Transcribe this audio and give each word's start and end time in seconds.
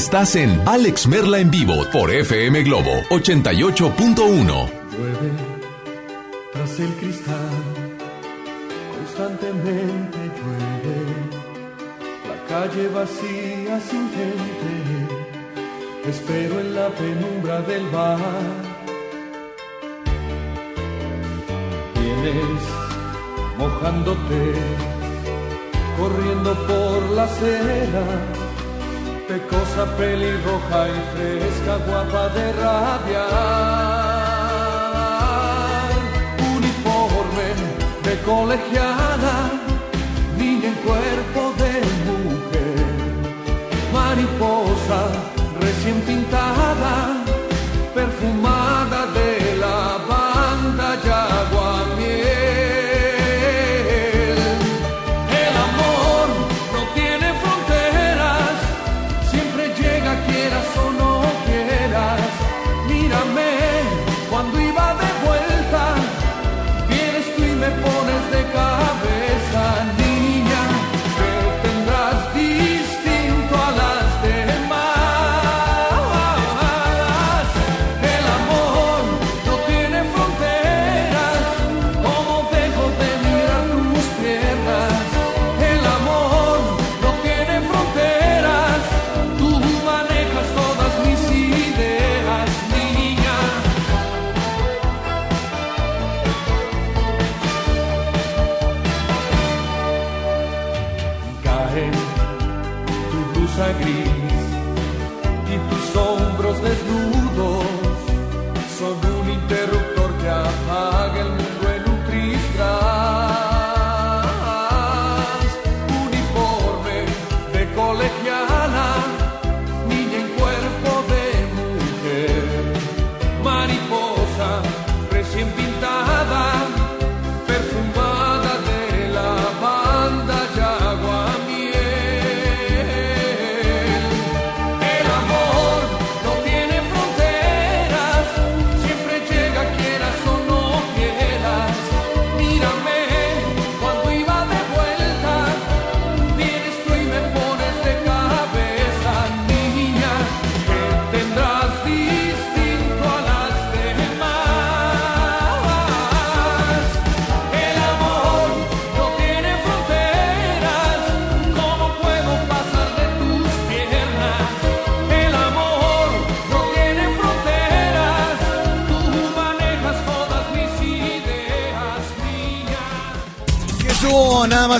Estás 0.00 0.34
en 0.34 0.66
Alex 0.66 1.06
Merla 1.06 1.40
en 1.40 1.50
vivo 1.50 1.74
por 1.92 2.10
FM 2.10 2.62
Globo 2.62 3.02
88.1. 3.10 4.70
Tras 6.54 6.80
el 6.80 6.92
cristal, 6.94 7.50
constantemente 8.96 10.18
llueve. 10.36 10.96
La 12.30 12.38
calle 12.48 12.88
vacía 12.88 13.78
sin 13.78 14.08
gente. 14.16 14.72
Espero 16.08 16.60
en 16.60 16.74
la 16.74 16.88
penumbra 16.88 17.60
del 17.60 17.86
bar. 17.90 18.18
Vienes 22.00 22.62
mojándote, 23.58 24.54
corriendo 25.98 26.54
por 26.66 27.10
la 27.10 27.24
acera 27.24 28.49
pecosa 29.30 29.84
pelirroja 29.96 30.80
y 30.88 31.00
fresca, 31.12 31.74
guapa 31.86 32.24
de 32.36 32.46
rabia. 32.62 33.26
Uniforme 36.56 37.48
de 38.06 38.14
colegiala, 38.28 39.36
niña 40.36 40.68
en 40.72 40.78
cuerpo 40.86 41.39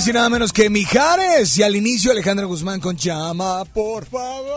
y 0.06 0.12
nada 0.12 0.29
menos 0.31 0.52
que 0.52 0.70
Mijares. 0.70 1.58
Y 1.58 1.62
al 1.62 1.76
inicio 1.76 2.11
Alejandra 2.11 2.47
Guzmán 2.47 2.81
con 2.81 2.97
Llama, 2.97 3.64
por 3.67 4.06
favor. 4.06 4.50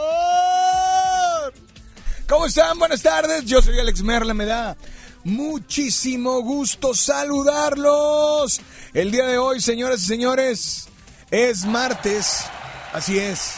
¿Cómo 2.28 2.46
están? 2.46 2.80
Buenas 2.80 3.02
tardes. 3.02 3.44
Yo 3.46 3.62
soy 3.62 3.78
Alex 3.80 4.02
Merla. 4.04 4.34
Me 4.34 4.46
da 4.46 4.78
muchísimo 5.24 6.42
gusto 6.42 6.94
saludarlos. 6.94 8.62
El 8.94 9.12
día 9.12 9.26
de 9.26 9.38
hoy, 9.38 9.60
señoras 9.60 10.02
y 10.04 10.06
señores, 10.06 10.88
es 11.30 11.66
martes. 11.66 12.46
Así 12.94 13.20
es. 13.20 13.56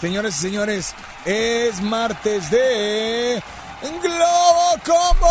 Señoras 0.00 0.38
y 0.38 0.40
señores, 0.40 0.94
es 1.24 1.82
martes 1.82 2.50
de 2.50 3.42
Globo 4.02 4.76
Combos. 4.84 5.30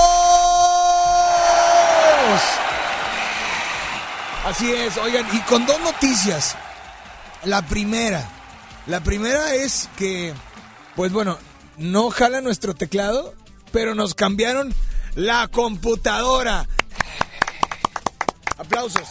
Así 4.45 4.71
es, 4.71 4.97
oigan, 4.97 5.25
y 5.33 5.39
con 5.41 5.65
dos 5.65 5.79
noticias. 5.81 6.55
La 7.43 7.61
primera, 7.61 8.27
la 8.87 9.01
primera 9.01 9.53
es 9.53 9.89
que, 9.97 10.33
pues 10.95 11.11
bueno, 11.11 11.37
no 11.77 12.09
jala 12.09 12.41
nuestro 12.41 12.73
teclado, 12.73 13.33
pero 13.71 13.95
nos 13.95 14.15
cambiaron 14.15 14.73
la 15.15 15.47
computadora. 15.47 16.67
Aplausos. 18.57 19.07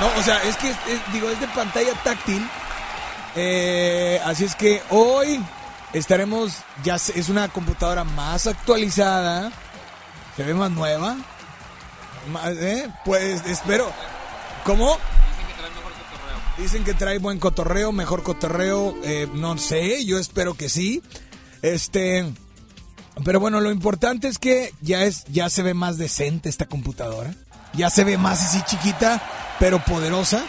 No, 0.00 0.20
o 0.20 0.22
sea, 0.22 0.42
es 0.42 0.56
que, 0.56 0.74
digo, 1.12 1.30
es 1.30 1.40
de 1.40 1.48
pantalla 1.48 1.92
táctil. 2.02 2.46
Eh, 3.34 4.20
así 4.24 4.44
es 4.44 4.54
que 4.54 4.82
hoy 4.90 5.42
estaremos, 5.92 6.58
ya 6.82 6.96
es 6.96 7.28
una 7.28 7.48
computadora 7.48 8.04
más 8.04 8.46
actualizada, 8.46 9.52
se 10.36 10.42
ve 10.42 10.54
más 10.54 10.70
nueva. 10.70 11.16
¿Eh? 12.46 12.88
Pues 13.04 13.44
espero. 13.46 13.90
¿Cómo? 14.64 14.96
Dicen 16.58 16.84
que 16.84 16.94
trae 16.94 17.18
buen 17.18 17.38
cotorreo, 17.38 17.92
mejor 17.92 18.22
cotorreo, 18.22 18.94
eh, 19.04 19.28
no 19.34 19.58
sé, 19.58 20.04
yo 20.06 20.18
espero 20.18 20.54
que 20.54 20.70
sí. 20.70 21.02
Este, 21.60 22.24
pero 23.24 23.40
bueno, 23.40 23.60
lo 23.60 23.70
importante 23.70 24.26
es 24.28 24.38
que 24.38 24.72
ya 24.80 25.04
es, 25.04 25.24
ya 25.26 25.50
se 25.50 25.62
ve 25.62 25.74
más 25.74 25.98
decente 25.98 26.48
esta 26.48 26.66
computadora, 26.66 27.34
ya 27.74 27.90
se 27.90 28.04
ve 28.04 28.16
más 28.16 28.42
así 28.42 28.62
chiquita, 28.62 29.22
pero 29.58 29.84
poderosa. 29.84 30.44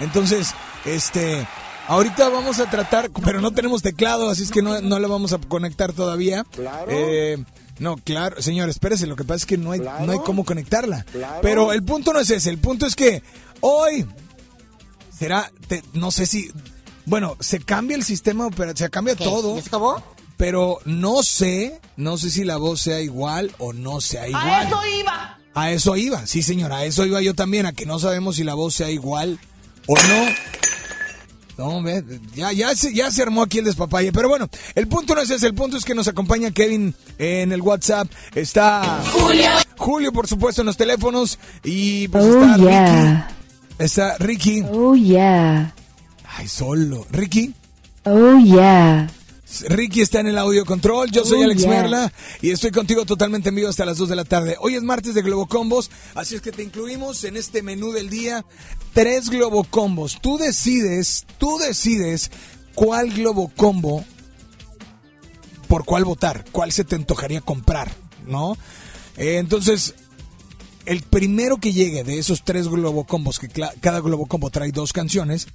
Entonces, 0.00 0.52
este, 0.84 1.46
ahorita 1.86 2.28
vamos 2.28 2.58
a 2.58 2.68
tratar, 2.68 3.10
pero 3.24 3.40
no 3.40 3.52
tenemos 3.52 3.82
teclado, 3.82 4.30
así 4.30 4.42
es 4.42 4.50
que 4.50 4.62
no, 4.62 4.80
no 4.80 4.98
la 4.98 5.06
vamos 5.06 5.32
a 5.32 5.38
conectar 5.38 5.92
todavía. 5.92 6.44
Claro. 6.50 6.90
Eh, 6.90 7.44
no, 7.82 7.96
claro, 7.96 8.40
señor, 8.40 8.68
espérese, 8.68 9.06
lo 9.06 9.16
que 9.16 9.24
pasa 9.24 9.38
es 9.38 9.46
que 9.46 9.58
no 9.58 9.72
hay, 9.72 9.80
no 9.80 10.12
hay 10.12 10.18
cómo 10.24 10.44
conectarla. 10.44 11.04
Pero 11.42 11.72
el 11.72 11.82
punto 11.82 12.12
no 12.12 12.20
es 12.20 12.30
ese, 12.30 12.48
el 12.50 12.58
punto 12.58 12.86
es 12.86 12.94
que 12.96 13.22
hoy 13.60 14.06
será, 15.16 15.50
te- 15.68 15.82
no 15.92 16.10
sé 16.10 16.26
si, 16.26 16.50
bueno, 17.06 17.36
se 17.40 17.60
cambia 17.60 17.96
el 17.96 18.04
sistema 18.04 18.46
operativo, 18.46 18.86
se 18.86 18.90
cambia 18.90 19.16
todo. 19.16 19.56
¿Ya 19.56 19.62
se 19.62 19.68
acabó? 19.68 20.02
Pero 20.36 20.78
no 20.84 21.22
sé, 21.22 21.80
no 21.96 22.18
sé 22.18 22.30
si 22.30 22.44
la 22.44 22.56
voz 22.56 22.80
sea 22.80 23.00
igual 23.00 23.52
o 23.58 23.72
no 23.72 24.00
sea 24.00 24.26
igual. 24.28 24.44
A 24.48 24.62
eso 24.64 24.80
iba. 25.00 25.38
A 25.54 25.70
eso 25.70 25.96
iba, 25.96 26.26
sí 26.26 26.42
señora, 26.42 26.78
a 26.78 26.84
eso 26.86 27.04
iba 27.04 27.20
yo 27.20 27.34
también, 27.34 27.66
a 27.66 27.72
que 27.72 27.84
no 27.86 27.98
sabemos 27.98 28.36
si 28.36 28.44
la 28.44 28.54
voz 28.54 28.74
sea 28.74 28.90
igual 28.90 29.38
o 29.86 29.94
no. 29.94 30.26
No, 31.58 31.82
ve, 31.82 32.02
ya, 32.34 32.50
ya, 32.52 32.74
se, 32.74 32.94
ya 32.94 33.10
se 33.10 33.22
armó 33.22 33.42
aquí 33.42 33.58
el 33.58 33.64
despapalle. 33.66 34.12
Pero 34.12 34.28
bueno, 34.28 34.48
el 34.74 34.88
punto 34.88 35.14
no 35.14 35.20
es 35.20 35.30
ese, 35.30 35.46
el 35.46 35.54
punto 35.54 35.76
es 35.76 35.84
que 35.84 35.94
nos 35.94 36.08
acompaña 36.08 36.50
Kevin 36.50 36.94
en 37.18 37.52
el 37.52 37.60
WhatsApp. 37.60 38.08
Está 38.34 39.02
Julio. 39.12 39.50
Julio, 39.76 40.12
por 40.12 40.26
supuesto, 40.26 40.62
en 40.62 40.66
los 40.66 40.76
teléfonos. 40.76 41.38
Y 41.62 42.08
pues 42.08 42.24
Oh, 42.24 42.42
está 42.42 42.56
yeah. 42.56 43.28
Ricky. 43.28 43.84
Está 43.84 44.16
Ricky. 44.18 44.62
Oh, 44.70 44.94
yeah. 44.94 45.74
Ay, 46.36 46.48
solo. 46.48 47.06
Ricky. 47.10 47.54
Oh, 48.04 48.38
yeah. 48.38 49.08
Ricky 49.68 50.00
está 50.00 50.20
en 50.20 50.28
el 50.28 50.38
audio 50.38 50.64
control, 50.64 51.10
yo 51.10 51.24
soy 51.24 51.40
Oh, 51.40 51.44
Alex 51.44 51.60
yeah. 51.62 51.70
Merla 51.70 52.12
y 52.40 52.50
estoy 52.50 52.70
contigo 52.70 53.04
totalmente 53.04 53.50
en 53.50 53.54
vivo 53.54 53.68
hasta 53.68 53.84
las 53.84 53.98
2 53.98 54.08
de 54.08 54.16
la 54.16 54.24
tarde. 54.24 54.56
Hoy 54.60 54.74
es 54.74 54.82
martes 54.82 55.14
de 55.14 55.22
Globo 55.22 55.46
Combos, 55.46 55.90
así 56.14 56.34
es 56.34 56.40
que 56.40 56.52
te 56.52 56.62
incluimos 56.62 57.24
en 57.24 57.36
este 57.36 57.62
menú 57.62 57.92
del 57.92 58.08
día 58.08 58.44
tres 58.92 59.28
Globo 59.30 59.64
Combos. 59.64 60.18
Tú 60.20 60.38
decides, 60.38 61.26
tú 61.38 61.58
decides 61.58 62.30
cuál 62.74 63.10
Globo 63.12 63.50
Combo, 63.54 64.04
por 65.68 65.84
cuál 65.84 66.04
votar, 66.04 66.44
cuál 66.52 66.72
se 66.72 66.84
te 66.84 66.96
antojaría 66.96 67.40
comprar, 67.40 67.92
¿no? 68.26 68.56
Eh, 69.16 69.36
entonces, 69.38 69.94
el 70.86 71.02
primero 71.02 71.58
que 71.58 71.72
llegue 71.72 72.04
de 72.04 72.18
esos 72.18 72.44
tres 72.44 72.68
Globocombos, 72.68 73.38
que 73.38 73.48
cada 73.48 74.00
Globocombo 74.00 74.50
trae 74.50 74.72
dos 74.72 74.92
canciones, 74.92 75.46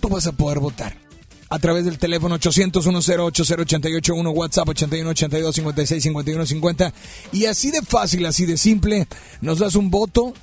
tú 0.00 0.08
vas 0.08 0.26
a 0.26 0.32
poder 0.32 0.58
votar. 0.58 1.05
A 1.48 1.58
través 1.58 1.84
del 1.84 1.98
teléfono 1.98 2.34
800 2.36 2.82
108 2.82 4.14
WhatsApp 4.14 4.68
81 4.68 5.10
82 5.10 5.54
56 5.54 6.02
51 6.02 6.46
50. 6.46 6.92
Y 7.32 7.46
así 7.46 7.70
de 7.70 7.82
fácil, 7.82 8.26
así 8.26 8.46
de 8.46 8.56
simple, 8.56 9.06
nos 9.40 9.60
das 9.60 9.76
un 9.76 9.90
voto. 9.90 10.34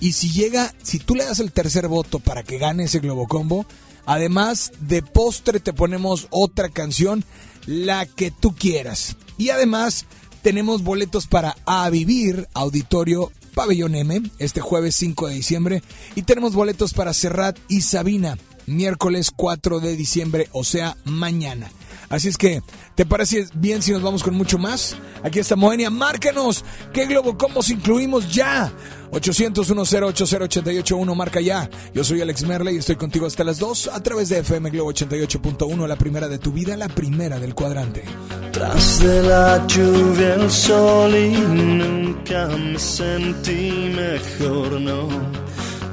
Y 0.00 0.12
si 0.12 0.30
llega, 0.30 0.72
si 0.82 0.98
tú 0.98 1.14
le 1.14 1.24
das 1.24 1.40
el 1.40 1.52
tercer 1.52 1.88
voto 1.88 2.20
para 2.20 2.42
que 2.42 2.58
gane 2.58 2.84
ese 2.84 3.00
Globocombo, 3.00 3.66
además 4.04 4.72
de 4.80 5.02
postre 5.02 5.58
te 5.58 5.72
ponemos 5.72 6.28
otra 6.30 6.68
canción, 6.68 7.24
la 7.66 8.06
que 8.06 8.30
tú 8.30 8.54
quieras. 8.54 9.16
Y 9.38 9.48
además 9.48 10.04
tenemos 10.42 10.82
boletos 10.82 11.26
para 11.26 11.56
A 11.66 11.88
Vivir, 11.90 12.46
Auditorio 12.54 13.32
Pabellón 13.54 13.94
M, 13.94 14.22
este 14.38 14.60
jueves 14.60 14.94
5 14.96 15.28
de 15.28 15.34
diciembre. 15.34 15.82
Y 16.14 16.22
tenemos 16.22 16.54
boletos 16.54 16.92
para 16.92 17.14
Serrat 17.14 17.58
y 17.68 17.80
Sabina, 17.80 18.36
miércoles 18.66 19.30
4 19.34 19.80
de 19.80 19.96
diciembre, 19.96 20.48
o 20.52 20.64
sea, 20.64 20.96
mañana. 21.04 21.70
Así 22.08 22.28
es 22.28 22.38
que, 22.38 22.62
¿te 22.94 23.04
parece 23.04 23.46
bien 23.54 23.82
si 23.82 23.90
nos 23.90 24.02
vamos 24.02 24.22
con 24.22 24.34
mucho 24.34 24.58
más? 24.58 24.96
Aquí 25.24 25.40
está 25.40 25.56
Moenia, 25.56 25.90
márcanos. 25.90 26.64
¿Qué 26.92 27.06
Globocombos 27.06 27.70
incluimos 27.70 28.32
ya? 28.32 28.72
800 29.10 29.66
108 29.66 31.14
marca 31.14 31.40
ya. 31.40 31.68
Yo 31.94 32.04
soy 32.04 32.20
Alex 32.20 32.44
Merle 32.44 32.72
y 32.72 32.76
estoy 32.76 32.96
contigo 32.96 33.26
hasta 33.26 33.42
las 33.42 33.58
2 33.58 33.90
a 33.92 34.02
través 34.02 34.28
de 34.28 34.38
FM 34.38 34.70
Globo 34.70 34.92
88.1, 34.92 35.86
la 35.86 35.96
primera 35.96 36.28
de 36.28 36.38
tu 36.38 36.52
vida, 36.52 36.76
la 36.76 36.88
primera 36.88 37.40
del 37.40 37.54
cuadrante. 37.54 38.04
Tras 38.52 39.00
de 39.02 39.22
la 39.22 39.66
lluvia 39.66 40.34
el 40.34 40.50
sol 40.50 41.14
y 41.14 41.30
nunca 41.30 42.46
me 42.48 42.78
sentí 42.78 43.92
mejor. 43.94 44.76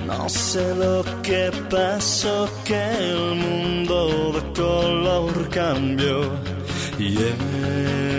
No 0.06 0.28
sé 0.30 0.76
lo 0.76 1.04
que 1.22 1.52
pasó, 1.70 2.50
que 2.66 2.76
el 2.76 3.36
mundo 3.36 4.34
de 4.34 4.54
color 4.54 5.50
cambió. 5.50 6.32
Y 7.00 7.18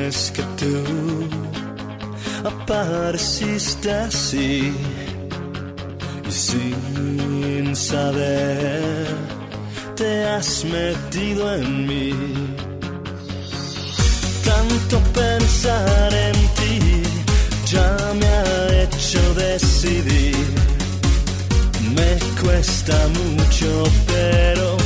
es 0.07 0.31
que 0.33 0.43
tú 0.61 1.29
apareciste 2.45 3.91
así 3.91 4.73
y 6.29 6.33
sin 6.33 7.77
saber 7.77 9.07
te 9.97 10.25
has 10.25 10.65
metido 10.65 11.55
en 11.55 11.87
mí 11.87 12.13
tanto 14.45 14.99
pensar 15.13 16.13
en 16.13 16.34
cuesta 22.45 23.09
mucho, 23.09 23.83
pero 24.07 24.84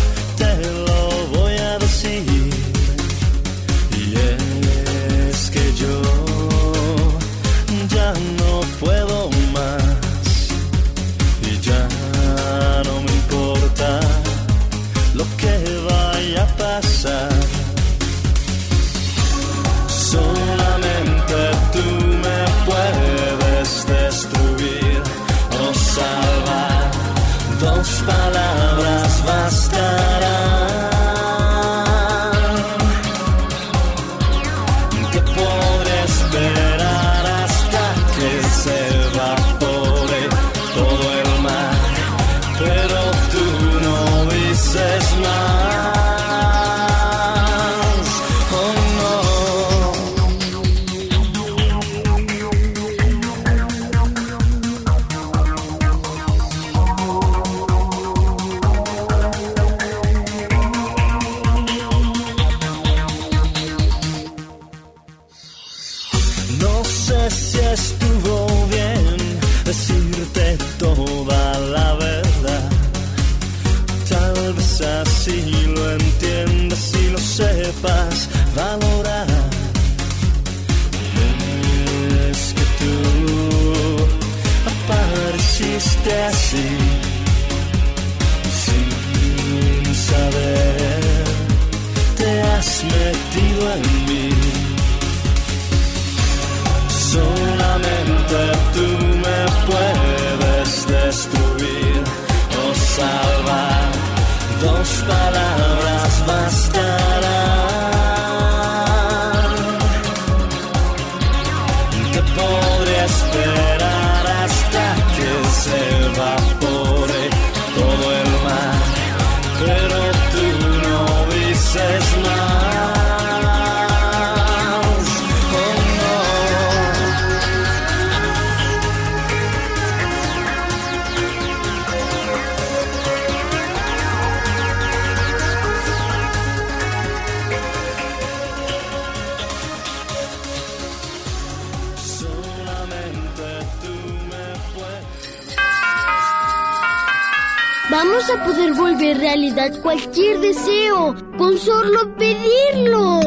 volver 148.98 149.18
realidad 149.18 149.80
cualquier 149.80 150.40
deseo 150.40 151.14
con 151.36 151.56
solo 151.56 152.14
pedirlo. 152.16 153.20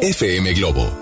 FM 0.00 0.54
Globo. 0.54 0.99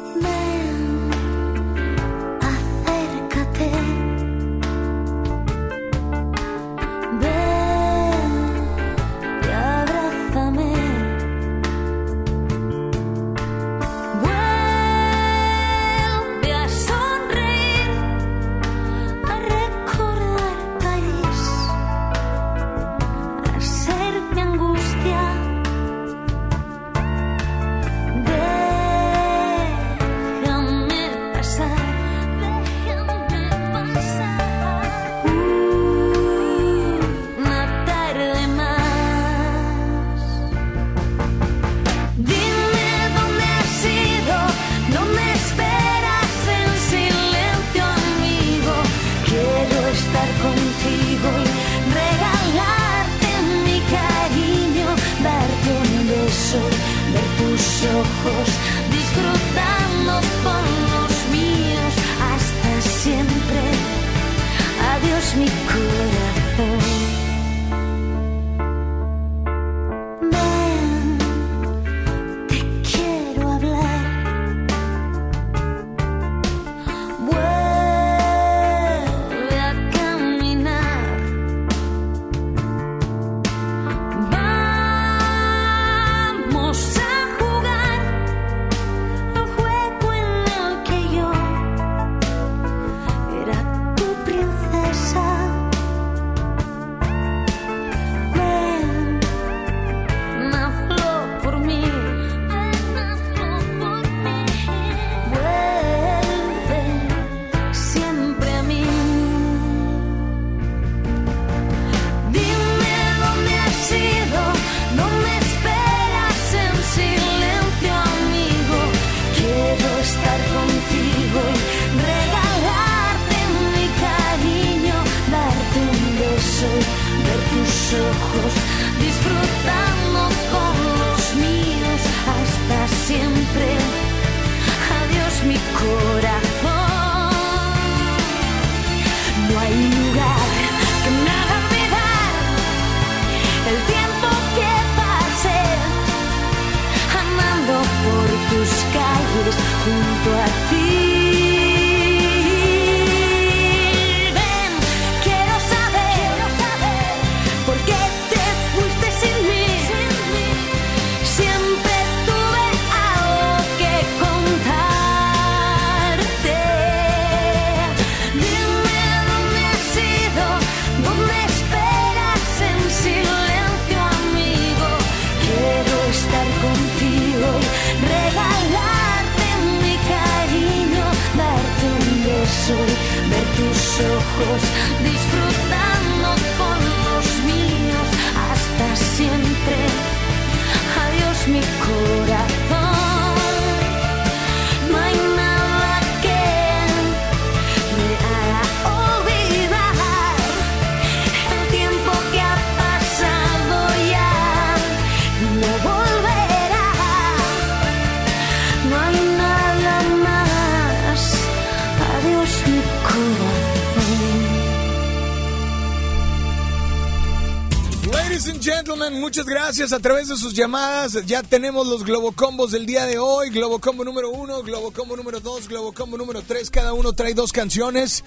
A 219.81 220.01
través 220.01 220.27
de 220.27 220.37
sus 220.37 220.55
llamadas. 220.55 221.25
Ya 221.25 221.45
tenemos 221.45 221.87
los 221.87 222.03
Globocombos 222.03 222.73
del 222.73 222.85
día 222.85 223.07
de 223.07 223.19
hoy. 223.19 223.51
Globocombo 223.51 224.05
número 224.05 224.29
uno, 224.29 224.61
Globocombo 224.65 225.17
número 225.17 225.39
dos, 225.39 225.69
Globocombo 225.69 226.19
número 226.19 226.43
tres. 226.43 226.69
Cada 226.69 226.95
uno 226.95 227.13
trae 227.13 227.33
dos 227.33 227.53
canciones. 227.53 228.25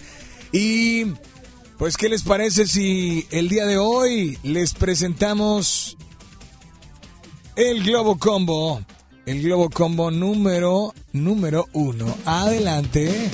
Y 0.53 1.07
pues, 1.77 1.97
¿qué 1.97 2.07
les 2.07 2.23
parece 2.23 2.67
si 2.67 3.27
el 3.31 3.49
día 3.49 3.65
de 3.65 3.77
hoy 3.77 4.39
les 4.43 4.73
presentamos 4.73 5.97
el 7.57 7.83
Globocombo? 7.83 8.81
El 9.25 9.43
Globocombo 9.43 10.09
número, 10.09 10.93
número 11.11 11.67
uno. 11.73 12.15
Adelante. 12.25 13.29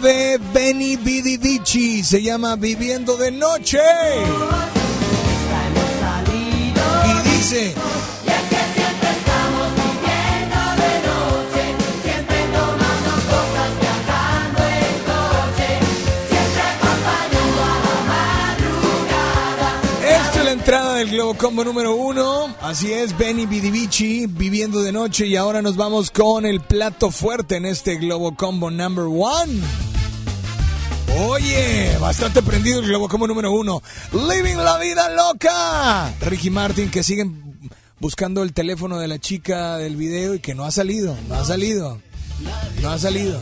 De 0.00 0.38
Benny 0.52 0.96
Vidivici. 0.96 2.02
Se 2.02 2.22
llama 2.22 2.56
Viviendo 2.56 3.16
de 3.16 3.30
Noche. 3.30 3.78
Y 7.04 7.28
dice. 7.28 7.74
Del 21.00 21.10
Globo 21.12 21.32
Combo 21.32 21.64
número 21.64 21.96
uno. 21.96 22.54
Así 22.60 22.92
es, 22.92 23.16
Benny 23.16 23.46
Vidivici 23.46 24.26
viviendo 24.26 24.82
de 24.82 24.92
noche. 24.92 25.26
Y 25.26 25.34
ahora 25.34 25.62
nos 25.62 25.76
vamos 25.76 26.10
con 26.10 26.44
el 26.44 26.60
plato 26.60 27.10
fuerte 27.10 27.56
en 27.56 27.64
este 27.64 27.96
Globo 27.96 28.36
Combo 28.36 28.70
number 28.70 29.06
one. 29.06 29.62
Oye, 31.20 31.96
bastante 31.98 32.42
prendido 32.42 32.80
el 32.80 32.86
Globo 32.86 33.08
Combo 33.08 33.26
número 33.26 33.50
uno. 33.50 33.82
Living 34.12 34.56
la 34.56 34.76
vida 34.76 35.08
loca. 35.08 36.14
Ricky 36.20 36.50
Martin 36.50 36.90
que 36.90 37.02
siguen 37.02 37.70
buscando 37.98 38.42
el 38.42 38.52
teléfono 38.52 38.98
de 38.98 39.08
la 39.08 39.18
chica 39.18 39.78
del 39.78 39.96
video 39.96 40.34
y 40.34 40.40
que 40.40 40.54
no 40.54 40.64
ha 40.64 40.70
salido, 40.70 41.16
no 41.30 41.36
ha 41.36 41.44
salido, 41.46 41.98
no 42.82 42.90
ha 42.90 42.98
salido. 42.98 43.40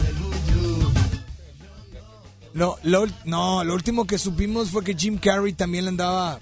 No, 2.55 2.77
no, 3.25 3.65
lo 3.65 3.75
último 3.75 4.07
que 4.07 4.17
supimos 4.17 4.71
fue 4.71 4.85
que 4.85 4.95
Jim 4.95 5.19
Carrey 5.19 5.55
también 5.55 5.87
le 5.87 5.91
andaba 5.91 6.39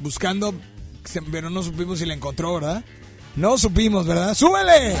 buscando, 0.00 0.54
pero 1.30 1.50
no 1.50 1.62
supimos 1.62 1.98
si 1.98 2.06
la 2.06 2.14
encontró, 2.14 2.54
¿verdad? 2.54 2.84
No 3.36 3.58
supimos, 3.58 4.06
¿verdad? 4.06 4.34
¡Súbele! 4.34 4.96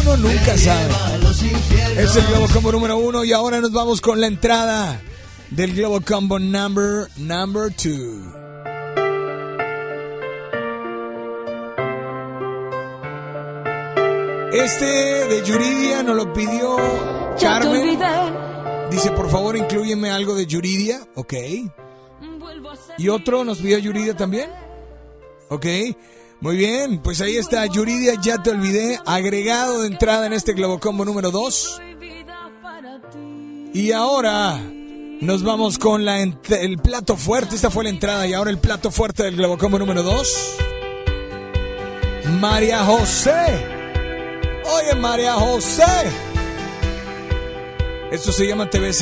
Uno 0.00 0.16
nunca 0.16 0.58
sabe. 0.58 0.90
Es 1.96 2.16
el 2.16 2.26
Globo 2.26 2.48
Combo 2.52 2.72
número 2.72 2.96
uno 2.96 3.24
y 3.24 3.32
ahora 3.32 3.60
nos 3.60 3.72
vamos 3.72 4.00
con 4.00 4.20
la 4.20 4.26
entrada 4.26 5.00
del 5.50 5.74
Globo 5.74 6.00
Combo 6.00 6.38
number, 6.38 7.08
number 7.16 7.72
two. 7.72 8.44
Este 14.52 14.84
de 14.84 15.42
Yuridia 15.44 16.02
nos 16.02 16.16
lo 16.16 16.32
pidió 16.32 16.76
Carmen. 17.40 17.98
Dice, 18.94 19.10
por 19.10 19.28
favor, 19.28 19.56
inclúyeme 19.56 20.08
algo 20.08 20.36
de 20.36 20.46
Yuridia. 20.46 21.04
Ok. 21.16 21.34
¿Y 22.96 23.08
otro 23.08 23.42
nos 23.42 23.58
pidió 23.58 23.76
Yuridia 23.78 24.16
también? 24.16 24.48
Ok. 25.48 25.66
Muy 26.40 26.56
bien, 26.56 27.02
pues 27.02 27.20
ahí 27.20 27.36
está 27.36 27.66
Yuridia, 27.66 28.14
ya 28.22 28.40
te 28.40 28.50
olvidé, 28.50 29.00
agregado 29.04 29.80
de 29.80 29.88
entrada 29.88 30.26
en 30.26 30.32
este 30.32 30.52
Globocombo 30.52 31.04
número 31.04 31.32
2. 31.32 31.82
Y 33.72 33.90
ahora 33.90 34.60
nos 35.20 35.42
vamos 35.42 35.76
con 35.76 36.08
el 36.08 36.78
plato 36.78 37.16
fuerte, 37.16 37.56
esta 37.56 37.70
fue 37.70 37.82
la 37.82 37.90
entrada 37.90 38.28
y 38.28 38.32
ahora 38.32 38.50
el 38.50 38.58
plato 38.58 38.92
fuerte 38.92 39.24
del 39.24 39.34
Globocombo 39.34 39.76
número 39.76 40.04
2. 40.04 40.56
María 42.40 42.84
José. 42.84 43.66
Oye, 44.64 44.94
María 44.94 45.34
José. 45.34 46.33
Esto 48.14 48.30
se 48.30 48.46
llama 48.46 48.70
TBC. 48.70 49.00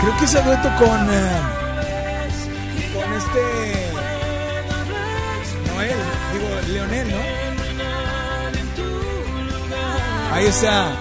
Creo 0.00 0.16
que 0.18 0.24
es 0.26 0.32
dueto 0.44 0.68
con. 0.78 1.08
eh, 1.10 1.40
con 2.92 3.12
este. 3.14 3.40
Noel, 5.72 5.96
digo, 6.34 6.48
Leonel, 6.74 7.10
¿no? 7.10 7.16
Ahí 10.34 10.44
está. 10.46 10.98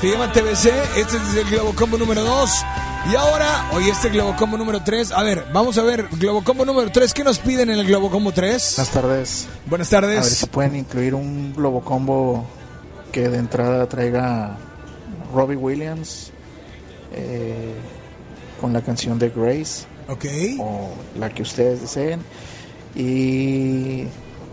Se 0.00 0.10
llama 0.10 0.32
TBC. 0.32 0.66
Este 0.96 1.16
es 1.16 1.36
el 1.36 1.44
Globocombo 1.48 1.98
número 1.98 2.24
2. 2.24 2.50
Y 3.12 3.14
ahora, 3.14 3.68
hoy 3.72 3.88
este 3.88 4.08
Globocombo 4.08 4.56
número 4.58 4.82
3. 4.82 5.12
A 5.12 5.22
ver, 5.22 5.46
vamos 5.52 5.78
a 5.78 5.82
ver, 5.82 6.08
Globocombo 6.10 6.64
número 6.64 6.90
3. 6.90 7.14
¿Qué 7.14 7.22
nos 7.22 7.38
piden 7.38 7.70
en 7.70 7.78
el 7.78 7.86
Globocombo 7.86 8.32
3? 8.32 8.74
Buenas 8.76 8.92
tardes. 8.92 9.46
Buenas 9.66 9.92
A 9.92 10.00
ver 10.00 10.16
tardes. 10.16 10.36
si 10.36 10.46
pueden 10.46 10.74
incluir 10.74 11.14
un 11.14 11.54
globo 11.54 11.80
combo 11.80 12.44
que 13.12 13.28
de 13.28 13.38
entrada 13.38 13.86
traiga 13.88 14.56
Robbie 15.34 15.56
Williams 15.56 16.30
eh, 17.14 17.72
con 18.60 18.72
la 18.72 18.80
canción 18.82 19.18
de 19.18 19.30
Grace 19.30 19.86
Ok. 20.08 20.24
o 20.60 20.90
la 21.18 21.30
que 21.30 21.42
ustedes 21.42 21.80
deseen 21.80 22.20
y 22.94 24.04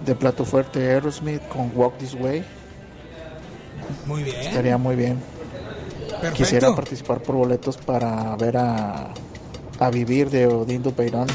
de 0.05 0.15
plato 0.15 0.45
fuerte 0.45 0.79
Aerosmith 0.91 1.41
con 1.47 1.71
Walk 1.75 1.97
This 1.97 2.13
Way 2.15 2.43
Muy 4.05 4.23
bien. 4.23 4.35
estaría 4.41 4.77
muy 4.77 4.95
bien. 4.95 5.19
Perfecto. 6.09 6.35
Quisiera 6.35 6.75
participar 6.75 7.21
por 7.21 7.35
boletos 7.35 7.77
para 7.77 8.35
ver 8.37 8.57
a, 8.57 9.13
a 9.79 9.89
Vivir 9.89 10.29
de 10.29 10.47
Odindo 10.47 10.91
Peirón. 10.91 11.27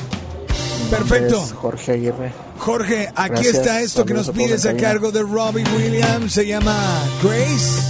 Perfecto. 0.89 1.43
es 1.45 1.53
Jorge 1.53 1.93
Aguirre. 1.93 2.33
Jorge, 2.59 3.09
aquí 3.15 3.35
Gracias. 3.35 3.55
está 3.57 3.81
esto 3.81 4.05
que 4.05 4.15
nos 4.15 4.31
pides 4.31 4.67
a 4.67 4.77
cargo 4.77 5.11
de 5.13 5.23
Robbie 5.23 5.65
Williams. 5.77 6.33
Se 6.33 6.47
llama 6.47 6.77
Grace. 7.23 7.81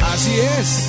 Así 0.00 0.32
es. 0.58 0.88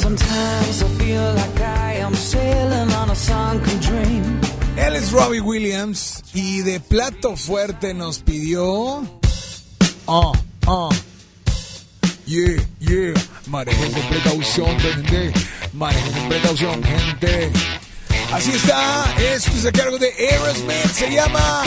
Sometimes 0.00 0.82
I 0.82 0.88
feel 0.98 1.34
like 1.34 1.60
I 1.60 2.00
am 2.02 2.14
sailing 2.14 2.92
on 2.94 3.10
a 3.10 3.14
sunken 3.14 3.80
dream. 3.80 4.40
Él 4.76 4.94
es 4.96 5.10
Robbie 5.12 5.40
Williams 5.40 6.22
y 6.32 6.62
de 6.62 6.80
plato 6.80 7.36
fuerte 7.36 7.92
nos 7.94 8.20
pidió. 8.20 9.02
Oh, 10.06 10.32
oh. 10.66 10.88
Yeah, 12.26 12.62
yeah. 12.80 13.14
Manejen 13.46 13.92
con 13.92 14.02
precaución, 14.08 14.78
gente. 14.78 15.32
Manejen 15.72 16.12
con 16.12 16.28
precaución, 16.28 16.82
gente. 16.82 17.50
Así 18.32 18.52
está. 18.52 19.04
Esto 19.18 19.50
es 19.56 19.66
a 19.66 19.72
cargo 19.72 19.98
de 19.98 20.12
Aerosmith. 20.18 20.92
Se 20.92 21.10
llama. 21.10 21.62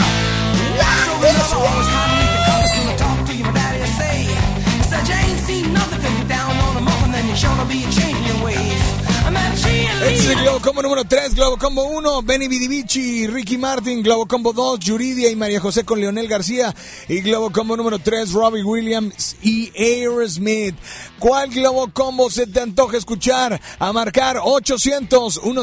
Este 9.52 10.14
es 10.14 10.28
el 10.30 10.40
Globo 10.40 10.60
Combo 10.60 10.82
número 10.82 11.04
3, 11.04 11.34
Globo 11.34 11.58
Combo 11.58 11.84
1, 11.84 12.22
Benny 12.22 12.48
Vidivici, 12.48 13.26
Ricky 13.26 13.58
Martin, 13.58 14.02
Globo 14.02 14.26
Combo 14.26 14.54
2, 14.54 14.80
Yuridia 14.80 15.30
y 15.30 15.36
María 15.36 15.60
José 15.60 15.84
con 15.84 16.00
Leonel 16.00 16.26
García 16.26 16.74
y 17.06 17.20
Globo 17.20 17.52
Combo 17.52 17.76
número 17.76 17.98
3, 17.98 18.32
Robbie 18.32 18.62
Williams 18.62 19.36
y 19.42 19.70
Aerosmith. 19.76 20.74
¿Cuál 21.18 21.50
Globo 21.50 21.88
Combo 21.92 22.30
se 22.30 22.46
te 22.46 22.60
antoja 22.60 22.96
escuchar? 22.96 23.60
A 23.78 23.92
marcar 23.92 24.38
800 24.42 25.40
10 25.42 25.54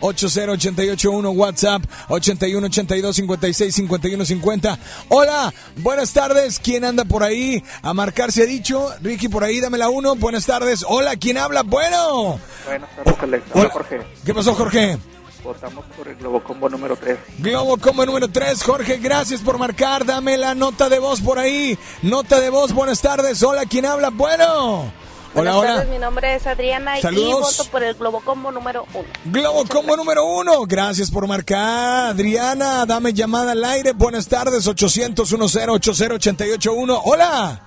80 0.00 0.52
881 0.52 1.30
WhatsApp 1.30 1.82
81 2.08 2.66
82 2.68 3.16
56 3.16 3.74
51 3.74 4.24
50. 4.24 4.78
Hola, 5.08 5.52
buenas 5.76 6.12
tardes. 6.12 6.58
¿Quién 6.58 6.84
anda 6.84 7.04
por 7.04 7.22
ahí? 7.22 7.62
A 7.82 7.92
marcar 7.92 8.32
se 8.32 8.44
ha 8.44 8.46
dicho. 8.46 8.88
Ricky 9.02 9.28
por 9.28 9.44
ahí, 9.44 9.60
dame 9.60 9.76
la 9.76 9.90
1. 9.90 10.14
Buenas 10.14 10.46
tardes. 10.46 10.84
Hola, 10.88 11.16
¿quién 11.16 11.36
habla? 11.36 11.64
Bueno. 11.64 12.40
Buenas 12.64 12.88
tardes, 12.96 13.07
Alex. 13.20 13.44
Hola, 13.52 13.62
Hola. 13.64 13.70
Jorge. 13.70 14.00
¿Qué 14.24 14.34
pasó, 14.34 14.54
Jorge? 14.54 14.98
Votamos 15.44 15.84
por 15.96 16.08
el 16.08 16.16
Globocombo 16.16 16.68
número 16.68 16.96
3. 16.96 17.16
Globo 17.38 17.76
como 17.78 18.04
número 18.04 18.28
3, 18.28 18.62
Jorge, 18.62 18.96
gracias 18.98 19.40
por 19.40 19.56
marcar. 19.56 20.04
Dame 20.04 20.36
la 20.36 20.54
nota 20.54 20.88
de 20.88 20.98
voz 20.98 21.20
por 21.20 21.38
ahí. 21.38 21.78
Nota 22.02 22.40
de 22.40 22.50
voz, 22.50 22.72
buenas 22.72 23.00
tardes. 23.00 23.42
Hola, 23.42 23.64
¿quién 23.66 23.86
habla? 23.86 24.10
Bueno. 24.10 24.92
Hola, 25.34 25.52
Buenas 25.52 25.54
hola. 25.56 25.68
tardes, 25.76 25.88
mi 25.90 25.98
nombre 25.98 26.34
es 26.34 26.46
Adriana 26.46 26.98
y 26.98 27.02
Saludos. 27.02 27.56
voto 27.58 27.70
por 27.70 27.82
el 27.84 27.94
Globocombo 27.94 28.50
número 28.50 28.84
uno. 28.94 29.04
Globo 29.26 29.64
como 29.68 29.96
número 29.96 30.24
1, 30.24 30.62
gracias 30.66 31.10
por 31.10 31.26
marcar. 31.28 32.08
Adriana, 32.10 32.84
dame 32.86 33.12
llamada 33.12 33.52
al 33.52 33.64
aire. 33.64 33.92
Buenas 33.92 34.26
tardes, 34.26 34.66
800 34.66 35.28
10 35.28 35.40
80 35.68 35.72
881. 35.72 37.00
Hola. 37.04 37.62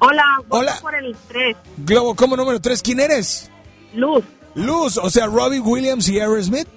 Hola, 0.00 0.24
voto 0.48 0.56
Hola. 0.56 0.78
por 0.82 0.94
el 0.96 1.14
3. 1.28 1.56
Globo 1.78 2.16
como 2.16 2.36
número 2.36 2.60
3, 2.60 2.82
¿quién 2.82 2.98
eres? 2.98 3.48
Luz. 3.94 4.24
Luz, 4.54 4.98
o 4.98 5.10
sea, 5.10 5.26
Robbie 5.26 5.60
Williams 5.60 6.08
y 6.08 6.20
Aerosmith. 6.20 6.68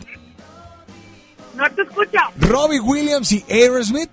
No 1.56 1.70
te 1.72 1.82
escucho. 1.84 2.20
Robbie 2.40 2.80
Williams 2.80 3.32
y 3.32 3.46
Aerosmith. 3.50 4.10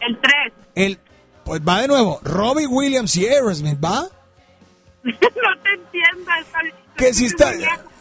El 0.00 0.18
3. 0.20 0.52
El, 0.74 0.98
pues 1.44 1.60
va 1.60 1.82
de 1.82 1.88
nuevo. 1.88 2.20
Robbie 2.22 2.66
Williams 2.66 3.14
y 3.16 3.26
Aerosmith, 3.26 3.82
¿va? 3.82 4.02
no 5.04 5.12
te 5.12 5.74
entiendo. 5.74 6.30
Está, 6.40 6.60
Que 7.02 7.12
si 7.12 7.26
está. 7.26 7.52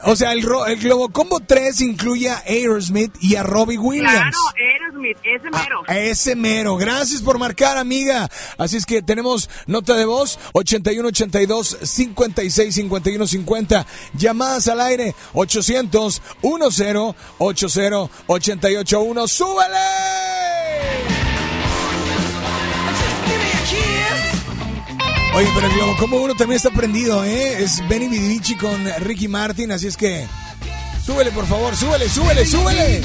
O 0.04 0.16
sea, 0.16 0.32
el, 0.32 0.42
Globo 0.44 1.10
Combo 1.10 1.40
3 1.40 1.82
incluye 1.82 2.30
a 2.30 2.44
Aerosmith 2.46 3.12
y 3.20 3.36
a 3.36 3.42
Robbie 3.42 3.80
Williams. 3.80 4.12
Claro, 4.12 4.38
Aerosmith, 4.56 5.18
ese 5.24 5.50
mero. 5.50 5.82
A 5.88 5.98
ese 5.98 6.36
mero. 6.36 6.78
Gracias 6.78 7.24
por 7.24 7.40
marcar, 7.40 7.78
amiga. 7.78 8.30
Así 8.60 8.78
es 8.78 8.86
que 8.86 9.02
tenemos 9.02 9.50
nota 9.66 9.96
de 9.96 10.06
voz 10.06 10.38
81 10.54 11.08
82 11.08 11.78
56 11.82 12.76
51 12.76 13.26
50. 13.26 13.88
Llamadas 14.14 14.68
al 14.68 14.82
aire 14.82 15.16
800 15.34 16.22
10 16.44 17.16
80 17.40 18.10
881. 18.28 19.28
¡Súbele! 19.28 21.22
Oye, 25.34 25.48
pero 25.56 25.96
Combo 25.98 26.22
1 26.22 26.36
también 26.36 26.58
está 26.58 26.70
prendido, 26.72 27.24
¿eh? 27.24 27.64
Es 27.64 27.88
Benny 27.88 28.08
Vidivici 28.10 28.56
con 28.56 28.86
Ricky 29.00 29.28
Martin, 29.28 29.72
así 29.72 29.88
es 29.88 29.96
que 29.96 30.28
súbele, 31.06 31.32
por 31.32 31.46
favor, 31.48 31.76
súbele, 31.76 32.10
súbele, 32.10 32.46
súbele. 32.46 33.02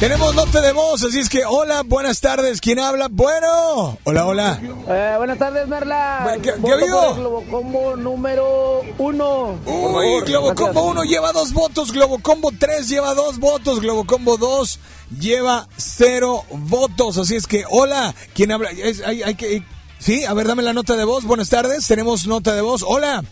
Tenemos 0.00 0.32
nota 0.36 0.60
de 0.60 0.70
voz, 0.72 1.02
así 1.02 1.18
es 1.18 1.28
que 1.28 1.44
hola, 1.44 1.82
buenas 1.84 2.20
tardes. 2.20 2.60
¿Quién 2.60 2.78
habla? 2.78 3.08
Bueno. 3.10 3.98
Hola, 4.04 4.26
hola. 4.26 4.60
Eh, 4.62 5.14
buenas 5.18 5.38
tardes, 5.38 5.66
Merla. 5.66 6.36
¿Qué- 6.40 6.54
qué 6.64 6.70
ha 6.70 6.74
habido? 6.74 7.14
Globocombo 7.16 7.96
número 7.96 8.82
uno. 8.96 9.58
Uy, 9.66 9.82
favor, 9.82 10.24
Globo 10.24 10.46
gracias. 10.50 10.66
Combo 10.68 10.82
1 10.90 11.02
lleva 11.02 11.32
dos 11.32 11.52
votos, 11.52 11.90
Globo 11.92 12.20
Combo 12.22 12.52
3 12.56 12.88
lleva 12.88 13.12
dos 13.14 13.40
votos, 13.40 13.80
Globo 13.80 14.04
Combo 14.06 14.36
2 14.36 14.78
lleva 15.18 15.66
cero 15.76 16.44
votos. 16.50 17.18
Así 17.18 17.34
es 17.34 17.48
que, 17.48 17.64
hola, 17.68 18.14
¿quién 18.34 18.52
habla? 18.52 18.70
Es- 18.70 19.02
hay, 19.04 19.24
hay 19.24 19.34
que, 19.34 19.64
sí, 19.98 20.24
a 20.24 20.32
ver, 20.34 20.46
dame 20.48 20.62
la 20.62 20.72
nota 20.72 20.96
de 20.96 21.04
voz. 21.04 21.24
Buenas 21.24 21.48
tardes, 21.50 21.86
tenemos 21.86 22.26
nota 22.26 22.54
de 22.54 22.60
voz. 22.62 22.84
Hola. 22.86 23.22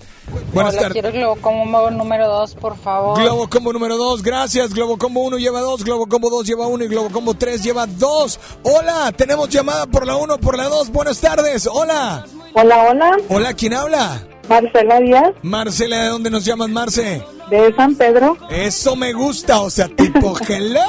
Buenas 0.52 0.72
Hola, 0.74 0.83
tardes. 0.88 1.02
quiero 1.02 1.12
Globo 1.12 1.40
Combo 1.40 1.90
número 1.90 2.26
2, 2.29 2.55
por 2.57 2.76
favor. 2.76 3.20
Globo 3.20 3.48
Combo 3.48 3.72
número 3.72 3.96
2, 3.96 4.22
gracias. 4.22 4.74
Globo 4.74 4.98
Combo 4.98 5.20
1 5.22 5.38
lleva 5.38 5.61
2, 5.61 5.85
Globo 5.85 6.07
Combo 6.09 6.31
2 6.31 6.46
lleva 6.46 6.66
1 6.66 6.85
y 6.85 6.88
Globo 6.88 7.11
Combo 7.11 7.35
3 7.35 7.62
lleva 7.62 7.87
2. 7.87 8.40
Hola, 8.64 9.12
tenemos 9.12 9.48
llamada 9.48 9.87
por 9.87 10.05
la 10.07 10.16
1, 10.16 10.38
por 10.38 10.57
la 10.57 10.64
2. 10.68 10.90
Buenas 10.90 11.20
tardes. 11.20 11.68
Hola. 11.72 12.24
Hola, 12.55 12.83
hola. 12.90 13.16
Hola, 13.29 13.55
¿quién 13.55 13.74
habla? 13.74 14.26
Marcela 14.48 15.00
Díaz, 15.00 15.33
Marcela, 15.42 16.02
¿de 16.02 16.09
dónde 16.09 16.31
nos 16.31 16.44
llamas, 16.44 16.68
Marce? 16.68 17.24
de 17.50 17.74
San 17.74 17.94
Pedro. 17.96 18.37
Eso 18.50 18.94
me 18.96 19.12
gusta, 19.12 19.61
o 19.61 19.70
sea, 19.70 19.88
tipo 19.88 20.37
hello. 20.48 20.81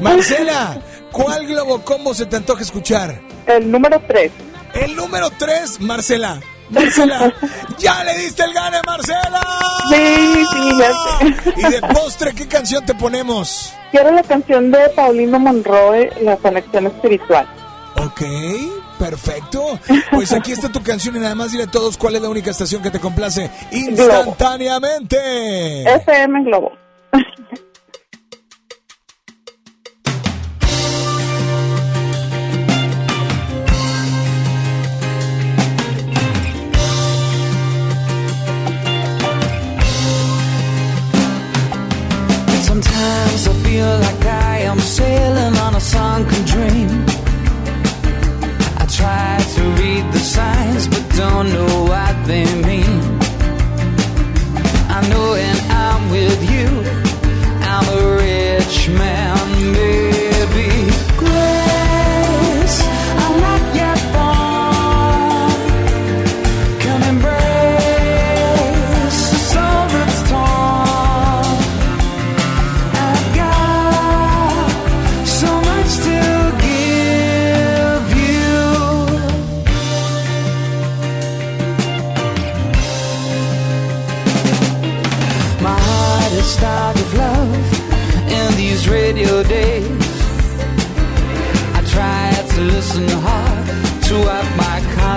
Marcela, 0.00 0.80
¿cuál 1.16 1.46
Globo 1.46 1.82
Combo 1.82 2.14
se 2.14 2.26
te 2.26 2.36
antoja 2.36 2.62
escuchar? 2.62 3.20
El 3.46 3.70
número 3.70 4.00
3. 4.06 4.32
El 4.74 4.96
número 4.96 5.30
3, 5.30 5.80
Marcela. 5.80 6.40
Marcela, 6.68 7.32
ya 7.78 8.02
le 8.04 8.18
diste 8.18 8.42
el 8.42 8.52
gane, 8.52 8.78
Marcela. 8.84 9.40
Sí, 9.88 10.44
sí, 10.52 10.70
ya 10.78 10.90
sé. 10.90 11.54
Y 11.56 11.70
de 11.70 11.80
postre, 11.94 12.34
¿qué 12.34 12.48
canción 12.48 12.84
te 12.84 12.94
ponemos? 12.94 13.72
Quiero 13.92 14.10
la 14.10 14.22
canción 14.22 14.70
de 14.70 14.88
Paulino 14.90 15.38
Monroe, 15.38 16.10
La 16.22 16.36
Conexión 16.36 16.86
Espiritual. 16.86 17.46
Ok, 18.04 18.22
perfecto. 18.98 19.78
Pues 20.10 20.32
aquí 20.32 20.52
está 20.52 20.70
tu 20.70 20.82
canción 20.82 21.16
y 21.16 21.20
nada 21.20 21.34
más 21.34 21.52
dile 21.52 21.64
a 21.64 21.70
todos 21.70 21.96
cuál 21.96 22.16
es 22.16 22.22
la 22.22 22.28
única 22.28 22.50
estación 22.50 22.82
que 22.82 22.90
te 22.90 22.98
complace 23.00 23.50
instantáneamente. 23.70 25.16
FM 25.94 26.44
Globo. 26.44 26.72
Like 44.00 44.24
I 44.26 44.58
am 44.70 44.78
sailing 44.78 45.56
on 45.66 45.74
a 45.74 45.80
sunken 45.80 46.42
dream. 46.44 46.88
I 48.82 48.86
try 49.00 49.32
to 49.56 49.62
read 49.80 50.04
the 50.12 50.18
signs, 50.18 50.88
but 50.88 51.04
don't 51.16 51.48
know 51.52 51.84
what 51.84 52.26
they 52.26 52.44
mean. 52.44 52.65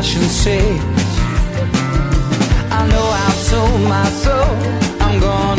Says. 0.02 0.80
I 2.72 2.88
know 2.88 3.06
I've 3.26 3.40
sold 3.50 3.82
my 3.82 4.06
soul. 4.24 4.56
I'm 5.02 5.20
gonna 5.20 5.59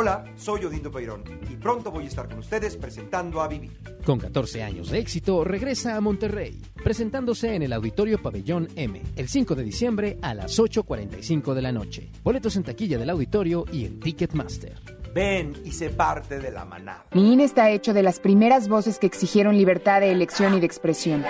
Hola, 0.00 0.24
soy 0.36 0.64
Odindo 0.64 0.92
Peirón 0.92 1.24
y 1.50 1.56
pronto 1.56 1.90
voy 1.90 2.04
a 2.04 2.06
estar 2.06 2.28
con 2.28 2.38
ustedes 2.38 2.76
presentando 2.76 3.42
a 3.42 3.48
Vivi. 3.48 3.68
Con 4.06 4.20
14 4.20 4.62
años 4.62 4.90
de 4.90 5.00
éxito, 5.00 5.42
regresa 5.42 5.96
a 5.96 6.00
Monterrey, 6.00 6.62
presentándose 6.84 7.56
en 7.56 7.64
el 7.64 7.72
Auditorio 7.72 8.22
Pabellón 8.22 8.68
M, 8.76 9.02
el 9.16 9.28
5 9.28 9.56
de 9.56 9.64
diciembre 9.64 10.16
a 10.22 10.34
las 10.34 10.56
8.45 10.56 11.52
de 11.52 11.62
la 11.62 11.72
noche. 11.72 12.12
Boletos 12.22 12.54
en 12.54 12.62
taquilla 12.62 12.96
del 12.96 13.10
auditorio 13.10 13.64
y 13.72 13.86
en 13.86 13.98
Ticketmaster. 13.98 14.80
Ven 15.12 15.54
y 15.64 15.72
sé 15.72 15.90
parte 15.90 16.38
de 16.38 16.52
la 16.52 16.64
manada. 16.64 17.06
Mi 17.12 17.32
INE 17.32 17.42
está 17.42 17.68
hecho 17.72 17.92
de 17.92 18.04
las 18.04 18.20
primeras 18.20 18.68
voces 18.68 19.00
que 19.00 19.08
exigieron 19.08 19.56
libertad 19.56 20.00
de 20.00 20.12
elección 20.12 20.54
y 20.54 20.60
de 20.60 20.66
expresión. 20.66 21.24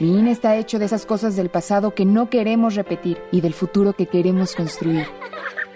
Mi 0.00 0.18
INE 0.18 0.30
está 0.30 0.56
hecho 0.56 0.78
de 0.78 0.86
esas 0.86 1.04
cosas 1.04 1.36
del 1.36 1.50
pasado 1.50 1.94
que 1.94 2.06
no 2.06 2.30
queremos 2.30 2.76
repetir 2.76 3.18
y 3.30 3.42
del 3.42 3.52
futuro 3.52 3.92
que 3.92 4.06
queremos 4.06 4.54
construir. 4.54 5.06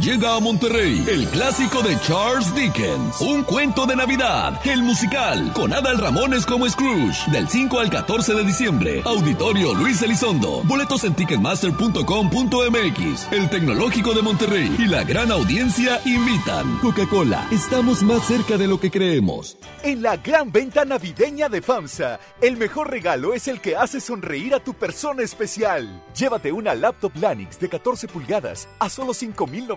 Llega 0.00 0.36
a 0.36 0.40
Monterrey 0.40 1.04
el 1.06 1.28
clásico 1.28 1.82
de 1.82 2.00
Charles 2.00 2.54
Dickens, 2.54 3.20
un 3.20 3.44
cuento 3.44 3.84
de 3.84 3.94
Navidad, 3.94 4.58
el 4.64 4.82
musical, 4.82 5.52
con 5.52 5.74
Adal 5.74 5.98
Ramones 5.98 6.46
como 6.46 6.66
Scrooge, 6.66 7.30
del 7.30 7.46
5 7.46 7.78
al 7.78 7.90
14 7.90 8.32
de 8.32 8.42
diciembre. 8.42 9.02
Auditorio 9.04 9.74
Luis 9.74 10.00
Elizondo. 10.00 10.62
Boletos 10.64 11.04
en 11.04 11.12
ticketmaster.com.mx. 11.14 13.32
El 13.32 13.50
Tecnológico 13.50 14.14
de 14.14 14.22
Monterrey 14.22 14.74
y 14.78 14.86
la 14.86 15.04
gran 15.04 15.30
audiencia 15.30 16.00
invitan. 16.06 16.78
Coca-Cola, 16.78 17.46
estamos 17.50 18.02
más 18.02 18.26
cerca 18.26 18.56
de 18.56 18.68
lo 18.68 18.80
que 18.80 18.90
creemos. 18.90 19.58
En 19.82 20.00
la 20.00 20.16
gran 20.16 20.50
venta 20.50 20.86
navideña 20.86 21.50
de 21.50 21.60
FAMSA, 21.60 22.18
el 22.40 22.56
mejor 22.56 22.90
regalo 22.90 23.34
es 23.34 23.46
el 23.46 23.60
que 23.60 23.76
hace 23.76 24.00
sonreír 24.00 24.54
a 24.54 24.60
tu 24.60 24.72
persona 24.72 25.22
especial. 25.22 26.02
Llévate 26.16 26.50
una 26.50 26.74
laptop 26.74 27.12
Lanix 27.16 27.60
de 27.60 27.68
14 27.68 28.08
pulgadas 28.08 28.68
a 28.78 28.88
solo 28.88 29.12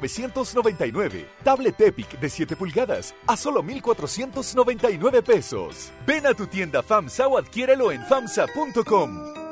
5,999. 0.08 1.28
Tablet 1.44 1.80
Epic 1.82 2.20
de 2.20 2.30
7 2.30 2.56
pulgadas 2.56 3.14
a 3.28 3.38
solo 3.38 3.64
1,499 3.64 5.22
pesos. 5.22 5.92
Ven 6.06 6.28
a 6.28 6.34
tu 6.34 6.48
tienda 6.48 6.84
FAMSA 6.84 7.28
o 7.28 7.38
adquiérelo 7.38 7.92
en 7.92 8.02
FAMSA.com. 8.06 9.46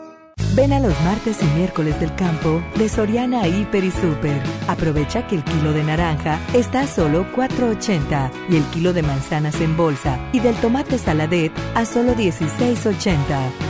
Ven 0.55 0.71
a 0.71 0.79
los 0.79 0.99
martes 1.01 1.41
y 1.41 1.45
miércoles 1.57 1.99
del 1.99 2.13
campo 2.15 2.61
de 2.75 2.87
Soriana 2.87 3.47
Hiper 3.47 3.83
y 3.83 3.89
Super. 3.89 4.39
Aprovecha 4.67 5.25
que 5.25 5.35
el 5.35 5.43
kilo 5.43 5.73
de 5.73 5.83
naranja 5.83 6.39
está 6.53 6.81
a 6.81 6.87
solo 6.87 7.25
4.80 7.35 8.31
y 8.49 8.57
el 8.57 8.63
kilo 8.65 8.93
de 8.93 9.01
manzanas 9.01 9.59
en 9.61 9.75
bolsa 9.75 10.19
y 10.31 10.39
del 10.41 10.55
tomate 10.57 10.99
saladet 10.99 11.51
a 11.73 11.85
solo 11.85 12.13
16.80. 12.13 13.17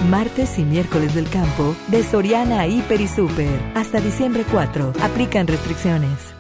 Martes 0.10 0.60
y 0.60 0.64
miércoles 0.64 1.16
del 1.16 1.30
campo 1.30 1.74
de 1.88 2.04
Soriana 2.04 2.68
Hiper 2.68 3.00
y 3.00 3.08
Super. 3.08 3.62
Hasta 3.76 4.02
diciembre 4.02 4.44
4. 4.52 4.92
Aplican 5.02 5.48
restricciones. 5.48 6.34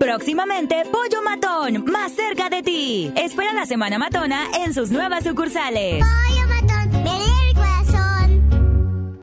Próximamente, 0.00 0.76
Pollo 0.90 1.22
Matón, 1.22 1.84
más 1.84 2.12
cerca 2.12 2.48
de 2.48 2.62
ti. 2.62 3.12
Espera 3.14 3.52
la 3.52 3.66
Semana 3.66 3.98
Matona 3.98 4.46
en 4.64 4.72
sus 4.72 4.90
nuevas 4.90 5.24
sucursales. 5.24 6.02
Pollo 6.02 6.48
matón, 6.48 6.90
ven 7.04 7.20
el 7.48 7.54
corazón. 7.54 9.20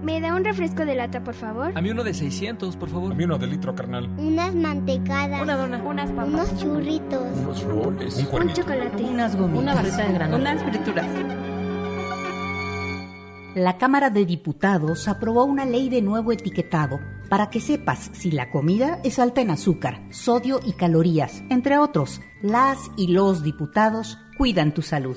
¿Me 0.00 0.20
da 0.20 0.36
un 0.36 0.44
refresco 0.44 0.86
de 0.86 0.94
lata, 0.94 1.24
por 1.24 1.34
favor? 1.34 1.76
A 1.76 1.80
mí 1.80 1.90
uno 1.90 2.04
de 2.04 2.14
600, 2.14 2.76
por 2.76 2.88
favor. 2.88 3.10
A 3.10 3.14
mí 3.16 3.24
uno 3.24 3.36
de 3.36 3.48
litro, 3.48 3.74
carnal. 3.74 4.08
Unas 4.16 4.54
mantecadas. 4.54 5.42
Una 5.42 5.56
dona. 5.56 5.82
Unas 5.82 6.12
papas. 6.12 6.28
Unos 6.28 6.56
churritos. 6.56 7.38
Unos 7.38 7.64
roles. 7.64 8.16
Un 8.32 8.52
chocolate. 8.52 9.02
Unas 9.02 9.34
gomitas. 9.34 9.62
Una 9.64 9.74
barrita 9.74 10.06
de 10.06 10.12
granola. 10.12 10.52
Unas 10.52 10.62
frituras. 10.62 11.06
La 13.56 13.76
Cámara 13.76 14.08
de 14.08 14.24
Diputados 14.24 15.08
aprobó 15.08 15.44
una 15.44 15.64
ley 15.64 15.88
de 15.88 16.00
nuevo 16.00 16.30
etiquetado 16.30 17.00
para 17.32 17.48
que 17.48 17.60
sepas 17.60 18.10
si 18.12 18.30
la 18.30 18.50
comida 18.50 19.00
es 19.04 19.18
alta 19.18 19.40
en 19.40 19.48
azúcar, 19.48 20.02
sodio 20.10 20.60
y 20.66 20.74
calorías. 20.74 21.42
Entre 21.48 21.78
otros, 21.78 22.20
las 22.42 22.90
y 22.94 23.06
los 23.06 23.42
diputados 23.42 24.18
cuidan 24.36 24.74
tu 24.74 24.82
salud. 24.82 25.16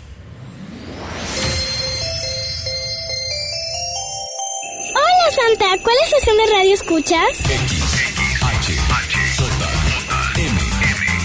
Santa, 5.31 5.77
¿cuál 5.81 5.95
estación 6.03 6.35
de 6.37 6.45
radio 6.53 6.73
escuchas? 6.73 7.39
X 7.49 7.83
H 8.41 8.73
J 9.37 9.47
M 10.35 10.57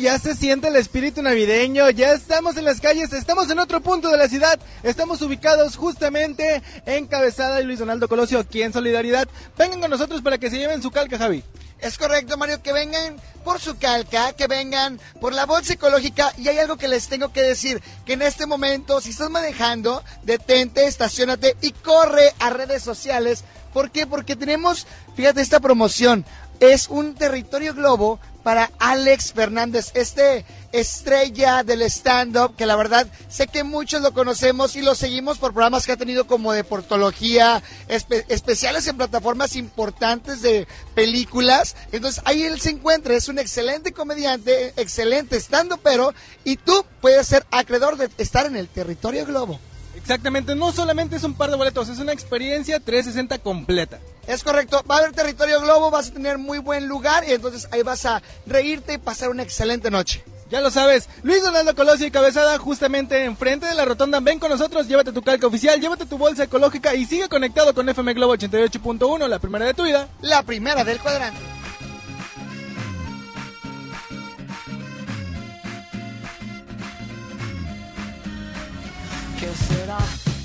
ya 0.00 0.18
se 0.18 0.34
siente 0.34 0.68
el 0.68 0.76
espíritu 0.76 1.22
navideño, 1.22 1.88
ya 1.90 2.12
estamos 2.12 2.56
en 2.56 2.64
las 2.64 2.80
calles, 2.80 3.12
estamos 3.12 3.48
en 3.50 3.58
otro 3.58 3.80
punto 3.80 4.08
de 4.08 4.16
la 4.16 4.28
ciudad, 4.28 4.58
estamos 4.82 5.22
ubicados 5.22 5.76
justamente 5.76 6.62
en 6.86 7.06
Cabezada 7.06 7.56
de 7.56 7.64
Luis 7.64 7.78
Donaldo 7.78 8.08
Colosio, 8.08 8.40
aquí 8.40 8.62
en 8.62 8.72
Solidaridad. 8.72 9.28
Vengan 9.56 9.80
con 9.80 9.90
nosotros 9.90 10.22
para 10.22 10.38
que 10.38 10.50
se 10.50 10.58
lleven 10.58 10.82
su 10.82 10.90
calca, 10.90 11.18
Javi. 11.18 11.44
Es 11.80 11.98
correcto, 11.98 12.36
Mario, 12.36 12.62
que 12.62 12.72
vengan 12.72 13.16
por 13.44 13.60
su 13.60 13.76
calca, 13.76 14.32
que 14.32 14.46
vengan 14.46 14.98
por 15.20 15.32
la 15.32 15.46
bolsa 15.46 15.74
ecológica. 15.74 16.32
Y 16.38 16.48
hay 16.48 16.58
algo 16.58 16.76
que 16.76 16.88
les 16.88 17.08
tengo 17.08 17.32
que 17.32 17.42
decir, 17.42 17.82
que 18.04 18.14
en 18.14 18.22
este 18.22 18.46
momento, 18.46 19.00
si 19.00 19.10
estás 19.10 19.30
manejando, 19.30 20.02
detente, 20.22 20.86
estacionate 20.86 21.56
y 21.60 21.72
corre 21.72 22.32
a 22.38 22.50
redes 22.50 22.82
sociales. 22.82 23.44
¿Por 23.72 23.90
qué? 23.90 24.06
Porque 24.06 24.34
tenemos, 24.34 24.86
fíjate, 25.14 25.40
esta 25.40 25.60
promoción. 25.60 26.24
Es 26.58 26.88
un 26.88 27.14
territorio 27.14 27.74
globo 27.74 28.18
para 28.44 28.70
Alex 28.78 29.32
Fernández, 29.32 29.90
este 29.94 30.44
estrella 30.70 31.62
del 31.64 31.82
stand-up, 31.82 32.54
que 32.56 32.66
la 32.66 32.76
verdad 32.76 33.06
sé 33.28 33.46
que 33.46 33.64
muchos 33.64 34.02
lo 34.02 34.12
conocemos 34.12 34.76
y 34.76 34.82
lo 34.82 34.94
seguimos 34.94 35.38
por 35.38 35.52
programas 35.52 35.86
que 35.86 35.92
ha 35.92 35.96
tenido 35.96 36.26
como 36.26 36.52
de 36.52 36.62
portología, 36.62 37.62
espe- 37.88 38.24
especiales 38.28 38.86
en 38.86 38.96
plataformas 38.96 39.56
importantes 39.56 40.42
de 40.42 40.68
películas. 40.94 41.74
Entonces 41.90 42.22
ahí 42.26 42.42
él 42.42 42.60
se 42.60 42.70
encuentra, 42.70 43.14
es 43.14 43.28
un 43.28 43.38
excelente 43.38 43.92
comediante, 43.92 44.72
excelente 44.76 45.36
stand 45.38 45.64
pero 45.82 46.12
y 46.44 46.56
tú 46.56 46.84
puedes 47.00 47.26
ser 47.26 47.46
acreedor 47.50 47.96
de 47.96 48.10
estar 48.18 48.46
en 48.46 48.56
el 48.56 48.68
territorio 48.68 49.24
globo. 49.26 49.58
Exactamente, 50.04 50.54
no 50.54 50.70
solamente 50.70 51.16
es 51.16 51.24
un 51.24 51.32
par 51.32 51.48
de 51.48 51.56
boletos, 51.56 51.88
es 51.88 51.98
una 51.98 52.12
experiencia 52.12 52.78
360 52.78 53.38
completa. 53.38 54.00
Es 54.26 54.44
correcto, 54.44 54.84
va 54.88 54.96
a 54.96 54.98
haber 54.98 55.12
territorio 55.12 55.62
globo, 55.62 55.90
vas 55.90 56.08
a 56.08 56.12
tener 56.12 56.36
muy 56.36 56.58
buen 56.58 56.88
lugar 56.88 57.24
y 57.26 57.32
entonces 57.32 57.66
ahí 57.70 57.82
vas 57.82 58.04
a 58.04 58.22
reírte 58.44 58.92
y 58.92 58.98
pasar 58.98 59.30
una 59.30 59.42
excelente 59.42 59.90
noche. 59.90 60.22
Ya 60.50 60.60
lo 60.60 60.70
sabes, 60.70 61.08
Luis 61.22 61.42
Donaldo 61.42 61.74
Colosio 61.74 62.06
y 62.06 62.10
Cabezada 62.10 62.58
justamente 62.58 63.24
enfrente 63.24 63.64
de 63.64 63.74
la 63.74 63.86
rotonda. 63.86 64.20
Ven 64.20 64.38
con 64.38 64.50
nosotros, 64.50 64.86
llévate 64.88 65.10
tu 65.10 65.22
calca 65.22 65.46
oficial, 65.46 65.80
llévate 65.80 66.04
tu 66.04 66.18
bolsa 66.18 66.44
ecológica 66.44 66.94
y 66.94 67.06
sigue 67.06 67.30
conectado 67.30 67.74
con 67.74 67.88
FM 67.88 68.12
Globo 68.12 68.36
88.1, 68.36 69.26
la 69.26 69.38
primera 69.38 69.64
de 69.64 69.72
tu 69.72 69.84
vida. 69.84 70.06
La 70.20 70.42
primera 70.42 70.84
del 70.84 71.00
cuadrante. 71.00 71.40
Será 79.54 79.98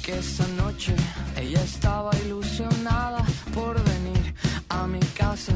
que 0.04 0.18
esa 0.20 0.48
noche 0.64 0.96
ella 1.36 1.62
estaba 1.64 2.12
ilusionada 2.26 3.24
por 3.54 3.76
venir 3.84 4.34
a 4.70 4.88
mi 4.88 5.00
casa 5.18 5.54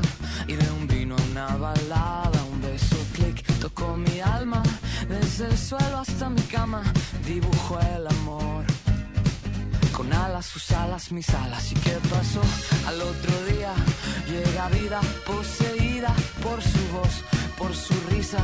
y 0.48 0.54
de 0.54 0.72
un 0.72 0.88
vino 0.88 1.16
a 1.16 1.22
una 1.32 1.58
balada, 1.58 2.44
un 2.52 2.62
beso 2.62 2.98
clic 3.14 3.44
tocó 3.60 3.96
mi 3.96 4.20
alma 4.20 4.62
desde 5.08 5.48
el 5.48 5.58
suelo 5.58 6.00
hasta 6.00 6.30
mi 6.30 6.42
cama 6.44 6.82
dibujó 7.26 7.80
el 7.96 8.08
amor 8.08 8.66
con 9.92 10.12
alas 10.12 10.46
sus 10.46 10.72
alas 10.72 11.12
mis 11.12 11.30
alas. 11.30 11.72
Y 11.72 11.76
qué 11.76 11.96
pasó 12.10 12.42
al 12.88 13.02
otro 13.02 13.46
día 13.54 13.74
llega 14.28 14.70
vida 14.70 15.00
poseída 15.26 16.14
por 16.42 16.62
su 16.62 16.84
voz 16.92 17.24
por 17.64 17.74
su 17.74 17.94
risa. 18.10 18.40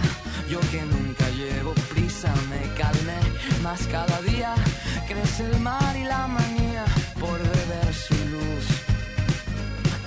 Yo 0.50 0.60
que 0.72 0.82
nunca 0.82 1.30
llevo 1.32 1.74
prisa 1.94 2.34
me 2.50 2.62
calmé 2.80 3.20
más 3.62 3.82
cada 3.88 4.22
día. 4.22 4.56
Crece 5.08 5.44
el 5.52 5.60
mar 5.60 5.94
y 5.98 6.06
la 6.06 6.26
manía 6.28 6.86
por 7.20 7.38
beber 7.38 7.94
su 7.94 8.18
luz. 8.34 8.66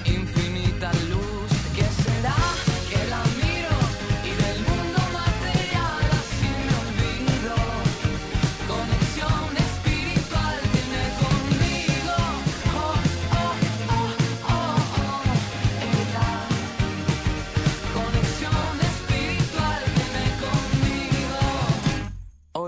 Infinita 0.05 0.91
luz 1.11 1.51
¿qué 1.77 1.87
será 2.03 2.62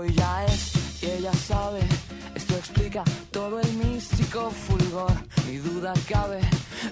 Hoy 0.05 0.13
ya 0.13 0.45
es 0.45 1.01
y 1.01 1.05
ella 1.07 1.33
sabe, 1.33 1.79
esto 2.35 2.55
explica 2.55 3.03
todo 3.31 3.59
el 3.59 3.73
místico 3.73 4.51
fulgor. 4.51 5.11
Ni 5.47 5.57
duda 5.57 5.93
cabe, 6.07 6.41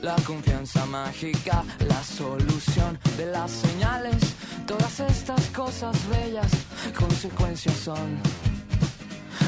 la 0.01 0.15
confianza 0.25 0.83
mágica, 0.87 1.63
la 1.87 2.03
solución 2.03 2.97
de 3.15 3.27
las 3.27 3.51
señales. 3.51 4.17
Todas 4.65 4.99
estas 5.01 5.45
cosas 5.49 5.95
bellas, 6.09 6.51
consecuencias 6.97 7.75
son. 7.75 8.62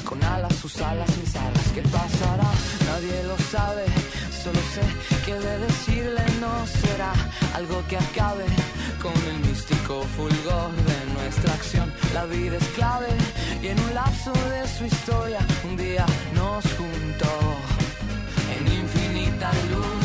Con 0.06 0.24
alas, 0.24 0.56
sus 0.56 0.80
alas, 0.82 1.10
mis 1.18 1.36
alas, 1.36 1.66
¿qué 1.74 1.82
pasará? 1.82 2.50
Nadie 2.86 3.24
lo 3.24 3.38
sabe, 3.38 3.86
solo 4.44 4.60
sé 4.74 4.84
que 5.26 5.34
de 5.34 5.60
decirle 5.60 6.24
no 6.40 6.54
será 6.68 7.12
algo 7.56 7.84
que 7.90 7.98
acabe 7.98 8.46
con 9.02 9.14
el 9.32 9.40
místico 9.48 10.04
fulgor 10.16 10.72
de 10.90 11.14
nuestra 11.14 11.54
acción. 11.54 11.92
La 12.14 12.26
vida 12.26 12.58
es 12.58 12.68
clave 12.76 13.08
y 13.64 13.68
en 13.68 13.80
un 13.80 13.94
lapso 13.96 14.32
de 14.54 14.68
su 14.68 14.86
historia 14.86 15.40
un 15.64 15.76
día 15.76 16.06
nos 16.36 16.64
juntó 16.78 17.34
en 18.56 18.74
infinita 18.82 19.52
luz. 19.72 20.05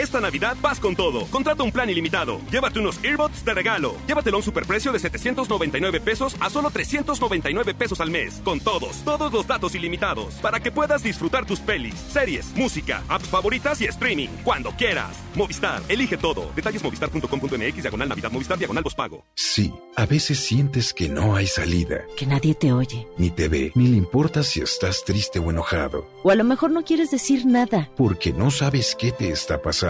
Esta 0.00 0.18
Navidad 0.18 0.56
vas 0.62 0.80
con 0.80 0.96
todo. 0.96 1.26
Contrata 1.26 1.62
un 1.62 1.70
plan 1.72 1.90
ilimitado. 1.90 2.40
Llévate 2.50 2.78
unos 2.80 2.98
earbuds 3.04 3.44
de 3.44 3.52
regalo. 3.52 3.96
Llévatelo 4.06 4.36
a 4.36 4.38
un 4.38 4.42
superprecio 4.42 4.92
de 4.92 4.98
799 4.98 6.00
pesos 6.00 6.36
a 6.40 6.48
solo 6.48 6.70
399 6.70 7.74
pesos 7.74 8.00
al 8.00 8.10
mes. 8.10 8.40
Con 8.42 8.60
todos, 8.60 9.04
todos 9.04 9.30
los 9.30 9.46
datos 9.46 9.74
ilimitados. 9.74 10.36
Para 10.36 10.58
que 10.60 10.72
puedas 10.72 11.02
disfrutar 11.02 11.44
tus 11.44 11.60
pelis, 11.60 11.94
series, 11.94 12.46
música, 12.54 13.02
apps 13.08 13.28
favoritas 13.28 13.78
y 13.82 13.84
streaming. 13.84 14.28
Cuando 14.42 14.70
quieras. 14.70 15.10
Movistar, 15.34 15.82
elige 15.88 16.16
todo. 16.16 16.50
Detalles 16.56 16.82
movistar.com.mx, 16.82 17.82
diagonal 17.82 18.08
Navidad, 18.08 18.30
Movistar, 18.32 18.56
diagonal 18.56 18.82
pago. 18.96 19.24
Sí, 19.36 19.70
a 19.96 20.06
veces 20.06 20.38
sientes 20.38 20.94
que 20.94 21.10
no 21.10 21.36
hay 21.36 21.46
salida, 21.46 22.00
Que 22.16 22.24
nadie 22.26 22.54
te 22.54 22.72
oye. 22.72 23.06
ni 23.18 23.30
te 23.30 23.48
ve, 23.48 23.70
ni 23.74 23.88
le 23.88 23.96
importa 23.98 24.42
si 24.42 24.60
estás 24.62 25.04
triste 25.04 25.38
o 25.38 25.50
enojado, 25.50 26.08
O 26.22 26.30
a 26.30 26.34
lo 26.34 26.44
mejor 26.44 26.70
no 26.70 26.82
quieres 26.84 27.10
decir 27.10 27.44
nada, 27.44 27.90
porque 27.96 28.32
no 28.32 28.50
sabes 28.50 28.96
qué 28.98 29.12
te 29.12 29.30
está 29.30 29.60
pasando. 29.60 29.89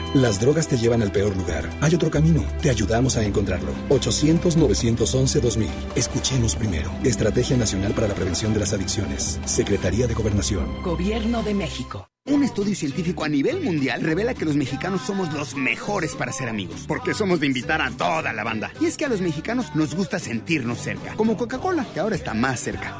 Las 0.13 0.41
drogas 0.41 0.67
te 0.67 0.77
llevan 0.77 1.01
al 1.01 1.13
peor 1.13 1.37
lugar. 1.37 1.69
Hay 1.79 1.95
otro 1.95 2.11
camino. 2.11 2.43
Te 2.61 2.69
ayudamos 2.69 3.15
a 3.15 3.23
encontrarlo. 3.23 3.71
800-911-2000. 3.87 5.69
Escuchemos 5.95 6.57
primero. 6.57 6.91
Estrategia 7.05 7.55
Nacional 7.55 7.93
para 7.93 8.09
la 8.09 8.13
Prevención 8.13 8.53
de 8.53 8.59
las 8.59 8.73
Adicciones. 8.73 9.39
Secretaría 9.45 10.07
de 10.07 10.13
Gobernación. 10.13 10.83
Gobierno 10.83 11.43
de 11.43 11.53
México. 11.53 12.09
Un 12.25 12.43
estudio 12.43 12.75
científico 12.75 13.23
a 13.23 13.29
nivel 13.29 13.61
mundial 13.61 14.01
revela 14.01 14.33
que 14.33 14.43
los 14.43 14.57
mexicanos 14.57 15.01
somos 15.01 15.33
los 15.33 15.55
mejores 15.55 16.13
para 16.13 16.33
ser 16.33 16.49
amigos, 16.49 16.83
porque 16.89 17.13
somos 17.13 17.39
de 17.39 17.47
invitar 17.47 17.81
a 17.81 17.89
toda 17.89 18.33
la 18.33 18.43
banda. 18.43 18.73
Y 18.81 18.87
es 18.87 18.97
que 18.97 19.05
a 19.05 19.09
los 19.09 19.21
mexicanos 19.21 19.73
nos 19.75 19.95
gusta 19.95 20.19
sentirnos 20.19 20.79
cerca, 20.79 21.15
como 21.15 21.37
Coca-Cola, 21.37 21.87
que 21.93 22.01
ahora 22.01 22.15
está 22.17 22.33
más 22.33 22.59
cerca. 22.59 22.99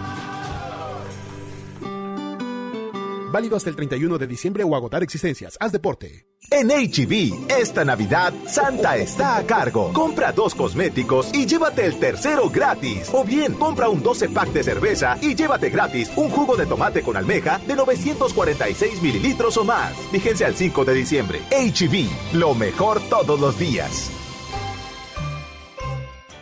Válido 3.31 3.55
hasta 3.55 3.69
el 3.69 3.75
31 3.75 4.17
de 4.17 4.27
diciembre 4.27 4.63
o 4.63 4.75
agotar 4.75 5.01
existencias. 5.03 5.57
Haz 5.59 5.71
deporte. 5.71 6.25
En 6.49 6.67
HB, 6.67 7.49
esta 7.49 7.85
Navidad, 7.85 8.33
Santa 8.45 8.97
está 8.97 9.37
a 9.37 9.45
cargo. 9.45 9.93
Compra 9.93 10.33
dos 10.33 10.53
cosméticos 10.53 11.33
y 11.33 11.45
llévate 11.45 11.85
el 11.85 11.97
tercero 11.97 12.49
gratis. 12.49 13.09
O 13.13 13.23
bien, 13.23 13.53
compra 13.53 13.87
un 13.87 14.03
12 14.03 14.29
pack 14.29 14.49
de 14.49 14.63
cerveza 14.63 15.17
y 15.21 15.33
llévate 15.33 15.69
gratis 15.69 16.11
un 16.17 16.29
jugo 16.29 16.57
de 16.57 16.65
tomate 16.65 17.01
con 17.01 17.15
almeja 17.15 17.59
de 17.59 17.75
946 17.75 19.01
mililitros 19.01 19.55
o 19.57 19.63
más. 19.63 19.93
Vigencia 20.11 20.47
al 20.47 20.55
5 20.55 20.83
de 20.83 20.93
diciembre. 20.93 21.41
HB, 21.51 22.35
lo 22.37 22.53
mejor 22.53 22.99
todos 23.09 23.39
los 23.39 23.57
días. 23.57 24.11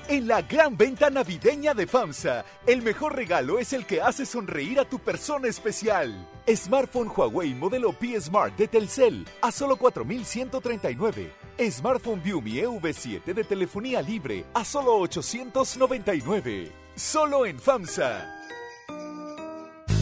En 0.10 0.28
la 0.28 0.42
gran 0.42 0.76
venta 0.76 1.12
navideña 1.12 1.76
de 1.76 1.86
FAMSA, 1.86 2.44
el 2.66 2.82
mejor 2.82 3.16
regalo 3.16 3.60
es 3.60 3.74
el 3.74 3.86
que 3.86 4.02
hace 4.02 4.26
sonreír 4.26 4.80
a 4.80 4.86
tu 4.86 4.98
persona 4.98 5.48
especial. 5.48 6.28
Smartphone 6.56 7.10
Huawei 7.10 7.54
modelo 7.54 7.92
P 7.92 8.20
Smart 8.20 8.56
de 8.56 8.68
Telcel 8.68 9.26
a 9.42 9.52
solo 9.52 9.78
4.139. 9.78 11.30
Smartphone 11.70 12.22
Viumi 12.22 12.54
EV7 12.62 13.34
de 13.34 13.44
telefonía 13.44 14.02
libre 14.02 14.46
a 14.54 14.66
solo 14.66 14.96
899. 14.98 16.72
Solo 16.96 17.46
en 17.46 17.60
FAMSA. 17.60 18.39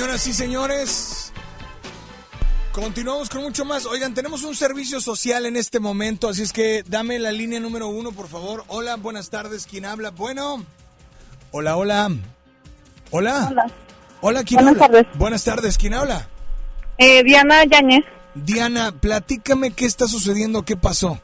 Señoras 0.00 0.26
y 0.28 0.32
señores, 0.32 1.32
continuamos 2.72 3.28
con 3.28 3.42
mucho 3.42 3.66
más. 3.66 3.84
Oigan, 3.84 4.14
tenemos 4.14 4.44
un 4.44 4.56
servicio 4.56 4.98
social 4.98 5.44
en 5.44 5.56
este 5.56 5.78
momento, 5.78 6.30
así 6.30 6.40
es 6.40 6.54
que 6.54 6.82
dame 6.86 7.18
la 7.18 7.30
línea 7.32 7.60
número 7.60 7.88
uno, 7.88 8.10
por 8.10 8.26
favor. 8.28 8.64
Hola, 8.68 8.96
buenas 8.96 9.28
tardes. 9.28 9.66
¿Quién 9.70 9.84
habla? 9.84 10.08
Bueno. 10.10 10.64
Hola, 11.50 11.76
hola. 11.76 12.08
Hola. 13.10 13.48
Hola. 13.50 13.66
Hola, 14.22 14.42
¿quién 14.44 14.62
Buenas 14.64 14.82
habla? 14.82 14.86
tardes. 15.02 15.18
Buenas 15.18 15.44
tardes. 15.44 15.76
¿Quién 15.76 15.92
habla? 15.92 16.28
Eh, 16.96 17.22
Diana 17.22 17.64
Yáñez. 17.66 18.04
Diana, 18.34 18.92
platícame 18.92 19.72
qué 19.72 19.84
está 19.84 20.06
sucediendo, 20.08 20.62
qué 20.64 20.78
pasó. 20.78 21.20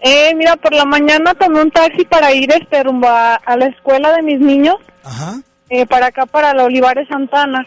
Eh, 0.00 0.34
mira, 0.34 0.56
por 0.56 0.74
la 0.74 0.84
mañana 0.84 1.32
tomé 1.34 1.62
un 1.62 1.70
taxi 1.70 2.04
para 2.04 2.30
ir 2.34 2.52
este 2.52 2.82
rumbo 2.82 3.08
a, 3.08 3.36
a 3.36 3.56
la 3.56 3.68
escuela 3.68 4.12
de 4.14 4.20
mis 4.20 4.38
niños, 4.38 4.76
Ajá. 5.02 5.40
eh, 5.70 5.86
para 5.86 6.08
acá, 6.08 6.26
para 6.26 6.52
la 6.52 6.64
Olivares 6.64 7.08
Santana. 7.08 7.66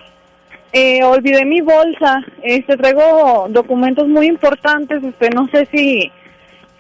Eh, 0.78 1.02
olvidé 1.06 1.46
mi 1.46 1.62
bolsa, 1.62 2.20
este, 2.44 2.76
traigo 2.76 3.48
documentos 3.48 4.10
muy 4.10 4.28
importantes, 4.28 5.02
este, 5.02 5.30
no 5.30 5.48
sé 5.48 5.70
si, 5.72 6.12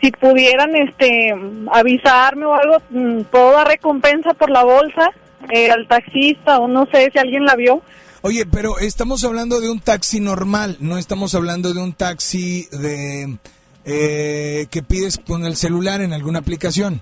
si 0.01 0.11
pudieran, 0.11 0.75
este, 0.75 1.33
avisarme 1.71 2.45
o 2.45 2.55
algo, 2.55 2.75
mm, 2.89 3.21
puedo 3.31 3.53
dar 3.53 3.69
recompensa 3.69 4.33
por 4.33 4.49
la 4.49 4.65
bolsa, 4.65 5.11
eh, 5.49 5.71
al 5.71 5.87
taxista 5.87 6.59
o 6.59 6.67
no 6.67 6.85
sé 6.91 7.09
si 7.09 7.19
alguien 7.19 7.45
la 7.45 7.55
vio. 7.55 7.81
Oye, 8.21 8.45
pero 8.45 8.79
estamos 8.79 9.23
hablando 9.23 9.61
de 9.61 9.69
un 9.69 9.79
taxi 9.79 10.19
normal, 10.19 10.75
no 10.81 10.97
estamos 10.97 11.33
hablando 11.33 11.73
de 11.73 11.81
un 11.81 11.93
taxi 11.93 12.67
de 12.73 13.37
eh, 13.85 14.65
que 14.69 14.83
pides 14.83 15.21
con 15.25 15.45
el 15.45 15.55
celular 15.55 16.01
en 16.01 16.11
alguna 16.11 16.39
aplicación. 16.39 16.99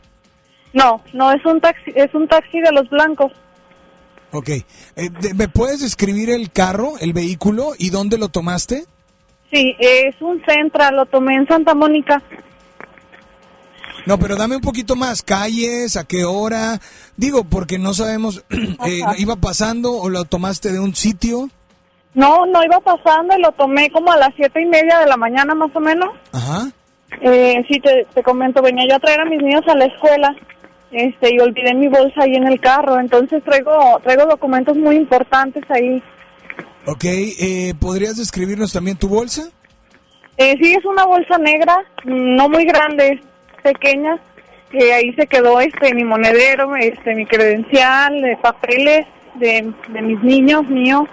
No, 0.74 1.02
no, 1.14 1.32
es 1.32 1.44
un 1.44 1.60
taxi, 1.60 1.92
es 1.96 2.14
un 2.14 2.28
taxi 2.28 2.62
de 2.62 2.72
los 2.72 2.88
blancos. 2.88 3.32
Ok. 4.34 4.50
Eh, 4.50 4.66
de- 4.96 5.34
¿Me 5.34 5.48
puedes 5.48 5.80
describir 5.82 6.30
el 6.30 6.52
carro, 6.52 6.94
el 7.00 7.14
vehículo 7.14 7.74
y 7.78 7.90
dónde 7.92 8.18
lo 8.18 8.30
tomaste? 8.30 8.86
Sí, 9.52 9.76
es 9.80 10.20
un 10.22 10.42
Centra, 10.46 10.92
lo 10.92 11.06
tomé 11.06 11.36
en 11.36 11.48
Santa 11.48 11.74
Mónica. 11.76 12.22
No, 14.06 14.18
pero 14.18 14.36
dame 14.36 14.56
un 14.56 14.62
poquito 14.62 14.96
más. 14.96 15.22
Calles, 15.22 15.96
a 15.96 16.04
qué 16.04 16.26
hora. 16.26 16.80
Digo, 17.16 17.44
porque 17.46 17.78
no 17.80 17.94
sabemos. 17.94 18.44
eh. 18.86 19.02
¿Iba 19.18 19.36
pasando 19.38 19.94
o 19.94 20.10
lo 20.10 20.26
tomaste 20.26 20.72
de 20.72 20.80
un 20.80 20.96
sitio? 20.96 21.50
No, 22.16 22.46
no 22.46 22.64
iba 22.64 22.80
pasando 22.80 23.38
y 23.38 23.42
lo 23.42 23.52
tomé 23.54 23.90
como 23.92 24.12
a 24.12 24.18
las 24.18 24.30
siete 24.36 24.62
y 24.62 24.66
media 24.66 25.00
de 25.00 25.08
la 25.08 25.18
mañana 25.18 25.56
más 25.56 25.70
o 25.76 25.80
menos. 25.80 26.10
Ajá. 26.32 26.70
Eh, 27.22 27.64
sí, 27.70 27.80
te, 27.80 28.06
te 28.14 28.24
comento, 28.24 28.62
venía 28.62 28.86
yo 28.90 28.96
a 28.96 29.00
traer 29.00 29.22
a 29.22 29.26
mis 29.26 29.42
niños 29.42 29.62
a 29.68 29.76
la 29.76 29.86
escuela 29.86 30.36
este, 30.94 31.34
y 31.34 31.40
olvidé 31.40 31.74
mi 31.74 31.88
bolsa 31.88 32.22
ahí 32.22 32.36
en 32.36 32.48
el 32.48 32.60
carro, 32.60 33.00
entonces 33.00 33.44
traigo, 33.44 34.00
traigo 34.04 34.26
documentos 34.26 34.78
muy 34.78 34.96
importantes 34.96 35.64
ahí. 35.70 36.02
Ok. 36.86 37.04
Eh, 37.06 37.74
¿Podrías 37.80 38.18
describirnos 38.18 38.72
también 38.72 38.98
tu 38.98 39.08
bolsa? 39.08 39.50
Eh, 40.38 40.56
sí, 40.62 40.74
es 40.74 40.86
una 40.86 41.06
bolsa 41.06 41.38
negra, 41.38 41.76
no 42.06 42.50
muy 42.50 42.66
grande, 42.66 43.22
pequeña, 43.62 44.20
que 44.72 44.94
ahí 44.94 45.14
se 45.14 45.28
quedó 45.28 45.60
este 45.60 45.94
mi 45.94 46.04
monedero, 46.04 46.76
este 46.76 47.16
mi 47.16 47.26
credencial, 47.26 48.22
de 48.22 48.38
papeles 48.38 49.06
de, 49.36 49.72
de 49.90 50.02
mis 50.02 50.22
niños, 50.24 50.68
mío. 50.68 51.08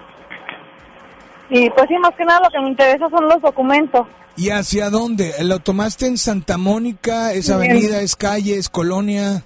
Y 1.49 1.69
pues 1.71 1.87
sí, 1.87 1.95
más 1.97 2.15
que 2.15 2.25
nada 2.25 2.41
lo 2.43 2.49
que 2.49 2.59
me 2.59 2.69
interesa 2.69 3.09
son 3.09 3.27
los 3.27 3.41
documentos. 3.41 4.07
¿Y 4.37 4.49
hacia 4.49 4.89
dónde? 4.89 5.33
¿Lo 5.43 5.59
tomaste 5.59 6.07
en 6.07 6.17
Santa 6.17 6.57
Mónica? 6.57 7.33
¿Es 7.33 7.49
avenida, 7.49 8.01
es 8.01 8.15
calle, 8.15 8.57
es 8.57 8.69
colonia? 8.69 9.43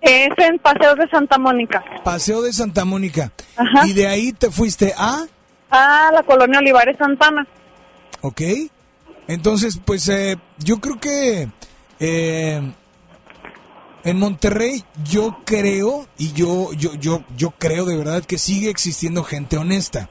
Es 0.00 0.28
en 0.36 0.58
Paseo 0.58 0.94
de 0.94 1.08
Santa 1.08 1.38
Mónica. 1.38 1.84
Paseo 2.04 2.42
de 2.42 2.52
Santa 2.52 2.84
Mónica. 2.84 3.32
Y 3.84 3.92
de 3.92 4.06
ahí 4.06 4.32
te 4.32 4.50
fuiste 4.50 4.94
a... 4.96 5.26
Ah, 5.70 6.10
la 6.12 6.22
colonia 6.22 6.60
Olivares 6.60 6.96
Santana. 6.98 7.46
Ok. 8.22 8.42
Entonces, 9.26 9.78
pues 9.84 10.08
eh, 10.08 10.38
yo 10.58 10.80
creo 10.80 10.98
que 10.98 11.48
eh, 12.00 12.72
en 14.04 14.18
Monterrey 14.18 14.84
yo 15.04 15.38
creo 15.44 16.06
y 16.16 16.32
yo 16.32 16.72
yo 16.72 16.94
yo 16.94 17.22
yo 17.36 17.50
creo 17.58 17.84
de 17.84 17.96
verdad 17.96 18.24
que 18.24 18.38
sigue 18.38 18.70
existiendo 18.70 19.22
gente 19.24 19.58
honesta. 19.58 20.08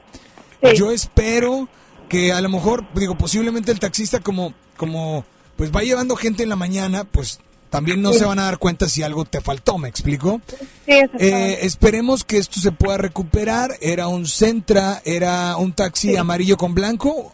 Yo 0.76 0.92
espero 0.92 1.68
que 2.08 2.32
a 2.32 2.40
lo 2.40 2.48
mejor 2.48 2.84
digo 2.94 3.16
posiblemente 3.16 3.72
el 3.72 3.80
taxista 3.80 4.20
como 4.20 4.54
como 4.76 5.24
pues 5.56 5.72
va 5.72 5.82
llevando 5.82 6.14
gente 6.14 6.44
en 6.44 6.48
la 6.48 6.56
mañana, 6.56 7.04
pues 7.04 7.40
también 7.70 8.00
no 8.02 8.12
Sí. 8.12 8.20
se 8.20 8.24
van 8.24 8.38
a 8.38 8.44
dar 8.44 8.58
cuenta 8.58 8.88
si 8.88 9.02
algo 9.02 9.24
te 9.24 9.40
faltó, 9.40 9.78
¿me 9.78 9.88
explico? 9.88 10.40
Sí. 10.86 11.00
Eh, 11.18 11.58
esperemos 11.62 12.24
que 12.24 12.38
esto 12.38 12.60
se 12.60 12.72
pueda 12.72 12.96
recuperar. 12.98 13.70
Era 13.80 14.08
un 14.08 14.26
Centra, 14.26 15.00
era 15.04 15.56
un 15.56 15.72
taxi 15.72 16.16
amarillo 16.16 16.56
con 16.56 16.74
blanco. 16.74 17.32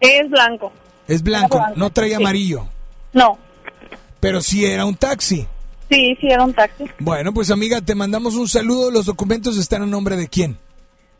Es 0.00 0.28
blanco. 0.30 0.72
Es 1.08 1.22
blanco, 1.22 1.58
blanco, 1.58 1.74
no 1.76 1.90
traía 1.90 2.16
sí. 2.18 2.22
amarillo. 2.22 2.66
No. 3.12 3.38
Pero 4.20 4.40
sí 4.40 4.64
era 4.64 4.84
un 4.84 4.94
taxi. 4.94 5.46
Sí, 5.90 6.16
sí, 6.20 6.28
era 6.28 6.44
un 6.44 6.54
taxi. 6.54 6.84
Bueno, 7.00 7.34
pues 7.34 7.50
amiga, 7.50 7.80
te 7.82 7.94
mandamos 7.94 8.34
un 8.36 8.48
saludo. 8.48 8.90
Los 8.90 9.04
documentos 9.06 9.58
están 9.58 9.82
a 9.82 9.86
nombre 9.86 10.16
de 10.16 10.28
quién? 10.28 10.56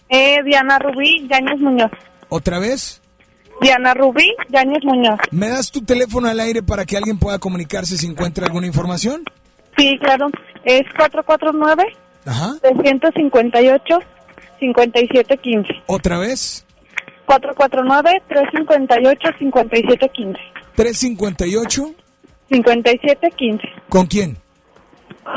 Eh, 0.09 0.39
Diana 0.45 0.79
Rubí 0.79 1.27
Yáñez 1.29 1.61
Muñoz. 1.61 1.91
¿Otra 2.31 2.59
vez? 2.59 3.02
Diana 3.61 3.95
Rubí 3.95 4.33
Yáñez 4.49 4.83
Muñoz. 4.85 5.19
¿Me 5.31 5.49
das 5.49 5.71
tu 5.71 5.83
teléfono 5.83 6.29
al 6.29 6.41
aire 6.41 6.63
para 6.63 6.85
que 6.85 6.97
alguien 6.97 7.19
pueda 7.19 7.39
comunicarse 7.39 7.97
si 7.97 8.07
encuentra 8.07 8.47
alguna 8.47 8.67
información? 8.67 9.23
Sí, 9.77 9.99
claro. 10.01 10.29
Es 10.65 10.83
449 10.97 11.85
Ajá. 12.27 12.55
358 12.63 13.99
5715. 14.61 15.69
¿Otra 15.87 16.19
vez? 16.19 16.65
449 17.27 18.23
358 18.29 19.29
5715. 19.39 20.41
358. 20.75 21.95
5715. 22.51 23.69
¿Con 23.89 24.07
quién? 24.07 24.37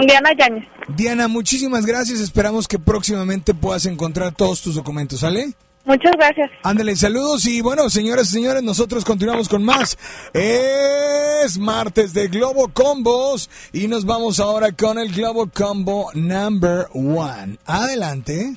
Diana 0.05 0.29
Yáñez. 0.37 0.67
Diana, 0.89 1.27
muchísimas 1.27 1.85
gracias. 1.85 2.19
Esperamos 2.19 2.67
que 2.67 2.79
próximamente 2.79 3.53
puedas 3.53 3.85
encontrar 3.85 4.33
todos 4.33 4.61
tus 4.61 4.75
documentos, 4.75 5.19
¿sale? 5.21 5.53
Muchas 5.85 6.13
gracias. 6.17 6.49
Ándale, 6.63 6.95
saludos 6.95 7.45
y 7.45 7.61
bueno, 7.61 7.89
señoras 7.89 8.29
y 8.29 8.33
señores, 8.33 8.63
nosotros 8.63 9.05
continuamos 9.05 9.47
con 9.47 9.63
más. 9.63 9.97
Es 10.33 11.59
martes 11.59 12.13
de 12.13 12.27
Globo 12.27 12.69
Combos 12.69 13.49
y 13.71 13.87
nos 13.87 14.03
vamos 14.05 14.39
ahora 14.39 14.71
con 14.71 14.97
el 14.97 15.13
Globo 15.13 15.47
Combo 15.47 16.09
Number 16.13 16.87
One. 16.93 17.57
Adelante. 17.65 18.55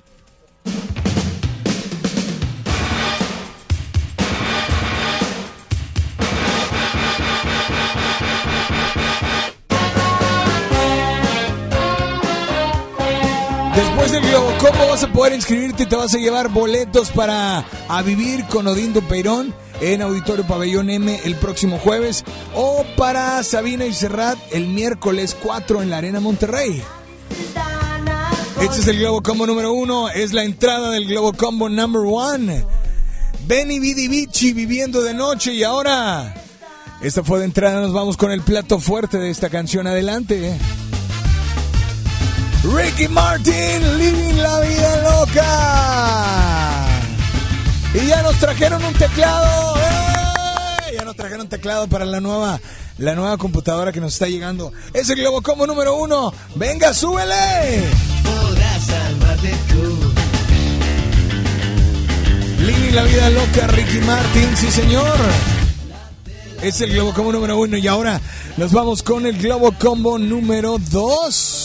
Después 13.99 14.23
del 14.23 14.31
Globo 14.31 14.55
Combo 14.61 14.89
vas 14.91 15.03
a 15.03 15.13
poder 15.13 15.33
inscribirte 15.33 15.83
y 15.83 15.87
te 15.87 15.97
vas 15.97 16.15
a 16.15 16.19
llevar 16.19 16.51
boletos 16.51 17.11
para 17.11 17.65
a 17.89 18.03
vivir 18.03 18.45
con 18.45 18.69
Odín 18.69 18.93
Peirón 18.93 19.53
en 19.81 20.03
Auditorio 20.03 20.47
Pabellón 20.47 20.89
M 20.89 21.21
el 21.25 21.35
próximo 21.35 21.81
jueves 21.81 22.25
o 22.55 22.85
para 22.97 23.43
Sabina 23.43 23.87
y 23.87 23.93
Serrat 23.93 24.39
el 24.53 24.69
miércoles 24.69 25.37
4 25.43 25.83
en 25.83 25.91
la 25.91 25.99
Arena 25.99 26.21
Monterrey. 26.21 26.81
Este 28.61 28.79
es 28.79 28.87
el 28.87 29.01
Globo 29.01 29.21
Combo 29.21 29.49
número 29.49 29.73
uno, 29.73 30.09
es 30.09 30.33
la 30.33 30.45
entrada 30.45 30.93
del 30.93 31.09
Globo 31.09 31.33
Combo 31.33 31.69
number 31.69 32.03
one. 32.07 32.65
Benny 33.49 33.81
Vidi 33.81 34.07
Vici 34.07 34.53
viviendo 34.53 35.03
de 35.03 35.13
noche 35.13 35.55
y 35.55 35.65
ahora... 35.65 36.37
Esta 37.01 37.25
fue 37.25 37.41
de 37.41 37.47
entrada, 37.47 37.81
nos 37.81 37.93
vamos 37.93 38.17
con 38.17 38.31
el 38.31 38.43
plato 38.43 38.79
fuerte 38.79 39.19
de 39.19 39.31
esta 39.31 39.51
canción. 39.51 39.89
Adelante. 39.89 40.57
Ricky 42.65 43.09
Martin, 43.09 43.99
Living 43.99 44.43
la 44.43 44.61
Vida 44.61 45.03
Loca. 45.03 46.87
Y 47.95 48.07
ya 48.07 48.23
nos 48.23 48.37
trajeron 48.37 48.85
un 48.85 48.93
teclado. 48.95 49.77
¡eh! 49.77 50.95
Ya 50.97 51.05
nos 51.05 51.15
trajeron 51.17 51.43
un 51.43 51.49
teclado 51.49 51.87
para 51.89 52.05
la 52.05 52.21
nueva, 52.21 52.61
la 52.99 53.15
nueva 53.15 53.37
computadora 53.39 53.93
que 53.93 54.01
nos 54.01 54.15
está 54.15 54.27
llegando. 54.27 54.73
Es 54.93 55.09
el 55.11 55.17
Globo 55.21 55.41
Combo 55.43 55.67
número 55.67 55.97
uno. 55.97 56.33
Venga, 56.57 56.93
súbele. 56.93 57.85
Podrás 58.25 58.83
salvarte 58.85 59.55
tú. 59.69 60.13
Living 62.65 62.95
la 62.95 63.03
Vida 63.05 63.31
Loca, 63.31 63.67
Ricky 63.69 63.99
Martin, 64.01 64.57
sí 64.57 64.71
señor. 64.71 65.17
Es 66.61 66.81
el 66.81 66.93
Globo 66.93 67.15
Combo 67.15 67.33
número 67.33 67.57
uno 67.57 67.77
y 67.77 67.87
ahora 67.87 68.21
nos 68.57 68.73
vamos 68.73 69.05
con 69.05 69.27
el 69.27 69.39
Globo 69.39 69.73
Combo 69.79 70.19
número 70.19 70.79
dos. 70.91 71.58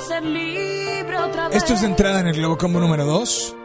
Ser 0.00 0.24
libre 0.24 1.16
otra 1.18 1.48
vez. 1.48 1.56
Esto 1.56 1.74
es 1.74 1.80
de 1.82 1.86
entrada 1.86 2.20
en 2.20 2.28
el 2.28 2.36
Globo 2.36 2.56
Combo 2.58 2.80
número 2.80 3.04
2. 3.04 3.56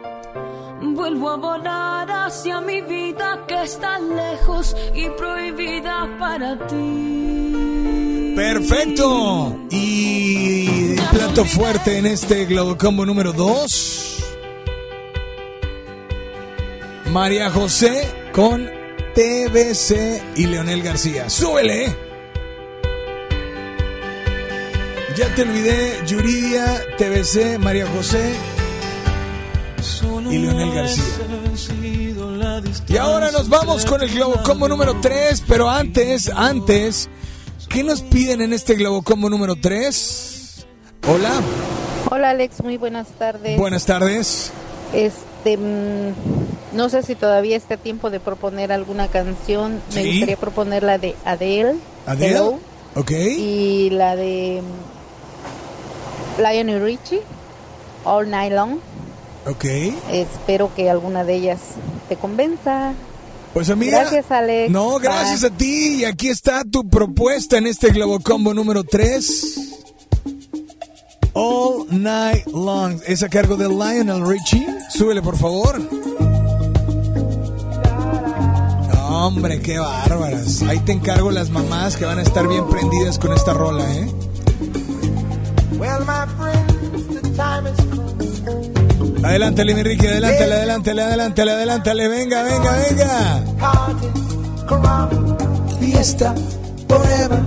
Vuelvo 0.82 1.30
a 1.30 1.36
volar 1.36 2.10
hacia 2.10 2.60
mi 2.60 2.80
vida 2.82 3.44
que 3.48 3.62
está 3.62 3.98
lejos 3.98 4.76
y 4.94 5.08
prohibida 5.10 6.08
para 6.18 6.66
ti. 6.66 8.32
Perfecto. 8.36 9.56
Y 9.70 10.94
plato 11.10 11.44
fuerte 11.44 11.98
en 11.98 12.06
este 12.06 12.44
Globo 12.44 12.76
Combo 12.76 13.06
número 13.06 13.32
2. 13.32 14.24
María 17.10 17.50
José 17.50 18.30
con 18.32 18.70
TBC 19.14 20.22
y 20.36 20.46
Leonel 20.46 20.82
García. 20.82 21.30
Súbele. 21.30 22.05
Ya 25.16 25.34
te 25.34 25.42
olvidé, 25.42 25.94
Yuridia, 26.06 26.82
TBC, 26.98 27.58
María 27.58 27.86
José 27.86 28.34
y 30.30 30.38
Leonel 30.38 30.74
García. 30.74 31.04
Y 32.88 32.96
ahora 32.98 33.30
nos 33.30 33.48
vamos 33.48 33.86
con 33.86 34.02
el 34.02 34.10
Globo 34.12 34.42
Combo 34.42 34.68
número 34.68 35.00
3, 35.00 35.44
pero 35.48 35.70
antes, 35.70 36.28
antes, 36.28 37.08
¿qué 37.70 37.82
nos 37.82 38.02
piden 38.02 38.42
en 38.42 38.52
este 38.52 38.74
Globo 38.74 39.00
Combo 39.00 39.30
número 39.30 39.56
3? 39.56 40.66
Hola, 41.08 41.30
Hola 42.10 42.30
Alex, 42.30 42.62
muy 42.62 42.76
buenas 42.76 43.08
tardes. 43.18 43.58
buenas 43.58 43.86
tardes. 43.86 44.52
Este, 44.92 45.56
mm, 45.56 46.12
no 46.74 46.90
sé 46.90 47.02
si 47.02 47.14
todavía 47.14 47.56
está 47.56 47.78
tiempo 47.78 48.10
de 48.10 48.20
proponer 48.20 48.70
alguna 48.70 49.08
canción. 49.08 49.80
Me 49.94 50.04
gustaría 50.04 50.36
proponer 50.36 50.82
la 50.82 50.98
de 50.98 51.16
Adele. 51.24 51.76
Adele, 52.04 52.32
Hello, 52.32 52.60
ok. 52.94 53.10
Y 53.12 53.90
la 53.90 54.14
de 54.14 54.62
Lionel 56.38 56.82
Richie, 56.82 57.20
All 58.04 58.28
Night 58.30 58.52
Long. 58.52 58.78
Ok. 59.46 59.64
Espero 60.10 60.74
que 60.74 60.90
alguna 60.90 61.24
de 61.24 61.34
ellas 61.34 61.60
te 62.08 62.16
convenza. 62.16 62.92
Pues 63.54 63.70
amiga. 63.70 64.00
Gracias, 64.00 64.30
Alex. 64.30 64.70
No, 64.70 64.98
gracias 64.98 65.40
Bye. 65.42 65.50
a 65.50 65.56
ti. 65.56 65.94
Y 66.00 66.04
aquí 66.04 66.28
está 66.28 66.62
tu 66.64 66.88
propuesta 66.88 67.56
en 67.58 67.66
este 67.66 67.90
Globo 67.90 68.20
Combo 68.20 68.52
número 68.52 68.84
3. 68.84 69.74
All 71.32 71.86
Night 71.90 72.46
Long. 72.48 73.00
Es 73.06 73.22
a 73.22 73.28
cargo 73.28 73.56
de 73.56 73.68
Lionel 73.68 74.26
Richie. 74.26 74.66
Súbele, 74.90 75.22
por 75.22 75.36
favor. 75.36 75.80
Hombre, 79.08 79.60
qué 79.60 79.78
bárbaras. 79.78 80.62
Ahí 80.62 80.78
te 80.80 80.92
encargo 80.92 81.30
las 81.30 81.50
mamás 81.50 81.96
que 81.96 82.04
van 82.04 82.18
a 82.18 82.22
estar 82.22 82.46
bien 82.46 82.68
prendidas 82.68 83.18
con 83.18 83.32
esta 83.32 83.54
rola, 83.54 83.84
¿eh? 83.96 84.10
Well, 85.78 86.04
my 86.04 86.26
friends, 86.36 87.06
the 87.08 87.20
time 87.36 87.66
is 87.66 87.76
Adelántale, 89.22 89.74
mi 89.74 89.82
Ricky, 89.82 90.06
adelántale, 90.06 90.54
adelántale, 90.54 91.02
adelántale, 91.02 91.52
adelántale. 91.52 92.08
Venga, 92.08 92.42
venga, 92.42 92.72
venga. 92.72 93.44
fiesta 95.80 96.34
forever. 96.88 97.42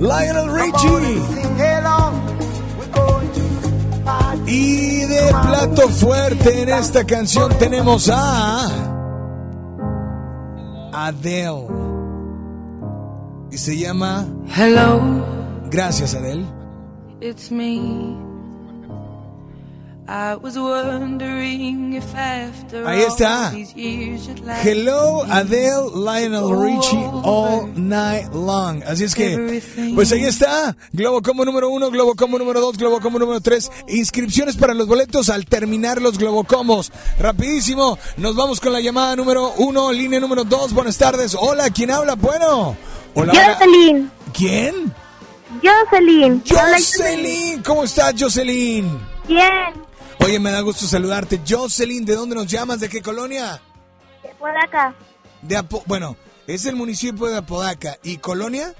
Lionel 0.00 0.50
Richie. 0.50 1.22
Y 4.46 5.00
de 5.00 5.28
plato 5.42 5.88
fuerte 5.88 6.62
en 6.62 6.70
esta 6.70 7.04
canción 7.04 7.52
tenemos 7.58 8.08
a 8.10 8.66
Adele. 10.92 11.66
Y 13.50 13.58
se 13.58 13.76
llama 13.76 14.26
Hello, 14.56 15.00
Gracias, 15.70 16.14
Adele. 16.14 16.57
It's 17.20 17.50
me. 17.50 18.16
I 20.10 20.36
was 20.36 20.58
wondering 20.58 21.92
if 21.92 22.14
after 22.14 22.82
Ahí 22.86 23.02
está. 23.02 23.48
all 23.48 23.52
these 23.52 23.74
years 23.76 24.26
you'd 24.26 24.40
like 24.40 24.62
Hello, 24.62 25.22
Adele, 25.30 25.90
Lionel 25.90 26.54
Richie, 26.54 26.96
All 26.96 27.66
Night 27.76 28.32
Long. 28.32 28.82
Así 28.84 29.04
es 29.04 29.14
que, 29.14 29.60
pues 29.94 30.10
ahí 30.10 30.24
está. 30.24 30.74
Globo 30.94 31.20
Combo 31.20 31.44
número 31.44 31.68
uno, 31.68 31.90
Globo 31.90 32.14
Combo 32.14 32.38
número 32.38 32.58
dos, 32.58 32.78
Globo 32.78 33.00
Combo 33.00 33.18
número 33.18 33.42
tres. 33.42 33.70
Inscripciones 33.86 34.56
para 34.56 34.72
los 34.72 34.86
boletos 34.86 35.28
al 35.28 35.44
terminar 35.44 36.00
los 36.00 36.16
Globo 36.16 36.42
Combos. 36.44 36.90
Rapidísimo, 37.18 37.98
nos 38.16 38.34
vamos 38.34 38.60
con 38.60 38.72
la 38.72 38.80
llamada 38.80 39.14
número 39.14 39.52
uno, 39.58 39.92
línea 39.92 40.20
número 40.20 40.44
dos. 40.44 40.72
Buenas 40.72 40.96
tardes. 40.96 41.36
Hola, 41.38 41.68
¿quién 41.68 41.90
habla? 41.90 42.14
Bueno. 42.14 42.74
Hola. 43.14 43.32
hola. 43.34 43.56
Jocelyn. 43.58 44.10
¿Quién? 44.32 44.94
Jocelyn. 45.62 46.42
Jocelyn. 46.48 47.62
¿Cómo 47.62 47.84
estás, 47.84 48.14
Jocelyn? 48.18 48.98
Bien. 49.26 49.74
Oye, 50.20 50.38
me 50.38 50.50
da 50.50 50.60
gusto 50.60 50.86
saludarte. 50.86 51.40
Jocelyn, 51.48 52.04
¿de 52.04 52.14
dónde 52.14 52.34
nos 52.34 52.46
llamas? 52.46 52.80
¿De 52.80 52.88
qué 52.88 53.00
colonia? 53.00 53.60
Por 54.38 54.56
acá. 54.56 54.94
De 55.42 55.56
Apo- 55.56 55.82
bueno, 55.86 56.16
es 56.46 56.64
el 56.66 56.76
municipio 56.76 57.26
de 57.26 57.38
Apodaca. 57.38 57.96
¿Y 58.02 58.18
colonia? 58.18 58.74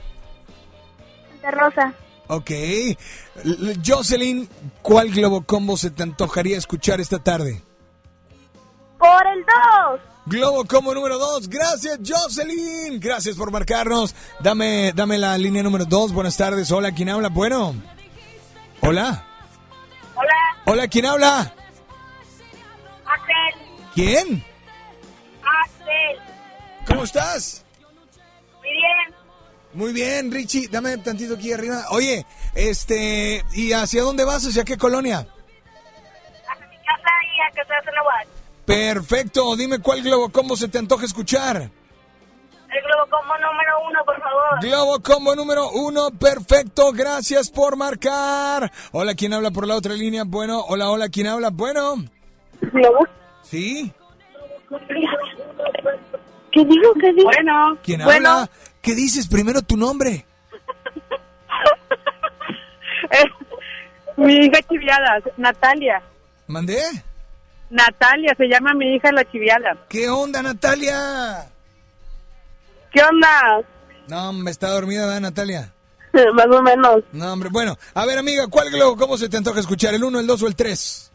Santa 1.33 1.51
Rosa. 1.53 1.95
Ok. 2.29 2.51
Jocelyn, 3.85 4.49
¿cuál 4.83 5.11
Globo 5.11 5.43
Combo 5.45 5.77
se 5.77 5.91
te 5.91 6.03
antojaría 6.03 6.59
escuchar 6.59 7.01
esta 7.01 7.19
tarde? 7.19 7.63
Por 8.99 9.27
el 9.29 9.45
2. 9.91 10.01
Globo 10.29 10.65
Combo 10.67 10.93
número 10.95 11.19
2. 11.19 11.49
Gracias, 11.49 11.99
Jocelyn. 12.07 13.01
Gracias 13.01 13.35
por 13.35 13.51
marcarnos. 13.51 14.15
Dame, 14.41 14.93
dame 14.95 15.17
la 15.17 15.39
línea 15.39 15.63
número 15.63 15.87
2. 15.87 16.13
Buenas 16.13 16.37
tardes. 16.37 16.71
Hola, 16.71 16.93
¿quién 16.93 17.09
habla? 17.09 17.31
Bueno. 17.31 17.75
Hola. 18.83 19.25
Hola. 20.15 20.35
Hola, 20.67 20.89
¿quién 20.89 21.07
habla? 21.07 21.55
Axel. 23.07 23.95
¿Quién? 23.95 24.45
Axel. 25.65 26.19
¿Cómo 26.87 27.05
estás? 27.05 27.65
Muy 28.59 28.71
bien. 28.71 29.15
Muy 29.73 29.93
bien, 29.95 30.31
Richie. 30.31 30.69
Dame 30.69 30.99
tantito 30.99 31.37
aquí 31.37 31.55
arriba. 31.55 31.87
Oye, 31.91 32.27
este, 32.55 33.43
¿y 33.55 33.73
hacia 33.73 34.03
dónde 34.03 34.25
vas? 34.25 34.45
¿Hacia 34.47 34.65
qué 34.65 34.77
colonia? 34.77 35.21
A 35.21 36.55
mi 36.67 36.77
casa 36.85 37.13
y 37.25 37.41
a 37.41 37.55
casa 37.55 37.75
de 37.83 37.93
Nahuatl. 37.93 38.38
Perfecto. 38.69 39.57
Dime 39.57 39.79
cuál 39.79 40.03
Globo 40.03 40.29
Combo 40.29 40.55
se 40.55 40.69
te 40.69 40.77
antoja 40.79 41.07
escuchar. 41.07 41.57
El 41.57 42.83
globo 42.83 43.09
como 43.11 43.33
número 43.39 43.81
uno, 43.89 44.05
por 44.05 44.21
favor. 44.21 44.61
Globo 44.61 45.01
Combo 45.01 45.35
número 45.35 45.71
uno, 45.71 46.11
perfecto, 46.11 46.93
gracias 46.93 47.51
por 47.51 47.79
marcar. 47.79 48.71
Hola, 48.93 49.15
¿quién 49.15 49.33
habla 49.33 49.51
por 49.51 49.67
la 49.67 49.75
otra 49.75 49.95
línea? 49.95 50.25
Bueno, 50.27 50.61
hola, 50.69 50.91
hola, 50.91 51.09
¿quién 51.09 51.29
habla? 51.29 51.49
Bueno. 51.49 51.95
¿Globo? 52.61 53.07
¿Sí? 53.43 53.91
¿Qué 56.53 56.65
digo? 56.67 56.93
¿Qué 57.01 57.13
digo? 57.15 57.25
Bueno. 57.25 57.79
¿Quién 57.83 58.05
bueno, 58.05 58.29
habla? 58.29 58.51
¿Qué 58.83 58.95
dices? 58.95 59.29
Primero 59.29 59.63
tu 59.63 59.79
nombre. 59.79 60.27
Mi 64.19 64.35
hija 64.45 64.61
chiviada, 64.69 65.23
Natalia. 65.39 66.03
¿Mandé? 66.47 66.83
Natalia, 67.71 68.35
se 68.37 68.47
llama 68.47 68.75
mi 68.75 68.95
hija 68.95 69.13
la 69.13 69.25
chiviada. 69.31 69.87
¿Qué 69.89 70.09
onda, 70.09 70.43
Natalia? 70.43 71.51
¿Qué 72.93 73.01
onda? 73.03 73.61
No, 74.09 74.33
me 74.33 74.51
está 74.51 74.71
dormida, 74.71 75.07
¿verdad, 75.07 75.21
Natalia? 75.21 75.73
Más 76.35 76.47
o 76.47 76.63
menos. 76.63 77.05
No, 77.13 77.33
hombre, 77.33 77.51
bueno. 77.53 77.77
A 77.95 78.07
ver, 78.07 78.19
amiga, 78.19 78.47
¿cuál 78.49 78.71
globo 78.71 78.97
cómo 78.97 79.19
se 79.19 79.29
te 79.29 79.37
antoja 79.37 79.61
escuchar? 79.61 79.95
¿El 79.95 80.05
1, 80.05 80.21
el 80.21 80.27
2 80.27 80.43
o 80.43 80.47
el 80.47 80.57
3? 80.57 81.13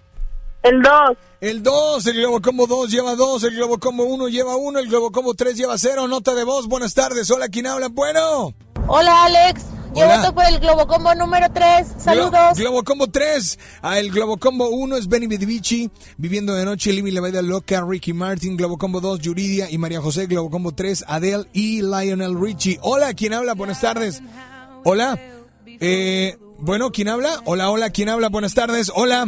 El 0.64 0.82
2. 0.82 0.93
El 1.41 1.62
2, 1.62 2.08
el 2.08 2.18
globo 2.18 2.41
combo 2.41 2.68
2 2.68 2.89
lleva 2.89 3.16
2, 3.16 3.43
el 3.43 3.56
globo 3.56 3.78
combo 3.78 4.06
1 4.06 4.30
lleva 4.30 4.56
1, 4.56 4.80
el 4.80 4.88
globo 4.88 5.12
combo 5.12 5.34
3 5.34 5.58
lleva 5.58 5.78
0. 5.78 6.08
Nota 6.08 6.34
de 6.34 6.45
voz, 6.45 6.68
buenas 6.68 6.93
tardes. 6.93 7.30
Hola, 7.32 7.49
¿quién 7.49 7.68
habla? 7.68 7.89
Bueno. 7.89 8.54
Hola 8.88 9.26
Alex, 9.26 9.66
yo 9.95 10.05
Hola. 10.05 10.17
voto 10.17 10.33
por 10.35 10.45
el 10.45 10.59
Globo 10.59 10.87
Combo 10.87 11.13
número 11.15 11.47
3. 11.51 11.87
Saludos. 11.97 12.31
Glo- 12.33 12.55
Globo 12.55 12.83
Combo 12.83 13.07
3. 13.07 13.59
Ah, 13.81 13.99
el 13.99 14.11
Globo 14.11 14.37
Combo 14.37 14.69
1 14.69 14.97
es 14.97 15.07
Benny 15.07 15.27
Vidivici, 15.27 15.89
Viviendo 16.17 16.53
de 16.55 16.65
Noche, 16.65 16.91
Living 16.93 17.13
la 17.13 17.21
Vida 17.21 17.41
Loca, 17.41 17.83
Ricky 17.87 18.13
Martin. 18.13 18.57
Globo 18.57 18.77
Combo 18.77 19.01
2, 19.01 19.19
Yuridia 19.19 19.69
y 19.69 19.77
María 19.77 20.01
José. 20.01 20.25
Globo 20.27 20.49
Combo 20.49 20.71
3, 20.73 21.05
Adele 21.07 21.45
y 21.53 21.81
Lionel 21.81 22.39
Richie. 22.39 22.79
Hola, 22.81 23.13
¿quién 23.13 23.33
habla? 23.33 23.53
Buenas 23.53 23.81
tardes. 23.81 24.21
Hola. 24.83 25.19
Eh, 25.65 26.37
bueno, 26.59 26.91
¿quién 26.91 27.09
habla? 27.09 27.41
Hola, 27.45 27.69
hola, 27.69 27.89
¿quién 27.89 28.09
habla? 28.09 28.29
Buenas 28.29 28.53
tardes. 28.53 28.91
Hola. 28.95 29.27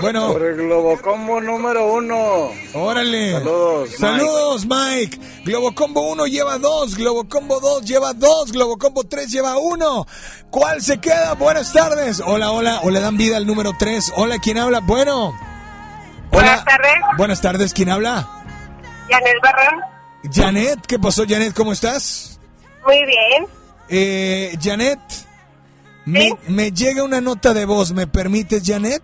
Bueno. 0.00 0.32
Por 0.32 0.42
el 0.42 0.56
Globo 0.56 1.00
Combo 1.00 1.40
número 1.40 1.92
uno. 1.92 2.50
Órale. 2.74 3.32
Saludos. 3.32 3.88
Mike. 3.90 3.98
Saludos, 3.98 4.66
Mike. 4.66 5.18
Globo 5.44 5.74
Combo 5.74 6.00
1 6.12 6.26
lleva 6.26 6.58
2, 6.58 6.96
Globo 6.96 7.28
Combo 7.28 7.60
2 7.60 7.84
lleva 7.84 8.12
2, 8.12 8.52
Globo 8.52 8.78
Combo 8.78 9.04
3 9.04 9.30
lleva 9.30 9.58
1. 9.58 10.06
¿Cuál 10.50 10.80
se 10.80 10.98
queda? 10.98 11.34
Buenas 11.34 11.72
tardes. 11.72 12.22
Hola, 12.24 12.52
hola, 12.52 12.80
o 12.82 12.90
le 12.90 13.00
dan 13.00 13.16
vida 13.16 13.36
al 13.36 13.46
número 13.46 13.72
3. 13.78 14.14
Hola, 14.16 14.38
¿quién 14.38 14.58
habla? 14.58 14.80
Bueno. 14.80 15.34
Buenas 16.30 16.64
tardes. 16.64 16.92
Buenas 17.18 17.40
tardes, 17.40 17.74
¿quién 17.74 17.90
habla? 17.90 18.28
Yanel 19.10 19.38
Barrón. 19.42 19.80
Janet, 20.32 20.86
¿qué 20.86 20.98
pasó, 20.98 21.24
Janet? 21.28 21.52
¿Cómo 21.54 21.72
estás? 21.72 22.40
Muy 22.86 23.04
bien. 23.04 23.46
Eh, 23.88 24.56
Janet, 24.62 25.00
me, 26.06 26.30
me 26.48 26.72
llega 26.72 27.02
una 27.04 27.20
nota 27.20 27.52
de 27.52 27.64
voz, 27.64 27.92
¿me 27.92 28.06
permites, 28.06 28.62
Janet? 28.64 29.02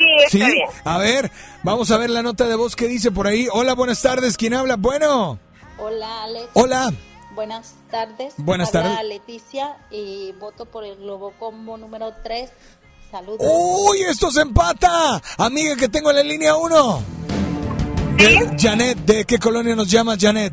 Sí, 0.00 0.06
está 0.24 0.46
¿Sí? 0.46 0.52
bien. 0.52 0.68
A 0.84 0.98
ver, 0.98 1.30
vamos 1.62 1.90
a 1.90 1.98
ver 1.98 2.08
la 2.08 2.22
nota 2.22 2.48
de 2.48 2.54
voz 2.54 2.74
que 2.74 2.88
dice 2.88 3.10
por 3.10 3.26
ahí. 3.26 3.48
Hola, 3.52 3.74
buenas 3.74 4.00
tardes. 4.00 4.38
¿Quién 4.38 4.54
habla? 4.54 4.76
Bueno. 4.76 5.38
Hola 5.78 6.22
Alex. 6.24 6.48
Hola. 6.54 6.90
Buenas 7.34 7.74
tardes. 7.90 8.34
Buenas 8.38 8.72
tardes. 8.72 8.92
Leticia 9.06 9.76
y 9.90 10.32
voto 10.40 10.64
por 10.64 10.84
el 10.84 10.96
Globo 10.96 11.34
Combo 11.38 11.76
número 11.76 12.14
3. 12.22 12.50
Saludos. 13.10 13.40
¡Uy, 13.40 13.98
esto 14.08 14.30
se 14.30 14.40
empata! 14.40 15.20
Amiga 15.36 15.76
que 15.76 15.88
tengo 15.88 16.10
en 16.10 16.16
la 16.16 16.22
línea 16.22 16.56
1. 16.56 17.02
Janet, 18.58 18.98
¿de 18.98 19.24
qué 19.24 19.38
colonia 19.38 19.74
nos 19.74 19.90
llamas, 19.90 20.18
Janet? 20.20 20.52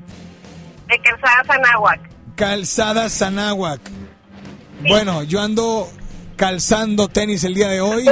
De 0.87 1.01
Calzada 1.01 1.43
Zanáhuac. 1.45 1.99
Calzada 2.35 3.09
Zanáhuac. 3.09 3.81
Bueno, 4.87 5.23
yo 5.23 5.41
ando 5.41 5.89
calzando 6.37 7.09
tenis 7.09 7.43
el 7.43 7.55
día 7.55 7.67
de 7.67 7.81
hoy, 7.81 8.05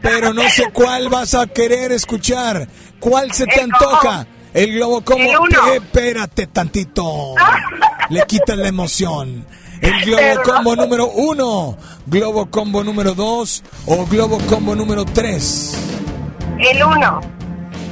pero 0.00 0.34
no 0.34 0.42
sé 0.50 0.72
cuál 0.72 1.08
vas 1.08 1.34
a 1.34 1.46
querer 1.46 1.92
escuchar. 1.92 2.66
¿Cuál 2.98 3.32
se 3.32 3.46
te 3.46 3.60
El 3.60 3.70
antoja? 3.72 4.26
El 4.52 4.72
globo 4.72 5.02
como 5.02 5.22
El 5.22 5.38
uno. 5.38 5.72
Espérate 5.74 6.48
tantito. 6.48 7.34
Le 8.08 8.22
quitas 8.22 8.56
la 8.56 8.66
emoción. 8.66 9.46
El 9.80 10.00
globo 10.04 10.42
combo 10.42 10.74
número 10.74 11.06
uno, 11.06 11.78
globo 12.06 12.50
combo 12.50 12.82
número 12.82 13.14
dos 13.14 13.62
o 13.86 14.04
globo 14.06 14.38
combo 14.48 14.74
número 14.74 15.04
tres. 15.04 15.78
El 16.58 16.82
1. 16.82 17.20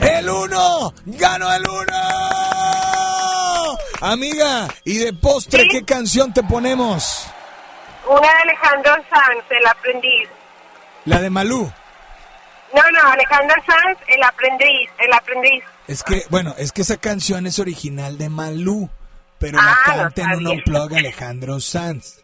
¡El 0.01 0.29
uno! 0.29 0.93
¡Ganó 1.05 1.53
el 1.55 1.63
uno! 1.63 1.97
Amiga, 4.01 4.67
y 4.85 4.99
de 4.99 5.13
postre, 5.13 5.69
¿qué 5.71 5.85
canción 5.85 6.33
te 6.35 6.43
ponemos? 6.43 7.29
Una 8.09 8.21
de 8.21 8.51
Alejandro 8.51 8.93
Sanz, 9.11 9.45
El 9.51 9.67
Aprendiz. 9.67 10.29
La 11.05 11.21
de 11.21 11.31
Malú. 11.31 11.71
No, 12.75 12.83
no, 12.91 13.11
Alejandro 13.13 13.57
Sanz, 13.67 13.99
El 14.09 14.23
Aprendiz. 14.23 14.91
El 14.99 15.13
Aprendiz. 15.13 15.65
Es 15.89 16.03
que, 16.03 16.25
bueno, 16.31 16.55
es 16.59 16.73
que 16.73 16.83
esa 16.83 16.97
canción 16.97 17.47
es 17.47 17.59
original 17.59 18.19
de 18.19 18.29
Malú, 18.29 18.89
pero 19.39 19.59
Ah, 19.61 19.77
la 19.87 19.97
no 19.97 20.03
canta 20.03 20.23
en 20.23 20.39
un 20.39 20.47
unplug 20.49 20.95
Alejandro 20.97 21.61
Sanz. 21.61 22.21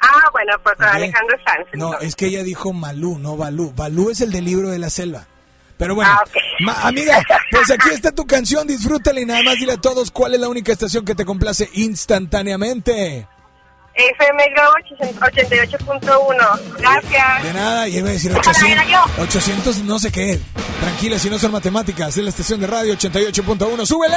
Ah, 0.00 0.28
bueno, 0.32 0.52
pues 0.62 0.76
con 0.76 0.86
Ok. 0.86 0.94
Alejandro 0.94 1.36
Sanz. 1.44 1.66
No, 1.74 1.98
es 1.98 2.16
que 2.16 2.26
ella 2.26 2.42
dijo 2.42 2.72
Malú, 2.72 3.18
no 3.18 3.36
Balú. 3.36 3.72
Balú 3.74 4.10
es 4.10 4.20
el 4.20 4.32
del 4.32 4.44
libro 4.44 4.68
de 4.70 4.78
la 4.78 4.90
selva. 4.90 5.26
Pero 5.78 5.94
bueno, 5.96 6.12
Ah, 6.12 6.24
ma- 6.60 6.82
amiga, 6.86 7.20
pues 7.50 7.70
aquí 7.70 7.90
está 7.90 8.12
tu 8.12 8.24
canción, 8.24 8.66
disfrútala 8.68 9.20
y 9.20 9.26
nada 9.26 9.42
más 9.42 9.54
dile 9.56 9.72
a 9.72 9.80
todos 9.80 10.10
cuál 10.12 10.34
es 10.34 10.40
la 10.40 10.48
única 10.48 10.70
estación 10.72 11.04
que 11.04 11.14
te 11.16 11.24
complace 11.24 11.68
instantáneamente. 11.74 13.26
FM 13.94 14.44
Globo 14.54 14.72
88.1. 15.20 16.60
Gracias. 16.78 17.42
De 17.42 17.52
nada, 17.52 17.88
y 17.88 17.98
iba 17.98 18.08
a 18.08 18.12
decir 18.12 18.32
Para 18.32 18.50
800, 18.50 18.88
yo. 18.88 19.22
800 19.22 19.78
no 19.84 19.98
sé 19.98 20.10
qué. 20.10 20.40
Tranquila, 20.80 21.18
si 21.18 21.30
no 21.30 21.38
son 21.38 21.52
matemáticas, 21.52 22.16
es 22.16 22.22
la 22.22 22.30
estación 22.30 22.60
de 22.60 22.66
radio 22.66 22.94
88.1. 22.94 23.86
¡Súbele! 23.86 24.16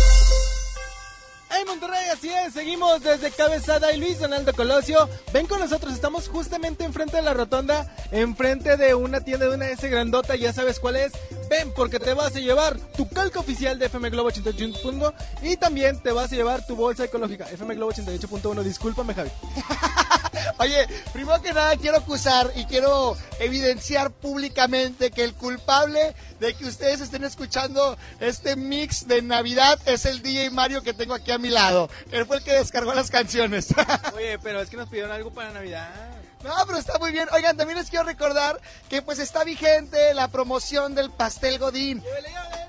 Seguimos 2.49 3.03
desde 3.03 3.31
Cabezada 3.31 3.93
y 3.93 3.99
Luis 3.99 4.19
Donaldo 4.19 4.53
Colosio. 4.53 5.07
Ven 5.31 5.45
con 5.45 5.59
nosotros, 5.59 5.93
estamos 5.93 6.27
justamente 6.27 6.83
enfrente 6.83 7.17
de 7.17 7.21
la 7.21 7.33
rotonda, 7.33 7.93
enfrente 8.11 8.77
de 8.77 8.95
una 8.95 9.21
tienda 9.21 9.47
de 9.47 9.55
una 9.55 9.69
S 9.69 9.87
grandota, 9.87 10.35
ya 10.35 10.51
sabes 10.51 10.79
cuál 10.79 10.95
es. 10.95 11.11
Ven 11.49 11.71
porque 11.73 11.99
te 11.99 12.13
vas 12.13 12.35
a 12.35 12.39
llevar 12.39 12.77
tu 12.97 13.07
calca 13.07 13.39
oficial 13.39 13.77
de 13.77 13.85
FM 13.85 14.09
Globo 14.09 14.31
88.1 14.31 15.13
y 15.43 15.57
también 15.57 16.01
te 16.01 16.11
vas 16.11 16.31
a 16.31 16.35
llevar 16.35 16.65
tu 16.65 16.75
bolsa 16.75 17.05
ecológica. 17.05 17.49
FM 17.49 17.75
Globo 17.75 17.91
88.1, 17.91 18.63
discúlpame 18.63 19.13
Javi. 19.13 19.31
Oye, 20.57 20.87
primero 21.13 21.41
que 21.41 21.53
nada 21.53 21.75
quiero 21.77 21.97
acusar 21.97 22.51
y 22.55 22.65
quiero 22.65 23.17
evidenciar 23.39 24.11
públicamente 24.11 25.11
que 25.11 25.23
el 25.23 25.33
culpable 25.33 26.15
de 26.39 26.53
que 26.53 26.65
ustedes 26.65 27.01
estén 27.01 27.23
escuchando 27.23 27.97
este 28.19 28.55
mix 28.55 29.07
de 29.07 29.21
Navidad 29.21 29.79
es 29.85 30.05
el 30.05 30.21
DJ 30.21 30.49
Mario 30.51 30.83
que 30.83 30.93
tengo 30.93 31.13
aquí 31.13 31.31
a 31.31 31.37
mi 31.37 31.49
lado. 31.49 31.89
Él 32.11 32.25
fue 32.25 32.37
el 32.37 32.43
que 32.43 32.53
descargó 32.53 32.93
las 32.93 33.09
canciones. 33.09 33.73
Oye, 34.15 34.39
pero 34.39 34.61
es 34.61 34.69
que 34.69 34.77
nos 34.77 34.89
pidieron 34.89 35.11
algo 35.11 35.31
para 35.31 35.51
Navidad. 35.51 36.20
No, 36.43 36.55
pero 36.65 36.79
está 36.79 36.97
muy 36.97 37.11
bien. 37.11 37.27
Oigan, 37.33 37.55
también 37.55 37.77
les 37.77 37.89
quiero 37.89 38.05
recordar 38.05 38.59
que 38.89 39.01
pues 39.01 39.19
está 39.19 39.43
vigente 39.43 40.13
la 40.13 40.27
promoción 40.27 40.95
del 40.95 41.11
pastel 41.11 41.59
Godín. 41.59 42.03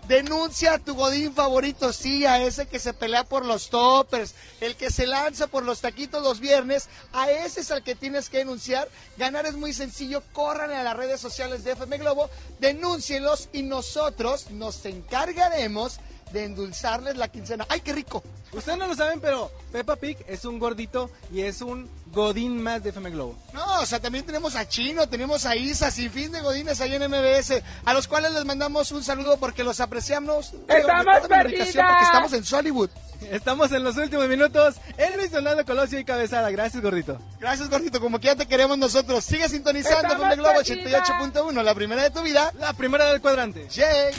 Denuncia 0.09 0.75
a 0.75 0.79
tu 0.79 0.95
Godín 0.95 1.33
favorito, 1.33 1.93
sí, 1.93 2.27
a 2.27 2.43
ese 2.43 2.67
que 2.67 2.79
se 2.79 2.93
pelea 2.93 3.25
por 3.25 3.47
los 3.47 3.71
toppers, 3.71 4.35
el 4.61 4.77
que 4.77 4.91
se 4.91 5.07
lanza 5.07 5.47
por 5.47 5.63
los 5.63 5.81
taquitos 5.81 6.23
los 6.23 6.41
viernes, 6.41 6.89
a 7.13 7.31
ese 7.31 7.61
es 7.61 7.71
al 7.71 7.83
que 7.83 7.95
tienes 7.95 8.29
que 8.29 8.39
denunciar. 8.39 8.89
Ganar 9.17 9.47
es 9.47 9.55
muy 9.55 9.73
sencillo, 9.73 10.23
corran 10.33 10.73
a 10.73 10.83
las 10.83 10.97
redes 10.97 11.21
sociales 11.21 11.65
de 11.65 11.73
FM 11.73 11.99
Globo, 11.99 12.29
denúncienlos 12.59 13.49
y 13.53 13.63
nosotros 13.63 14.51
nos 14.51 14.85
encargaremos 14.85 16.01
de 16.33 16.45
endulzarles 16.45 17.17
la 17.17 17.29
quincena. 17.29 17.65
¡Ay, 17.69 17.81
qué 17.81 17.93
rico! 17.93 18.23
Ustedes 18.53 18.79
no 18.79 18.87
lo 18.87 18.95
saben, 18.95 19.21
pero 19.21 19.51
Peppa 19.73 19.97
Pig 19.97 20.19
es 20.29 20.45
un 20.45 20.59
gordito 20.59 21.11
y 21.33 21.41
es 21.41 21.63
un 21.63 21.89
godín 22.13 22.63
más 22.63 22.83
de 22.83 22.91
FM 22.91 23.11
Globo. 23.11 23.37
No, 23.55 23.81
o 23.81 23.87
sea, 23.87 24.01
también 24.01 24.27
tenemos 24.27 24.55
a 24.57 24.69
Chino, 24.69 25.09
tenemos 25.09 25.47
a 25.47 25.57
Isa, 25.57 25.91
sin 25.91 26.11
fin 26.11 26.31
de 26.33 26.41
godines 26.41 26.81
ahí 26.81 26.95
en 26.95 27.09
MBS, 27.11 27.63
a 27.85 27.95
los 27.95 28.07
cuales 28.07 28.33
les 28.33 28.45
mandamos 28.45 28.93
un 28.93 29.03
saludo 29.03 29.39
porque 29.39 29.65
los 29.65 29.81
apreciamos. 29.81 30.53
¡Estamos 30.69 31.21
Porque 31.29 31.63
estamos 31.63 32.33
en 32.35 32.45
Hollywood. 32.55 32.91
Estamos 33.31 33.71
en 33.73 33.85
los 33.85 33.97
últimos 33.97 34.29
minutos. 34.29 34.77
El 34.97 35.17
Luis 35.17 35.31
Donaldo 35.31 35.65
Colosio 35.65 35.99
y 35.99 36.05
Cabezada. 36.05 36.51
Gracias, 36.51 36.83
gordito. 36.83 37.19
Gracias, 37.41 37.69
gordito. 37.71 38.01
Como 38.01 38.19
que 38.19 38.27
ya 38.27 38.37
te 38.37 38.47
queremos 38.47 38.79
nosotros. 38.79 39.25
Sigue 39.25 39.49
sintonizando 39.49 40.09
¡Estamos 40.09 40.27
FM 40.27 40.37
Globo 40.37 40.59
perdidas! 40.65 41.09
88.1, 41.09 41.63
la 41.63 41.75
primera 41.75 42.03
de 42.03 42.11
tu 42.11 42.23
vida. 42.23 42.53
La 42.59 42.73
primera 42.73 43.07
del 43.07 43.21
cuadrante. 43.21 43.69
Jake. 43.69 44.15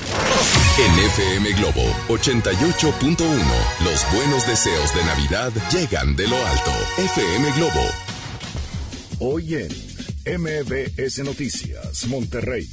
En 0.79 0.99
FM 0.99 1.51
Globo 1.53 1.83
88.1, 2.07 3.27
los 3.83 4.11
buenos 4.13 4.22
deseos 4.31 4.95
de 4.95 5.03
Navidad 5.03 5.51
llegan 5.69 6.15
de 6.15 6.25
lo 6.27 6.37
alto. 6.37 6.71
FM 6.97 7.51
Globo. 7.57 7.85
Hoy 9.19 9.55
en 9.55 10.41
MBS 10.41 11.19
Noticias, 11.19 12.07
Monterrey. 12.07 12.67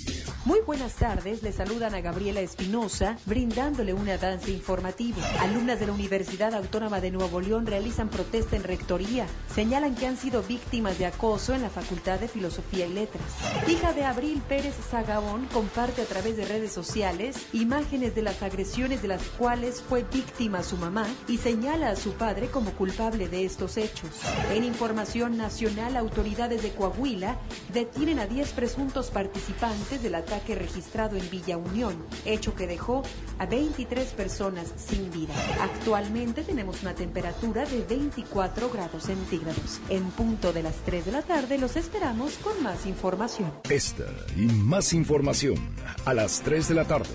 Muy 0.47 0.61
buenas 0.61 0.95
tardes, 0.95 1.43
le 1.43 1.53
saludan 1.53 1.95
a 1.95 2.01
Gabriela 2.01 2.41
Espinosa, 2.41 3.19
brindándole 3.27 3.93
una 3.93 4.17
danza 4.17 4.51
informativa. 4.51 5.19
Alumnas 5.41 5.79
de 5.79 5.87
la 5.87 5.93
Universidad 5.93 6.55
Autónoma 6.55 7.03
de 7.03 7.11
Nuevo 7.11 7.43
León 7.43 7.67
realizan 7.67 8.09
protesta 8.09 8.57
en 8.57 8.65
rectoría. 8.65 9.27
Señalan 9.55 9.95
que 9.95 10.07
han 10.07 10.17
sido 10.17 10.43
víctimas 10.43 10.99
de 10.99 11.05
acoso 11.05 11.53
en 11.53 11.61
la 11.61 11.69
Facultad 11.69 12.19
de 12.21 12.27
Filosofía 12.29 12.87
y 12.87 12.95
Letras. 12.95 13.23
Hija 13.69 13.93
de 13.93 14.05
Abril 14.05 14.41
Pérez 14.49 14.77
Zagabón 14.91 15.45
comparte 15.53 16.01
a 16.01 16.07
través 16.07 16.39
de 16.39 16.47
redes 16.47 16.73
sociales 16.73 17.37
imágenes 17.53 18.15
de 18.15 18.23
las 18.23 18.43
agresiones 18.43 19.03
de 19.03 19.09
las 19.09 19.23
cuales 19.37 19.83
fue 19.83 20.05
víctima 20.05 20.63
su 20.63 20.79
mamá 20.79 21.07
y 21.29 21.37
señala 21.37 21.91
a 21.91 21.97
su 21.97 22.15
padre 22.15 22.47
como 22.47 22.71
culpable 22.73 23.29
de 23.29 23.45
estos 23.45 23.77
hechos. 23.77 24.09
En 24.55 24.65
información 24.65 25.37
nacional, 25.37 25.99
autoridades 25.99 26.63
de 26.63 26.71
Coahuila 26.71 27.37
detienen 27.75 28.19
a 28.21 28.27
10 28.27 28.53
presuntos 28.53 29.11
participantes 29.11 30.03
del 30.03 30.15
ataque 30.31 30.55
registrado 30.55 31.17
en 31.17 31.29
Villa 31.29 31.57
Unión, 31.57 31.97
hecho 32.25 32.55
que 32.55 32.69
dejó 32.69 33.03
a 33.39 33.47
23 33.47 34.07
personas 34.13 34.73
sin 34.77 35.11
vida. 35.11 35.35
Actualmente 35.61 36.43
tenemos 36.45 36.83
una 36.83 36.95
temperatura 36.95 37.65
de 37.65 37.83
24 37.83 38.71
grados 38.71 39.05
centígrados. 39.05 39.81
En 39.89 40.05
punto 40.11 40.53
de 40.53 40.63
las 40.63 40.77
3 40.85 41.07
de 41.07 41.13
la 41.13 41.23
tarde 41.23 41.59
los 41.59 41.75
esperamos 41.75 42.35
con 42.35 42.63
más 42.63 42.87
información. 42.87 43.51
Esta 43.69 44.05
y 44.37 44.47
más 44.47 44.93
información 44.93 45.57
a 46.05 46.15
las 46.15 46.43
3 46.43 46.69
de 46.69 46.75
la 46.75 46.85
tarde 46.85 47.11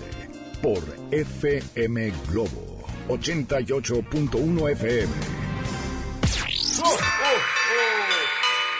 por 0.62 0.82
FM 1.10 2.12
Globo 2.28 2.84
88.1 3.08 4.72
FM. 4.72 5.12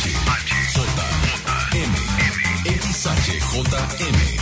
XHJM. 0.05 0.55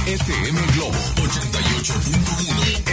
FM 0.08 0.58
Globo 0.74 0.98
88.1 1.16 2.84
FM. 2.88 2.93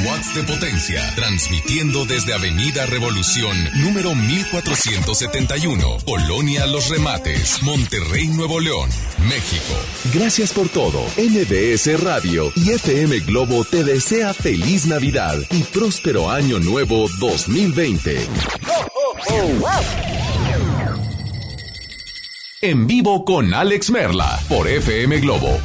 3000 0.00 0.06
watts 0.06 0.34
de 0.34 0.42
potencia, 0.42 1.14
transmitiendo 1.14 2.04
desde 2.04 2.34
Avenida 2.34 2.86
Revolución, 2.86 3.56
número 3.82 4.14
1471, 4.14 5.98
Colonia 6.04 6.66
Los 6.66 6.88
Remates, 6.88 7.62
Monterrey, 7.62 8.28
Nuevo 8.28 8.60
León, 8.60 8.88
México. 9.28 9.74
Gracias 10.12 10.52
por 10.52 10.68
todo. 10.68 11.02
MBS 11.16 12.00
Radio 12.02 12.52
y 12.56 12.70
FM 12.70 13.20
Globo 13.20 13.64
te 13.64 13.84
desea 13.84 14.34
feliz 14.34 14.86
Navidad 14.86 15.38
y 15.50 15.62
próspero 15.64 16.30
año 16.30 16.58
nuevo 16.58 17.06
2020. 17.18 18.26
En 22.62 22.86
vivo 22.86 23.24
con 23.24 23.54
Alex 23.54 23.90
Merla 23.90 24.38
por 24.48 24.68
FM 24.68 25.20
Globo. 25.20 25.58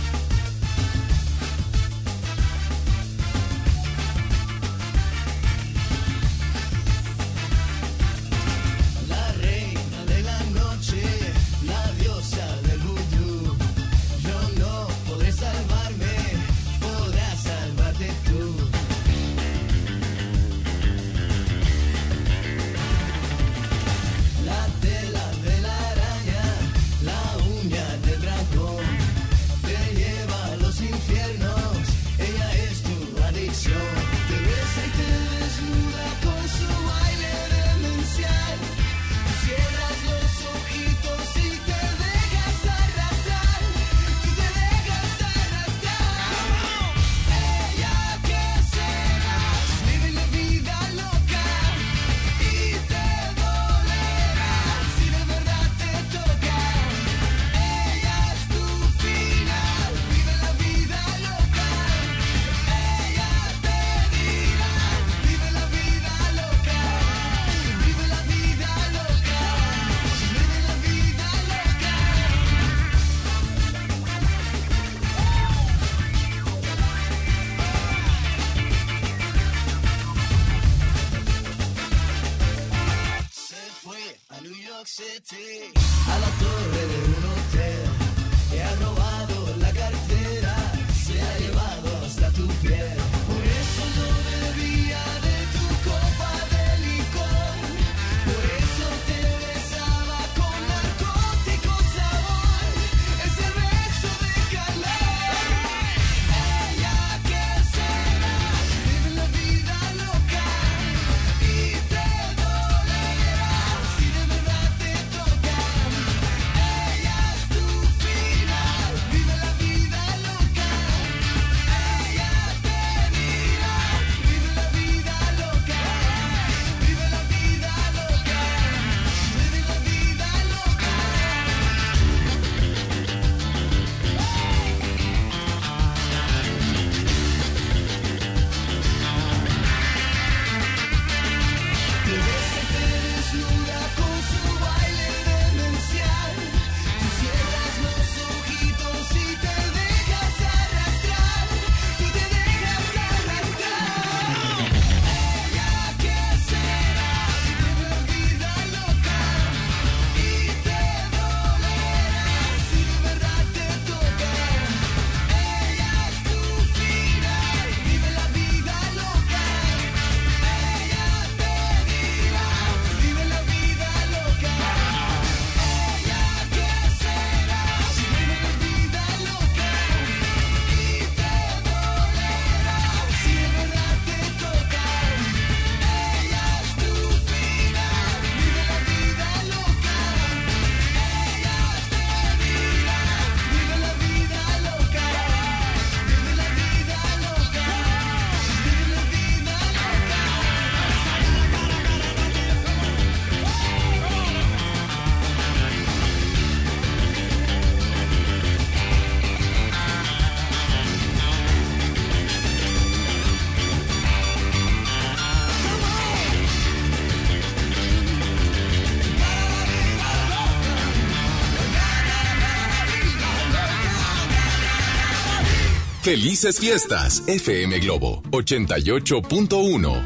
Felices 226.05 226.59
fiestas, 226.59 227.23
FM 227.25 227.79
Globo 227.79 228.21
88.1. 228.29 230.05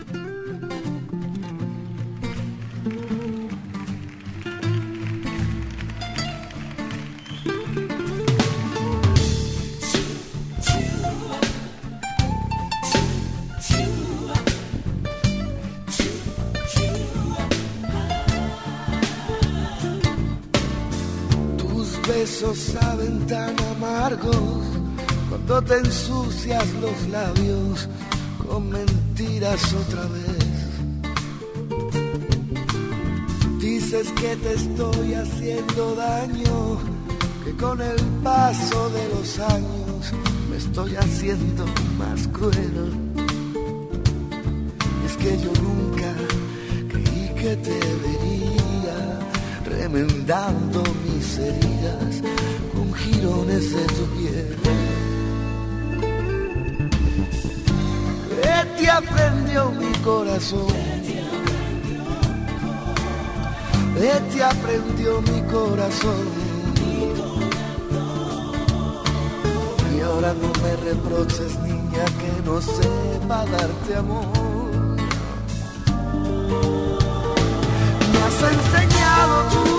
Tus 21.58 22.08
besos 22.08 22.58
saben 22.58 23.28
tan 23.28 23.54
amargos 23.76 24.78
no 25.50 25.64
te 25.64 25.78
ensucias 25.78 26.64
los 26.80 27.10
labios 27.10 27.90
con 28.48 28.70
mentiras 28.70 29.74
otra 29.74 30.04
vez. 30.04 30.46
Dices 33.60 34.12
que 34.12 34.36
te 34.36 34.54
estoy 34.54 35.16
haciendo 35.16 35.96
daño, 35.96 36.78
que 37.44 37.52
con 37.56 37.82
el 37.82 38.00
paso 38.24 38.92
de 38.92 39.10
los 39.10 39.40
años 39.40 40.14
me 40.52 40.58
estoy 40.58 40.96
haciendo 40.96 41.66
más 41.98 42.28
cruel. 42.28 42.94
Es 45.08 45.18
que 45.18 45.36
yo 45.36 45.52
nunca 45.64 46.14
creí 46.90 47.34
que 47.34 47.56
te 47.56 47.80
vería 48.04 49.20
remendando 49.66 50.84
mis 51.08 51.40
heridas 51.40 52.22
con 52.76 52.94
girones 52.94 53.74
de 53.74 53.84
tu 53.96 54.06
piel. 54.16 54.99
ti 58.80 58.88
aprendió 58.88 59.72
mi 59.72 59.91
corazón. 59.99 60.68
De 63.95 64.19
ti 64.31 64.41
aprendió 64.41 65.22
mi 65.22 65.41
corazón. 65.51 66.26
Y 69.95 70.01
ahora 70.01 70.34
no 70.34 70.49
me 70.64 70.76
reproches, 70.77 71.60
niña, 71.60 72.06
que 72.19 72.41
no 72.45 72.61
sepa 72.61 73.45
darte 73.45 73.95
amor. 73.97 74.26
Me 78.11 78.19
has 78.26 78.41
enseñado 78.53 79.43
tú. 79.51 79.78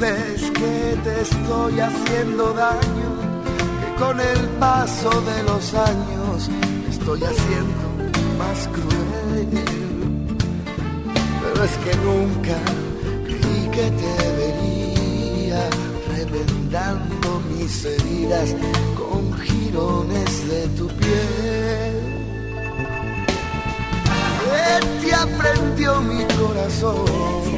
Dices 0.00 0.52
que 0.52 0.96
te 1.02 1.22
estoy 1.22 1.80
haciendo 1.80 2.52
daño, 2.52 3.10
que 3.80 4.00
con 4.00 4.20
el 4.20 4.38
paso 4.60 5.10
de 5.22 5.42
los 5.42 5.74
años 5.74 6.48
estoy 6.88 7.20
haciendo 7.24 8.12
más 8.38 8.68
cruel. 8.68 9.48
Pero 11.42 11.64
es 11.64 11.76
que 11.78 11.96
nunca 11.96 12.56
creí 13.26 13.68
que 13.72 13.90
te 13.90 14.14
vería 14.38 15.68
reventando 16.14 17.42
mis 17.50 17.84
heridas 17.84 18.54
con 18.96 19.36
jirones 19.40 20.48
de 20.48 20.68
tu 20.78 20.86
piel. 20.86 21.94
¿Qué 24.44 25.06
te 25.08 25.14
aprendió 25.14 26.00
mi 26.02 26.22
corazón? 26.36 27.57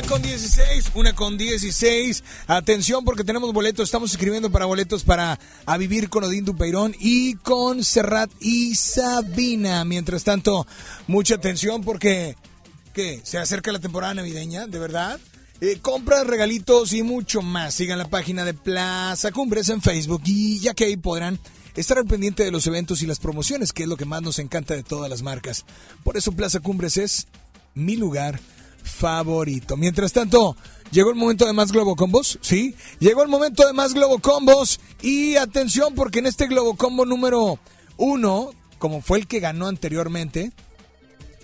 Con 0.00 0.22
16, 0.22 0.92
una 0.94 1.12
con 1.12 1.36
16. 1.36 2.24
Atención 2.46 3.04
porque 3.04 3.24
tenemos 3.24 3.52
boletos, 3.52 3.84
estamos 3.84 4.10
escribiendo 4.12 4.50
para 4.50 4.64
boletos 4.64 5.04
para 5.04 5.38
A 5.66 5.76
Vivir 5.76 6.08
con 6.08 6.24
Odín 6.24 6.46
Dupeirón 6.46 6.96
y 6.98 7.34
con 7.34 7.84
Serrat 7.84 8.30
y 8.40 8.74
Sabina. 8.74 9.84
Mientras 9.84 10.24
tanto, 10.24 10.66
mucha 11.06 11.34
atención 11.34 11.82
porque 11.82 12.36
¿qué? 12.94 13.20
se 13.22 13.36
acerca 13.36 13.70
la 13.70 13.80
temporada 13.80 14.14
navideña, 14.14 14.66
¿de 14.66 14.78
verdad? 14.78 15.20
Eh, 15.60 15.78
compras, 15.82 16.26
regalitos 16.26 16.94
y 16.94 17.02
mucho 17.02 17.42
más. 17.42 17.74
Sigan 17.74 17.98
la 17.98 18.08
página 18.08 18.44
de 18.46 18.54
Plaza 18.54 19.30
Cumbres 19.30 19.68
en 19.68 19.82
Facebook 19.82 20.22
y 20.24 20.58
ya 20.60 20.72
que 20.72 20.84
ahí 20.84 20.96
podrán 20.96 21.38
estar 21.76 21.98
al 21.98 22.06
pendiente 22.06 22.44
de 22.44 22.50
los 22.50 22.66
eventos 22.66 23.02
y 23.02 23.06
las 23.06 23.18
promociones, 23.18 23.72
que 23.72 23.82
es 23.82 23.88
lo 23.88 23.98
que 23.98 24.06
más 24.06 24.22
nos 24.22 24.38
encanta 24.38 24.74
de 24.74 24.84
todas 24.84 25.10
las 25.10 25.22
marcas. 25.22 25.66
Por 26.02 26.16
eso 26.16 26.32
Plaza 26.32 26.60
Cumbres 26.60 26.96
es 26.96 27.26
mi 27.74 27.96
lugar 27.96 28.40
favorito. 28.82 29.76
Mientras 29.76 30.12
tanto, 30.12 30.56
llegó 30.90 31.10
el 31.10 31.16
momento 31.16 31.46
de 31.46 31.52
más 31.52 31.72
Globo 31.72 31.96
Combos, 31.96 32.38
¿sí? 32.42 32.74
Llegó 32.98 33.22
el 33.22 33.28
momento 33.28 33.66
de 33.66 33.72
más 33.72 33.94
Globo 33.94 34.18
Combos 34.18 34.80
y 35.00 35.36
atención 35.36 35.94
porque 35.94 36.20
en 36.20 36.26
este 36.26 36.46
Globo 36.46 36.76
Combo 36.76 37.04
número 37.04 37.58
uno, 37.96 38.50
como 38.78 39.00
fue 39.00 39.18
el 39.18 39.26
que 39.26 39.40
ganó 39.40 39.68
anteriormente, 39.68 40.52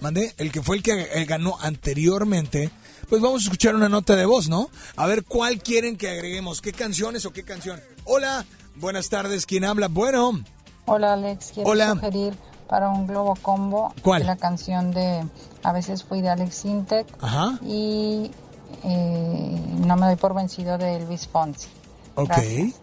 mandé, 0.01 0.35
el 0.39 0.53
que 0.53 0.63
fue 0.63 0.77
el 0.77 0.83
que 0.83 1.25
ganó 1.25 1.59
anteriormente, 1.61 2.71
pues 3.09 3.23
vamos 3.23 3.43
a 3.43 3.45
escuchar 3.45 3.75
una 3.75 3.89
nota 3.89 4.17
de 4.17 4.27
voz, 4.27 4.49
¿no? 4.49 4.71
A 4.97 5.07
ver 5.07 5.25
cuál 5.25 5.63
quieren 5.63 5.97
que 5.97 6.09
agreguemos, 6.11 6.61
qué 6.61 6.73
canciones 6.73 7.25
o 7.25 7.33
qué 7.33 7.43
canción. 7.43 7.81
Hola, 8.05 8.45
buenas 8.77 9.09
tardes, 9.09 9.47
¿quién 9.47 9.65
habla? 9.65 9.89
Bueno, 9.89 10.43
Hola 10.91 11.13
Alex, 11.13 11.51
quiero 11.55 11.69
Hola. 11.71 11.91
sugerir 11.93 12.35
para 12.67 12.89
un 12.89 13.07
globo 13.07 13.35
combo 13.43 13.95
¿Cuál? 14.03 14.25
la 14.27 14.37
canción 14.37 14.91
de 14.91 15.23
A 15.63 15.73
veces 15.73 16.05
fui 16.05 16.21
de 16.21 16.29
Alex 16.29 16.65
Intec 16.65 17.07
Ajá. 17.21 17.59
y 17.63 18.31
eh, 18.85 19.61
No 19.81 19.97
me 19.97 20.07
doy 20.07 20.17
por 20.17 20.35
vencido 20.35 20.79
de 20.79 21.01
Luis 21.07 21.27
Fonsi. 21.27 21.69
ok. 22.15 22.29
Gracias. 22.29 22.75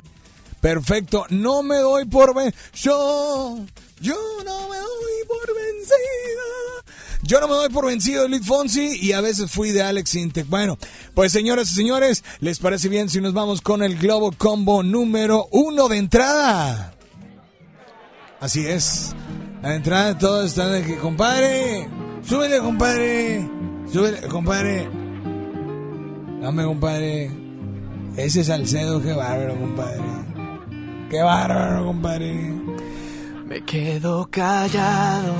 Perfecto, 0.62 1.26
no 1.30 1.62
me 1.62 1.78
doy 1.78 2.06
por 2.06 2.34
ven... 2.34 2.52
Yo, 2.74 3.60
yo 4.02 4.16
no 4.44 4.68
me 4.68 4.78
doy 4.78 5.28
por 5.28 5.48
vencida. 5.56 6.84
Yo 7.22 7.40
no 7.40 7.48
me 7.48 7.54
doy 7.54 7.70
por 7.70 7.86
vencido 7.86 8.24
de 8.24 8.30
Luis 8.30 8.46
Fonsi 8.48 8.98
y 9.00 9.12
a 9.14 9.22
veces 9.22 9.52
fui 9.52 9.72
de 9.72 9.84
Alex 9.84 10.16
Intec. 10.16 10.48
Bueno, 10.48 10.78
pues 11.14 11.32
señoras 11.32 11.70
y 11.72 11.76
señores, 11.76 12.24
¿les 12.40 12.58
parece 12.60 12.90
bien 12.90 13.10
si 13.10 13.22
nos 13.22 13.34
vamos 13.34 13.62
con 13.62 13.84
el 13.84 13.96
Globo 13.98 14.32
Combo 14.36 14.82
número 14.82 15.48
uno 15.52 15.88
de 15.88 15.98
entrada? 15.98 16.94
Así 18.40 18.66
es. 18.66 19.14
La 19.62 19.76
entrada 19.76 20.18
todos 20.18 20.46
están 20.48 20.72
de 20.72 20.84
que, 20.84 20.98
compadre, 20.98 21.88
súbele, 22.28 22.60
compadre, 22.60 23.50
súbele, 23.92 24.22
compadre. 24.28 24.90
Dame, 26.42 26.64
compadre. 26.64 27.32
Ese 28.18 28.44
Salcedo, 28.44 29.02
qué 29.02 29.14
bárbaro, 29.14 29.56
compadre. 29.56 30.02
Qué 31.10 31.22
bárbaro, 31.22 31.86
compadre. 31.86 32.54
Me 33.46 33.62
quedo 33.64 34.28
callado. 34.30 35.34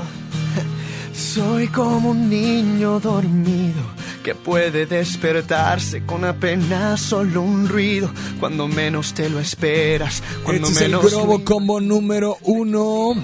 Soy 1.12 1.68
como 1.68 2.10
un 2.10 2.28
niño 2.28 3.00
dormido 3.00 3.80
que 4.22 4.34
puede 4.34 4.86
despertarse 4.86 6.04
con 6.04 6.24
apenas 6.24 7.00
solo 7.00 7.42
un 7.42 7.68
ruido 7.68 8.10
cuando 8.40 8.66
menos 8.68 9.14
te 9.14 9.30
lo 9.30 9.38
esperas. 9.38 10.22
Cuando 10.42 10.66
Este 10.66 10.80
es 10.80 10.82
el 10.86 10.90
menos 10.90 11.10
Globo 11.10 11.44
Combo 11.44 11.80
número 11.80 12.36
uno. 12.42 13.14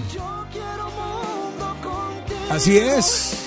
Así 2.51 2.79
es. 2.79 3.42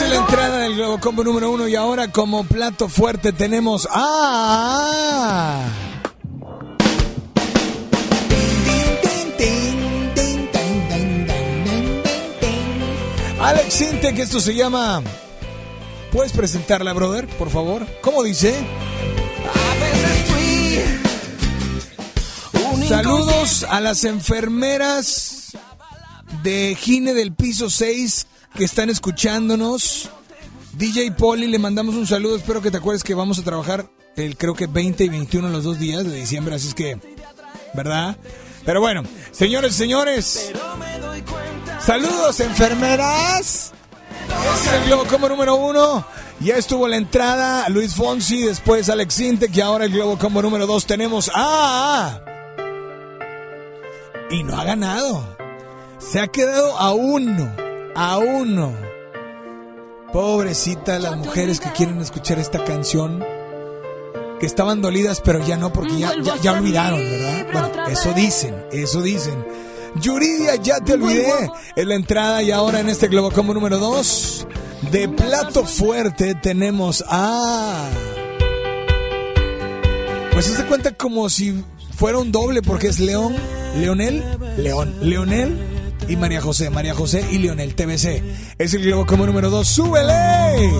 Es 0.00 0.10
la 0.10 0.16
entrada 0.16 0.58
del 0.58 0.74
Globo 0.74 0.98
Combo 0.98 1.22
número 1.22 1.50
uno 1.50 1.68
y 1.68 1.76
ahora 1.76 2.10
como 2.10 2.42
plato 2.44 2.88
fuerte 2.88 3.32
tenemos 3.32 3.86
a... 3.90 5.68
Alex 13.40 13.74
Sinte, 13.74 14.14
que 14.14 14.22
esto 14.22 14.40
se 14.40 14.54
llama... 14.54 15.02
¿Puedes 16.10 16.32
presentarla, 16.32 16.92
brother, 16.92 17.28
por 17.38 17.50
favor? 17.50 17.86
¿Cómo 18.00 18.22
dice? 18.22 18.54
Saludos 22.88 23.64
a 23.68 23.80
las 23.80 24.04
enfermeras 24.04 25.52
de 26.42 26.76
Gine 26.80 27.14
del 27.14 27.32
piso 27.32 27.70
6 27.70 28.26
que 28.54 28.64
están 28.64 28.90
escuchándonos. 28.90 30.10
DJ 30.72 31.12
Poli, 31.12 31.46
le 31.46 31.58
mandamos 31.58 31.94
un 31.94 32.06
saludo. 32.06 32.36
Espero 32.36 32.62
que 32.62 32.70
te 32.70 32.78
acuerdes 32.78 33.04
que 33.04 33.14
vamos 33.14 33.38
a 33.38 33.42
trabajar 33.42 33.86
el 34.16 34.36
creo 34.36 34.54
que 34.54 34.66
20 34.66 35.04
y 35.04 35.08
21 35.08 35.48
los 35.48 35.64
dos 35.64 35.78
días 35.78 36.04
de 36.04 36.14
diciembre, 36.14 36.54
así 36.54 36.68
es 36.68 36.74
que, 36.74 36.98
¿verdad? 37.74 38.16
Pero 38.64 38.80
bueno, 38.80 39.02
señores, 39.32 39.74
señores. 39.74 40.52
Saludos, 41.80 42.40
enfermeras. 42.40 43.72
Es 44.54 44.72
el 44.72 44.84
Globo 44.86 45.04
Combo 45.04 45.28
número 45.28 45.56
uno. 45.56 46.06
Ya 46.40 46.56
estuvo 46.56 46.88
la 46.88 46.96
entrada 46.96 47.68
Luis 47.68 47.94
Fonsi, 47.94 48.42
después 48.42 48.88
Alex 48.88 49.20
Intec 49.20 49.56
y 49.56 49.60
ahora 49.60 49.84
el 49.84 49.92
Globo 49.92 50.18
Combo 50.18 50.42
número 50.42 50.66
dos 50.66 50.86
tenemos 50.86 51.30
a... 51.34 52.20
Y 54.30 54.42
no 54.42 54.58
ha 54.58 54.64
ganado. 54.64 55.36
Se 55.98 56.20
ha 56.20 56.28
quedado 56.28 56.76
a 56.78 56.92
uno. 56.92 57.63
A 57.94 58.18
uno. 58.18 58.72
Pobrecita 60.12 60.98
las 60.98 61.16
mujeres 61.16 61.60
que 61.60 61.70
quieren 61.70 62.00
escuchar 62.00 62.38
esta 62.38 62.64
canción. 62.64 63.24
Que 64.40 64.46
estaban 64.46 64.82
dolidas, 64.82 65.20
pero 65.20 65.38
ya 65.46 65.56
no, 65.56 65.72
porque 65.72 65.98
ya, 65.98 66.12
ya, 66.20 66.36
ya 66.38 66.52
olvidaron, 66.52 66.98
¿verdad? 66.98 67.46
Bueno, 67.52 67.88
eso 67.88 68.12
dicen, 68.12 68.54
eso 68.72 69.00
dicen. 69.00 69.44
Yuridia, 70.00 70.56
ya 70.56 70.80
te 70.80 70.94
olvidé. 70.94 71.50
En 71.76 71.88
la 71.88 71.94
entrada 71.94 72.42
y 72.42 72.50
ahora 72.50 72.80
en 72.80 72.88
este 72.88 73.06
Globo 73.06 73.30
Combo 73.30 73.54
número 73.54 73.78
2. 73.78 74.46
De 74.90 75.08
plato 75.08 75.64
fuerte 75.64 76.34
tenemos 76.34 77.04
a. 77.08 77.88
Pues 80.32 80.46
se 80.46 80.64
cuenta 80.66 80.92
como 80.92 81.30
si 81.30 81.64
fuera 81.96 82.18
un 82.18 82.32
doble, 82.32 82.60
porque 82.60 82.88
es 82.88 82.98
León, 82.98 83.36
Leonel, 83.76 84.24
León, 84.56 84.96
Leonel 85.00 85.73
y 86.08 86.16
María 86.16 86.40
José, 86.40 86.70
María 86.70 86.94
José 86.94 87.26
y 87.30 87.38
Leonel 87.38 87.74
TBC. 87.74 88.22
Es 88.58 88.74
el 88.74 88.84
Globo 88.84 89.06
Combo 89.06 89.26
número 89.26 89.50
2. 89.50 89.66
¡Súbele! 89.66 90.70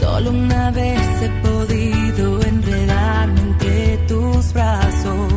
Solo 0.00 0.30
una 0.30 0.70
vez 0.70 1.00
he 1.22 1.28
podido 1.42 2.42
enredarme 2.42 3.40
entre 3.40 3.96
tus 4.08 4.52
brazos. 4.52 5.32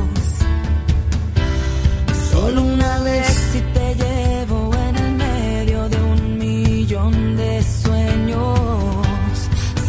Solo 2.32 2.62
una 2.62 3.00
vez 3.00 3.28
si 3.52 3.62
te 3.62 3.96
llevo 3.96 4.72
en 4.90 4.96
el 4.98 5.12
medio 5.14 5.90
de 5.90 5.98
un 5.98 6.38
millón 6.38 7.38
de 7.38 7.64
sueños. 7.64 8.60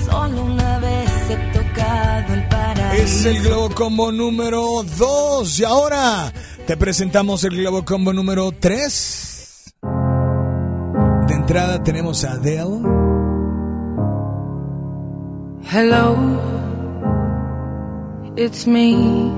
Solo 0.06 0.42
una 0.42 0.78
vez 0.78 1.10
he 1.30 1.36
tocado 1.59 2.34
el 2.34 2.48
paraíso. 2.48 3.02
Es 3.02 3.24
el 3.24 3.42
Globo 3.42 3.70
Combo 3.74 4.12
número 4.12 4.84
2. 4.96 5.60
Y 5.60 5.64
ahora 5.64 6.32
te 6.68 6.76
presentamos 6.76 7.42
el 7.44 7.56
Globo 7.56 7.82
Combo 7.82 8.12
número 8.12 8.52
3. 8.52 9.74
De 11.26 11.34
entrada 11.34 11.82
tenemos 11.82 12.24
a 12.24 12.32
Adele. 12.32 12.82
Hello, 15.72 16.14
it's 18.36 18.66
me. 18.66 19.32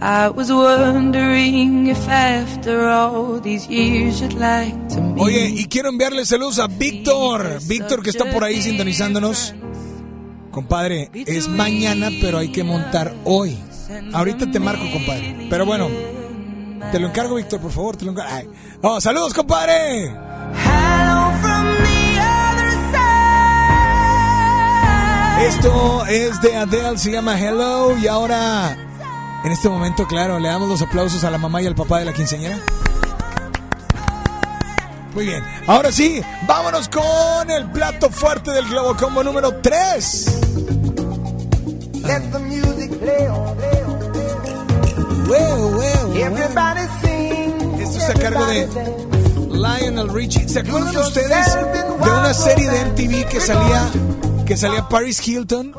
I 0.00 0.28
was 0.34 0.50
wondering 0.50 1.86
if 1.86 2.08
after 2.08 2.88
all 2.88 3.40
these 3.40 3.68
years 3.68 4.20
you'd 4.20 4.32
like 4.32 4.74
to 4.88 5.00
meet. 5.00 5.22
Oye, 5.22 5.48
y 5.48 5.66
quiero 5.66 5.90
enviarle 5.90 6.26
saludos 6.26 6.58
a 6.58 6.66
Víctor. 6.66 7.60
Víctor 7.68 8.02
que 8.02 8.10
está 8.10 8.28
por 8.32 8.42
ahí 8.42 8.60
sintonizándonos. 8.60 9.54
Compadre, 10.50 11.08
es 11.14 11.46
mañana, 11.46 12.08
pero 12.20 12.38
hay 12.38 12.48
que 12.48 12.64
montar 12.64 13.14
hoy. 13.22 13.56
Ahorita 14.12 14.50
te 14.50 14.60
marco, 14.60 14.84
compadre. 14.92 15.46
Pero 15.48 15.66
bueno, 15.66 15.88
te 16.90 16.98
lo 16.98 17.08
encargo, 17.08 17.36
Víctor, 17.36 17.60
por 17.60 17.70
favor. 17.70 17.96
Te 17.96 18.04
lo 18.04 18.12
encargo. 18.12 18.30
Ay. 18.32 18.48
Oh, 18.82 19.00
saludos, 19.00 19.34
compadre. 19.34 20.12
Esto 25.40 26.06
es 26.06 26.40
de 26.40 26.56
Adele, 26.56 26.98
se 26.98 27.10
llama 27.12 27.38
Hello. 27.38 27.96
Y 27.98 28.06
ahora, 28.06 28.76
en 29.44 29.52
este 29.52 29.68
momento, 29.68 30.06
claro, 30.06 30.40
le 30.40 30.48
damos 30.48 30.68
los 30.68 30.82
aplausos 30.82 31.22
a 31.24 31.30
la 31.30 31.38
mamá 31.38 31.62
y 31.62 31.66
al 31.66 31.74
papá 31.74 31.98
de 31.98 32.06
la 32.06 32.12
quinceañera. 32.12 32.58
Muy 35.14 35.26
bien. 35.26 35.42
Ahora 35.66 35.92
sí, 35.92 36.20
vámonos 36.46 36.88
con 36.88 37.50
el 37.50 37.70
plato 37.70 38.10
fuerte 38.10 38.50
del 38.50 38.68
Globo 38.68 38.96
Combo 38.96 39.22
número 39.22 39.54
3. 39.62 40.40
Let 42.02 42.22
Esto 47.80 47.98
es 47.98 48.08
a 48.10 48.14
cargo 48.14 48.46
de 48.46 48.68
Lionel 49.50 50.08
Richie. 50.12 50.48
¿Se 50.48 50.60
acuerdan 50.60 50.96
ustedes 50.96 51.54
de 51.54 52.10
una 52.10 52.32
serie 52.32 52.70
de 52.70 52.84
MTV 52.86 53.28
que 53.28 53.40
salía 53.40 53.90
que 54.46 54.56
salía 54.56 54.88
Paris 54.88 55.26
Hilton? 55.26 55.74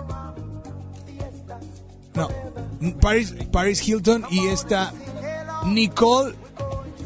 No, 2.13 2.29
Paris, 2.99 3.33
Paris 3.51 3.87
Hilton 3.87 4.25
y 4.29 4.47
esta 4.47 4.91
Nicole. 5.65 6.35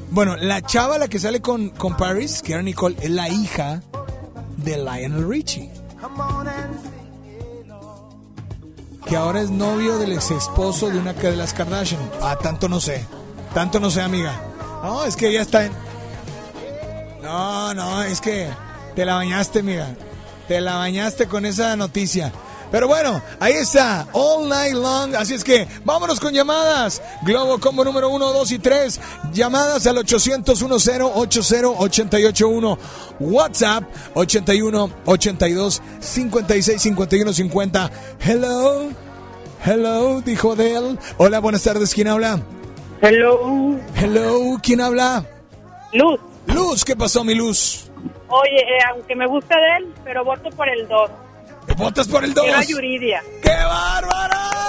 Bueno, 0.10 0.36
la 0.36 0.62
chava 0.62 0.98
la 0.98 1.08
que 1.08 1.20
sale 1.20 1.42
con, 1.42 1.70
con 1.70 1.96
Paris, 1.96 2.42
que 2.42 2.54
era 2.54 2.64
Nicole, 2.64 2.98
es 3.02 3.12
la 3.12 3.30
hija 3.30 3.82
de 4.58 4.78
Lionel 4.78 5.28
Richie. 5.28 5.70
Que 9.12 9.18
ahora 9.18 9.42
es 9.42 9.50
novio 9.50 9.98
del 9.98 10.14
ex 10.14 10.32
esposo 10.32 10.90
de 10.90 10.98
una 10.98 11.12
de 11.12 11.36
las 11.36 11.54
Kardashian. 11.54 12.00
Ah, 12.22 12.38
tanto 12.42 12.70
no 12.70 12.80
sé. 12.80 13.06
Tanto 13.54 13.78
no 13.82 13.92
sé, 13.92 14.02
amiga. 14.02 14.42
No, 14.82 15.04
es 15.04 15.18
que 15.18 15.34
ya 15.34 15.42
está 15.42 15.66
en. 15.66 15.74
No, 17.22 17.74
no, 17.74 18.04
es 18.04 18.22
que 18.22 18.48
te 18.96 19.04
la 19.04 19.16
bañaste, 19.16 19.60
amiga. 19.60 19.90
Te 20.48 20.62
la 20.62 20.78
bañaste 20.78 21.28
con 21.28 21.46
esa 21.46 21.76
noticia. 21.76 22.32
Pero 22.72 22.88
bueno, 22.88 23.22
ahí 23.40 23.54
está, 23.54 24.08
all 24.14 24.48
night 24.48 24.74
long. 24.74 25.14
Así 25.16 25.34
es 25.34 25.44
que 25.44 25.68
vámonos 25.84 26.20
con 26.20 26.34
llamadas. 26.34 27.02
Globo 27.24 27.60
Combo 27.60 27.84
número 27.84 28.10
1, 28.10 28.34
2 28.34 28.52
y 28.54 28.60
3. 28.60 29.00
Llamadas 29.34 29.86
al 29.88 29.98
800 29.98 30.58
10 30.58 31.02
80 31.14 31.68
881. 31.78 32.78
WhatsApp 33.20 33.84
81 34.14 34.90
82 35.06 35.82
56 36.00 36.82
51 36.82 37.34
50. 37.34 37.92
Hello. 38.20 38.90
Hello, 39.64 40.22
dijo 40.22 40.56
Del. 40.56 40.98
Hola, 41.18 41.40
buenas 41.40 41.64
tardes. 41.64 41.94
¿Quién 41.94 42.08
habla? 42.08 42.40
Hello. 43.02 43.78
Hello, 43.96 44.58
¿quién 44.64 44.80
habla? 44.80 45.26
Luz. 45.92 46.20
Luz, 46.48 46.86
¿qué 46.86 46.96
pasó, 46.96 47.24
mi 47.24 47.36
Luz? 47.36 47.90
Oye, 48.30 48.60
eh, 48.60 48.80
aunque 48.92 49.16
me 49.16 49.28
gusta 49.28 49.56
de 49.56 49.78
él, 49.78 49.94
pero 50.04 50.24
voto 50.24 50.50
por 50.52 50.70
el 50.70 50.88
2. 50.88 51.12
¿Votas 51.78 52.08
por 52.08 52.24
el 52.24 52.34
2? 52.34 52.44
Quiero 52.44 52.60
a 52.60 52.64
Yuridia. 52.64 53.24
¡Qué 53.42 53.50
bárbara! 53.50 54.62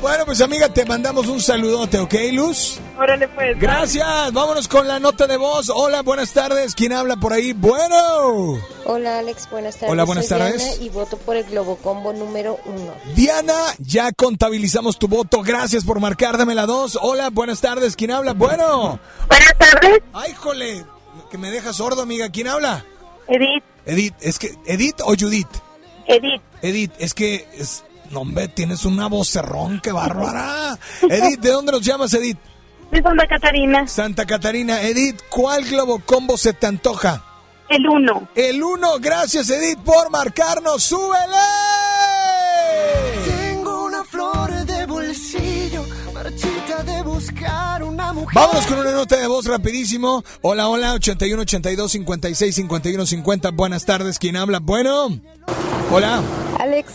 Bueno, 0.00 0.26
pues 0.26 0.40
amiga, 0.42 0.68
te 0.68 0.84
mandamos 0.84 1.28
un 1.28 1.40
saludote, 1.40 1.98
¿ok, 1.98 2.14
Luz? 2.32 2.78
Órale, 2.98 3.26
pues. 3.28 3.58
Gracias, 3.58 4.32
vámonos 4.32 4.68
con 4.68 4.86
la 4.86 5.00
nota 5.00 5.26
de 5.26 5.38
voz. 5.38 5.70
Hola, 5.74 6.02
buenas 6.02 6.32
tardes. 6.32 6.74
¿Quién 6.74 6.92
habla 6.92 7.16
por 7.16 7.32
ahí? 7.32 7.54
Bueno. 7.54 8.60
Hola 8.84 9.20
Alex, 9.20 9.48
buenas 9.50 9.76
tardes. 9.76 9.90
Hola, 9.90 10.04
buenas 10.04 10.26
Soy 10.26 10.38
tardes. 10.38 10.58
Diana 10.58 10.84
y 10.84 10.88
voto 10.90 11.16
por 11.16 11.36
el 11.36 11.44
Globo 11.44 11.76
Combo 11.76 12.12
número 12.12 12.58
uno. 12.66 12.92
Diana, 13.14 13.54
ya 13.78 14.12
contabilizamos 14.12 14.98
tu 14.98 15.08
voto. 15.08 15.42
Gracias 15.42 15.84
por 15.84 16.00
marcar. 16.00 16.36
Dame 16.36 16.54
la 16.54 16.66
2. 16.66 16.98
Hola, 17.00 17.30
buenas 17.30 17.62
tardes. 17.62 17.96
¿Quién 17.96 18.10
habla? 18.10 18.34
Bueno. 18.34 19.00
Buenas 19.28 19.56
tardes. 19.56 20.00
Ay, 20.12 20.34
jole, 20.34 20.84
que 21.30 21.38
me 21.38 21.50
deja 21.50 21.72
sordo, 21.72 22.02
amiga. 22.02 22.28
¿Quién 22.28 22.48
habla? 22.48 22.84
Edith. 23.26 23.64
Edith, 23.86 24.14
es 24.20 24.38
que 24.38 24.54
Edith 24.66 25.00
o 25.02 25.14
Judith. 25.18 25.48
Edith. 26.06 26.42
Edith, 26.62 26.92
es 26.98 27.14
que 27.14 27.46
es 27.54 27.84
no, 28.10 28.20
hombre, 28.20 28.48
tienes 28.48 28.84
una 28.84 29.08
vocerrón, 29.08 29.80
qué 29.82 29.92
bárbara. 29.92 30.78
Edith, 31.02 31.40
¿de 31.40 31.50
dónde 31.50 31.72
nos 31.72 31.82
llamas, 31.82 32.14
Edith? 32.14 32.38
De 32.90 33.02
Santa 33.02 33.26
Catarina. 33.26 33.88
Santa 33.88 34.26
Catarina. 34.26 34.82
Edith, 34.82 35.20
¿cuál 35.28 35.64
globo 35.64 36.00
combo 36.04 36.36
se 36.36 36.52
te 36.52 36.66
antoja? 36.66 37.24
El 37.68 37.88
1. 37.88 38.28
El 38.34 38.62
1, 38.62 38.98
gracias 39.00 39.50
Edith 39.50 39.80
por 39.80 40.10
marcarnos. 40.10 40.82
¡Súbele! 40.82 41.83
Una 48.04 48.12
mujer. 48.12 48.34
Vámonos 48.40 48.66
con 48.66 48.78
una 48.78 48.92
nota 48.92 49.16
de 49.16 49.26
voz 49.26 49.46
rapidísimo. 49.46 50.22
Hola, 50.42 50.68
hola, 50.68 50.92
81 50.94 51.42
82 51.42 51.92
56 51.92 52.54
51 52.54 53.06
50. 53.06 53.50
Buenas 53.50 53.84
tardes, 53.84 54.18
¿quién 54.18 54.36
habla? 54.36 54.60
Bueno. 54.60 55.08
Hola. 55.90 56.22
Alex, 56.58 56.88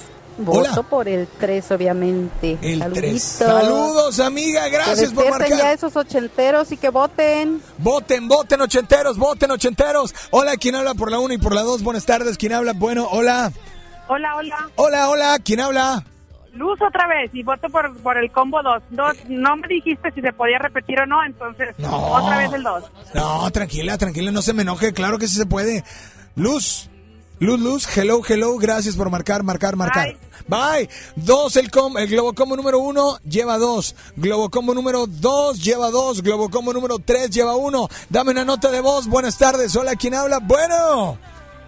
Hola. 0.45 0.69
voto 0.69 0.83
por 0.83 1.07
el 1.07 1.27
3, 1.39 1.71
obviamente. 1.71 2.57
El 2.61 2.79
Saluditos. 2.79 3.09
3. 3.09 3.23
Saludos, 3.23 4.19
amiga, 4.19 4.67
gracias 4.69 5.09
que 5.09 5.15
por 5.15 5.25
despierten 5.25 5.49
marcar. 5.49 5.67
ya 5.67 5.73
esos 5.73 5.95
ochenteros 5.95 6.71
y 6.71 6.77
que 6.77 6.89
voten. 6.89 7.61
Voten, 7.77 8.27
voten 8.27 8.61
ochenteros, 8.61 9.17
voten 9.17 9.51
ochenteros. 9.51 10.13
Hola, 10.31 10.55
¿quién 10.57 10.75
habla 10.75 10.93
por 10.95 11.11
la 11.11 11.19
1 11.19 11.33
y 11.33 11.37
por 11.37 11.53
la 11.53 11.61
2? 11.63 11.83
Buenas 11.83 12.05
tardes, 12.05 12.37
¿quién 12.37 12.53
habla? 12.53 12.73
Bueno, 12.73 13.07
hola. 13.11 13.51
Hola, 14.07 14.35
hola. 14.37 14.69
Hola, 14.75 15.09
hola, 15.09 15.37
¿quién 15.43 15.59
habla? 15.59 16.03
Luz 16.59 16.77
otra 16.81 17.07
vez 17.07 17.31
y 17.33 17.41
voto 17.41 17.69
por, 17.69 17.95
por 17.99 18.17
el 18.17 18.29
combo 18.31 18.61
2. 18.61 18.83
Dos, 18.89 19.13
no 19.29 19.55
me 19.55 19.67
dijiste 19.69 20.11
si 20.11 20.19
se 20.19 20.33
podía 20.33 20.59
repetir 20.59 20.99
o 20.99 21.05
no, 21.05 21.23
entonces 21.23 21.73
No. 21.77 21.95
otra 22.11 22.37
vez 22.37 22.51
el 22.51 22.63
2. 22.63 22.83
No, 23.13 23.49
tranquila, 23.51 23.97
tranquila, 23.97 24.29
no 24.31 24.41
se 24.41 24.51
me 24.53 24.63
enoje, 24.63 24.91
claro 24.91 25.17
que 25.17 25.27
sí 25.29 25.35
se 25.37 25.45
puede. 25.45 25.85
Luz. 26.35 26.89
Luz, 27.39 27.57
Luz, 27.61 27.97
hello, 27.97 28.21
hello, 28.27 28.57
gracias 28.57 28.97
por 28.97 29.09
marcar, 29.09 29.43
marcar, 29.43 29.77
marcar. 29.77 30.17
Bye. 30.49 30.89
Dos, 31.15 31.55
el, 31.55 31.71
com, 31.71 31.97
el 31.97 32.09
Globocombo 32.09 32.57
número 32.57 32.79
uno 32.79 33.17
lleva 33.23 33.57
dos. 33.57 33.95
Globocombo 34.17 34.73
número 34.73 35.05
dos 35.07 35.63
lleva 35.63 35.89
dos. 35.91 36.21
Globocombo 36.21 36.73
número 36.73 36.99
tres 36.99 37.29
lleva 37.29 37.55
uno. 37.55 37.87
Dame 38.09 38.31
una 38.31 38.43
nota 38.43 38.69
de 38.69 38.81
voz. 38.81 39.07
Buenas 39.07 39.37
tardes. 39.37 39.73
Hola, 39.77 39.95
¿quién 39.95 40.15
habla? 40.15 40.39
Bueno. 40.41 41.17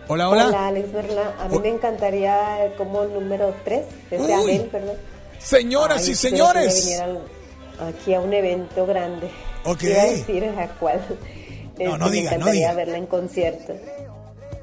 Hola, 0.08 0.30
hola. 0.30 0.48
Hola, 0.48 0.68
Alex 0.68 0.92
Berla. 0.94 1.34
A 1.40 1.48
mí 1.48 1.60
me 1.60 1.70
encantaría 1.70 2.66
el 2.66 2.74
combo 2.74 3.06
número 3.06 3.56
3, 3.64 3.82
desde. 4.10 4.34
Abel, 4.34 4.62
perdón. 4.72 4.96
Señoras 5.40 6.04
Ay, 6.04 6.10
y 6.10 6.12
espero 6.12 6.36
que 6.36 6.60
me 6.66 6.72
señores. 6.72 7.02
aquí 7.80 8.14
a 8.14 8.20
un 8.20 8.34
evento 8.34 8.86
grande. 8.86 9.30
Ok. 9.66 9.84
Iba 9.84 10.02
a 10.02 10.06
decir 10.06 10.44
a 10.46 10.68
cuál. 10.80 11.02
No, 11.80 11.98
no 11.98 12.06
Este, 12.08 12.18
diga, 12.18 12.32
Me 12.32 12.38
no 12.38 12.42
encantaría 12.44 12.54
diga. 12.70 12.74
verla 12.74 12.98
en 12.98 13.06
concierto. 13.08 13.74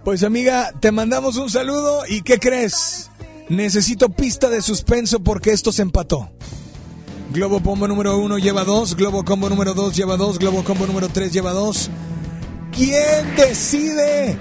Pues 0.04 0.22
amiga, 0.22 0.70
te 0.80 0.92
mandamos 0.92 1.36
un 1.36 1.50
saludo 1.50 2.02
y 2.06 2.22
¿qué 2.22 2.38
crees? 2.38 3.10
Necesito 3.48 4.08
pista 4.10 4.48
de 4.50 4.62
suspenso 4.62 5.20
porque 5.20 5.50
esto 5.50 5.72
se 5.72 5.82
empató. 5.82 6.30
Globo 7.30 7.62
Combo 7.62 7.86
número 7.88 8.16
uno 8.18 8.38
lleva 8.38 8.64
dos, 8.64 8.94
Globo 8.94 9.24
Combo 9.24 9.48
número 9.50 9.74
dos 9.74 9.94
lleva 9.96 10.16
dos, 10.16 10.38
Globo 10.38 10.62
Combo 10.64 10.86
número 10.86 11.08
tres 11.08 11.32
lleva 11.32 11.52
dos. 11.52 11.90
¿Quién 12.74 13.34
decide? 13.36 14.38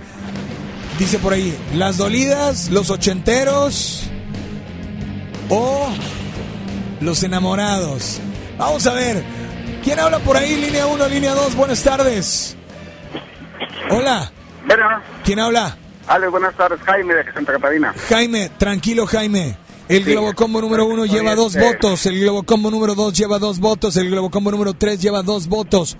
Dice 0.99 1.19
por 1.19 1.33
ahí, 1.33 1.55
las 1.75 1.97
dolidas, 1.97 2.69
los 2.71 2.89
ochenteros 2.89 4.03
o 5.49 5.87
los 7.01 7.21
enamorados. 7.23 8.19
Vamos 8.57 8.87
a 8.87 8.93
ver, 8.93 9.23
¿quién 9.83 9.99
habla 9.99 10.17
por 10.19 10.35
ahí? 10.37 10.55
Línea 10.55 10.87
1, 10.87 11.07
línea 11.07 11.35
2, 11.35 11.55
buenas 11.55 11.83
tardes. 11.83 12.55
Hola. 13.91 14.31
Bueno, 14.65 14.83
¿Quién 15.23 15.39
habla? 15.39 15.77
Ale, 16.07 16.27
buenas 16.29 16.55
tardes, 16.55 16.79
Jaime 16.81 17.13
de 17.13 17.31
Santa 17.31 17.53
Catarina. 17.53 17.93
Jaime, 18.09 18.49
tranquilo 18.57 19.05
Jaime. 19.05 19.55
El 19.87 20.03
Sí. 20.03 20.11
Globo 20.11 20.33
Combo 20.33 20.59
número 20.61 20.85
uno 20.85 21.05
lleva 21.05 21.35
dos 21.35 21.55
este- 21.55 21.65
votos, 21.65 22.05
el 22.07 22.19
Globo 22.19 22.43
Combo 22.43 22.71
número 22.71 22.95
dos 22.95 23.13
lleva 23.13 23.39
dos 23.39 23.59
votos, 23.59 23.95
el 23.97 24.09
Globo 24.09 24.29
Combo 24.29 24.51
número 24.51 24.73
tres 24.73 24.99
lleva 25.01 25.21
dos 25.21 25.47
votos. 25.47 25.95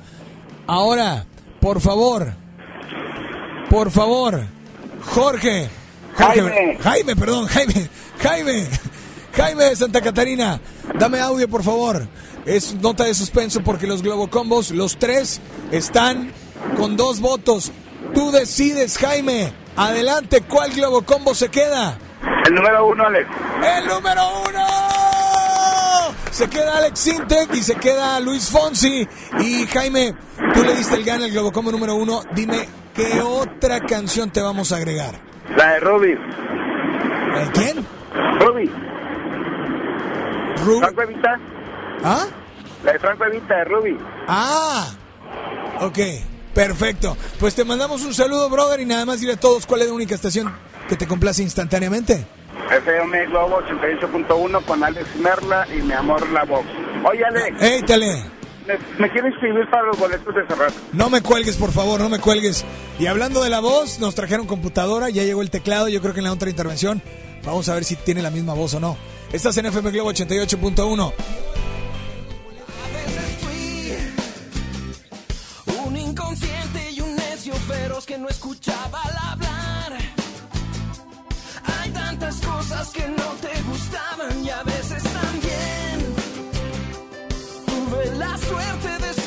Ahora, 0.66 1.26
por 1.62 1.80
favor, 1.80 2.34
por 3.70 3.92
favor, 3.92 4.44
Jorge, 5.06 5.70
Jorge 6.16 6.42
Jaime. 6.42 6.78
Jaime, 6.80 7.16
perdón, 7.16 7.48
Jaime, 7.48 7.90
Jaime, 8.20 8.68
Jaime 9.36 9.64
de 9.66 9.76
Santa 9.76 10.02
Catarina, 10.02 10.60
dame 10.96 11.20
audio 11.20 11.48
por 11.48 11.64
favor. 11.64 12.08
Es 12.46 12.76
nota 12.76 13.04
de 13.04 13.14
suspenso 13.14 13.62
porque 13.62 13.88
los 13.88 14.02
Globo 14.02 14.30
Combos, 14.30 14.72
los 14.72 14.98
tres, 14.98 15.42
están 15.72 16.32
con 16.78 16.96
dos 16.96 17.20
votos. 17.20 17.72
Tú 18.14 18.32
decides, 18.32 18.98
Jaime. 18.98 19.52
Adelante, 19.76 20.42
¿cuál 20.42 20.72
Globo 20.72 21.04
Combo 21.04 21.36
se 21.36 21.50
queda? 21.50 21.98
El 22.46 22.56
número 22.56 22.88
uno, 22.88 23.06
Alex. 23.06 23.30
¡El 23.78 23.88
número 23.88 24.22
uno! 24.48 25.17
Se 26.38 26.48
queda 26.48 26.78
Alex 26.78 27.00
Sintek 27.00 27.56
y 27.56 27.64
se 27.64 27.74
queda 27.78 28.20
Luis 28.20 28.52
Fonsi. 28.52 29.08
Y 29.40 29.66
Jaime, 29.66 30.14
tú 30.54 30.64
le 30.64 30.76
diste 30.76 30.94
el 30.94 31.04
gana 31.04 31.26
al 31.26 31.32
Globocombo 31.32 31.72
número 31.72 31.96
uno. 31.96 32.22
Dime, 32.36 32.70
¿qué 32.94 33.22
otra 33.22 33.80
canción 33.80 34.30
te 34.30 34.40
vamos 34.40 34.72
a 34.72 34.76
agregar? 34.76 35.16
La 35.56 35.74
de 35.74 35.80
Ruby. 35.80 36.14
¿La 37.34 37.40
de 37.40 37.52
quién? 37.54 37.88
Ruby. 38.40 38.72
Ruby. 40.64 40.80
Franco 40.80 41.02
Evita. 41.02 41.40
¿Ah? 42.04 42.28
La 42.84 42.94
de 42.94 43.00
Franco 43.00 43.26
Evita 43.26 43.56
de 43.56 43.64
Ruby. 43.64 43.98
Ah, 44.28 44.92
ok, 45.82 45.98
perfecto. 46.54 47.18
Pues 47.40 47.56
te 47.56 47.66
mandamos 47.66 48.06
un 48.06 48.14
saludo, 48.14 48.48
brother, 48.52 48.80
y 48.80 48.86
nada 48.86 49.08
más 49.08 49.22
dile 49.22 49.34
a 49.34 49.40
todos 49.40 49.66
cuál 49.66 49.82
es 49.82 49.88
la 49.88 49.94
única 49.94 50.14
estación 50.14 50.54
que 50.88 50.96
te 50.96 51.08
complace 51.08 51.42
instantáneamente. 51.42 52.28
FM 52.72 53.26
Globo 53.28 53.60
88.1 53.62 54.66
con 54.66 54.84
Alex 54.84 55.16
Merla 55.18 55.68
y 55.76 55.82
mi 55.82 55.94
amor 55.94 56.30
La 56.32 56.44
Voz. 56.44 56.66
Oye, 57.10 57.24
Alex, 57.26 57.62
¡Ey, 57.62 57.82
tele! 57.84 58.24
¿me, 58.68 58.78
me 59.00 59.12
quieres 59.12 59.34
escribir 59.34 59.70
para 59.70 59.84
los 59.84 59.98
boletos 59.98 60.36
de 60.36 60.46
cerrar? 60.48 60.72
No 60.92 61.10
me 61.10 61.22
cuelgues, 61.22 61.56
por 61.56 61.72
favor, 61.72 62.00
no 62.02 62.10
me 62.10 62.20
cuelgues. 62.20 62.66
Y 63.00 63.06
hablando 63.06 63.44
de 63.44 63.50
la 63.50 63.60
voz, 63.60 64.00
nos 64.00 64.16
trajeron 64.16 64.48
computadora, 64.48 65.10
ya 65.10 65.24
llegó 65.24 65.42
el 65.42 65.50
teclado, 65.50 65.88
yo 65.88 66.02
creo 66.02 66.14
que 66.14 66.20
en 66.20 66.26
la 66.26 66.34
otra 66.34 66.50
intervención 66.50 67.02
vamos 67.46 67.70
a 67.70 67.76
ver 67.76 67.86
si 67.86 67.96
tiene 67.96 68.22
la 68.22 68.30
misma 68.32 68.54
voz 68.54 68.74
o 68.74 68.80
no. 68.80 68.98
Estás 69.32 69.58
en 69.58 69.68
FM 69.68 69.92
Globo 69.92 70.12
88.1. 70.12 71.14
Un 75.86 75.98
inconsciente 75.98 76.92
y 76.92 77.02
un 77.02 77.16
necio 77.16 77.54
feroz 77.54 78.06
que 78.06 78.18
no 78.18 78.28
escuchaba. 78.30 79.02
Hay 79.04 79.12
tantas 82.20 82.42
cosas 82.42 82.90
que 82.90 83.08
no 83.08 83.30
te 83.42 83.62
gustaban 83.64 84.44
y 84.44 84.50
a 84.50 84.64
veces 84.64 85.04
también. 85.04 86.16
Tuve 87.66 88.16
la 88.18 88.38
suerte 88.38 89.06
de 89.06 89.14
ser 89.14 89.27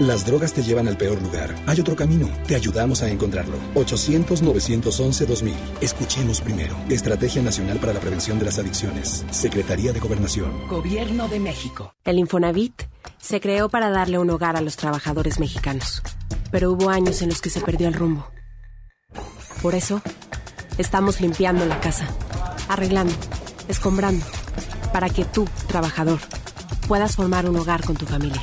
Las 0.00 0.26
drogas 0.26 0.52
te 0.52 0.60
llevan 0.60 0.88
al 0.88 0.96
peor 0.96 1.22
lugar. 1.22 1.54
Hay 1.66 1.78
otro 1.78 1.94
camino. 1.94 2.28
Te 2.48 2.56
ayudamos 2.56 3.02
a 3.02 3.08
encontrarlo. 3.08 3.56
800-911-2000. 3.76 5.54
Escuchemos 5.80 6.40
primero. 6.40 6.74
Estrategia 6.88 7.42
Nacional 7.42 7.78
para 7.78 7.92
la 7.92 8.00
Prevención 8.00 8.40
de 8.40 8.46
las 8.46 8.58
Adicciones. 8.58 9.24
Secretaría 9.30 9.92
de 9.92 10.00
Gobernación. 10.00 10.66
Gobierno 10.66 11.28
de 11.28 11.38
México. 11.38 11.94
El 12.04 12.18
Infonavit 12.18 12.82
se 13.18 13.40
creó 13.40 13.68
para 13.68 13.88
darle 13.90 14.18
un 14.18 14.30
hogar 14.30 14.56
a 14.56 14.60
los 14.60 14.76
trabajadores 14.76 15.38
mexicanos. 15.38 16.02
Pero 16.50 16.72
hubo 16.72 16.90
años 16.90 17.22
en 17.22 17.28
los 17.28 17.40
que 17.40 17.50
se 17.50 17.60
perdió 17.60 17.86
el 17.86 17.94
rumbo. 17.94 18.26
Por 19.62 19.76
eso, 19.76 20.02
estamos 20.76 21.20
limpiando 21.20 21.66
la 21.66 21.80
casa, 21.80 22.08
arreglando, 22.68 23.14
escombrando, 23.68 24.26
para 24.92 25.08
que 25.08 25.24
tú, 25.24 25.48
trabajador, 25.68 26.18
puedas 26.88 27.14
formar 27.14 27.48
un 27.48 27.56
hogar 27.56 27.84
con 27.84 27.96
tu 27.96 28.06
familia. 28.06 28.42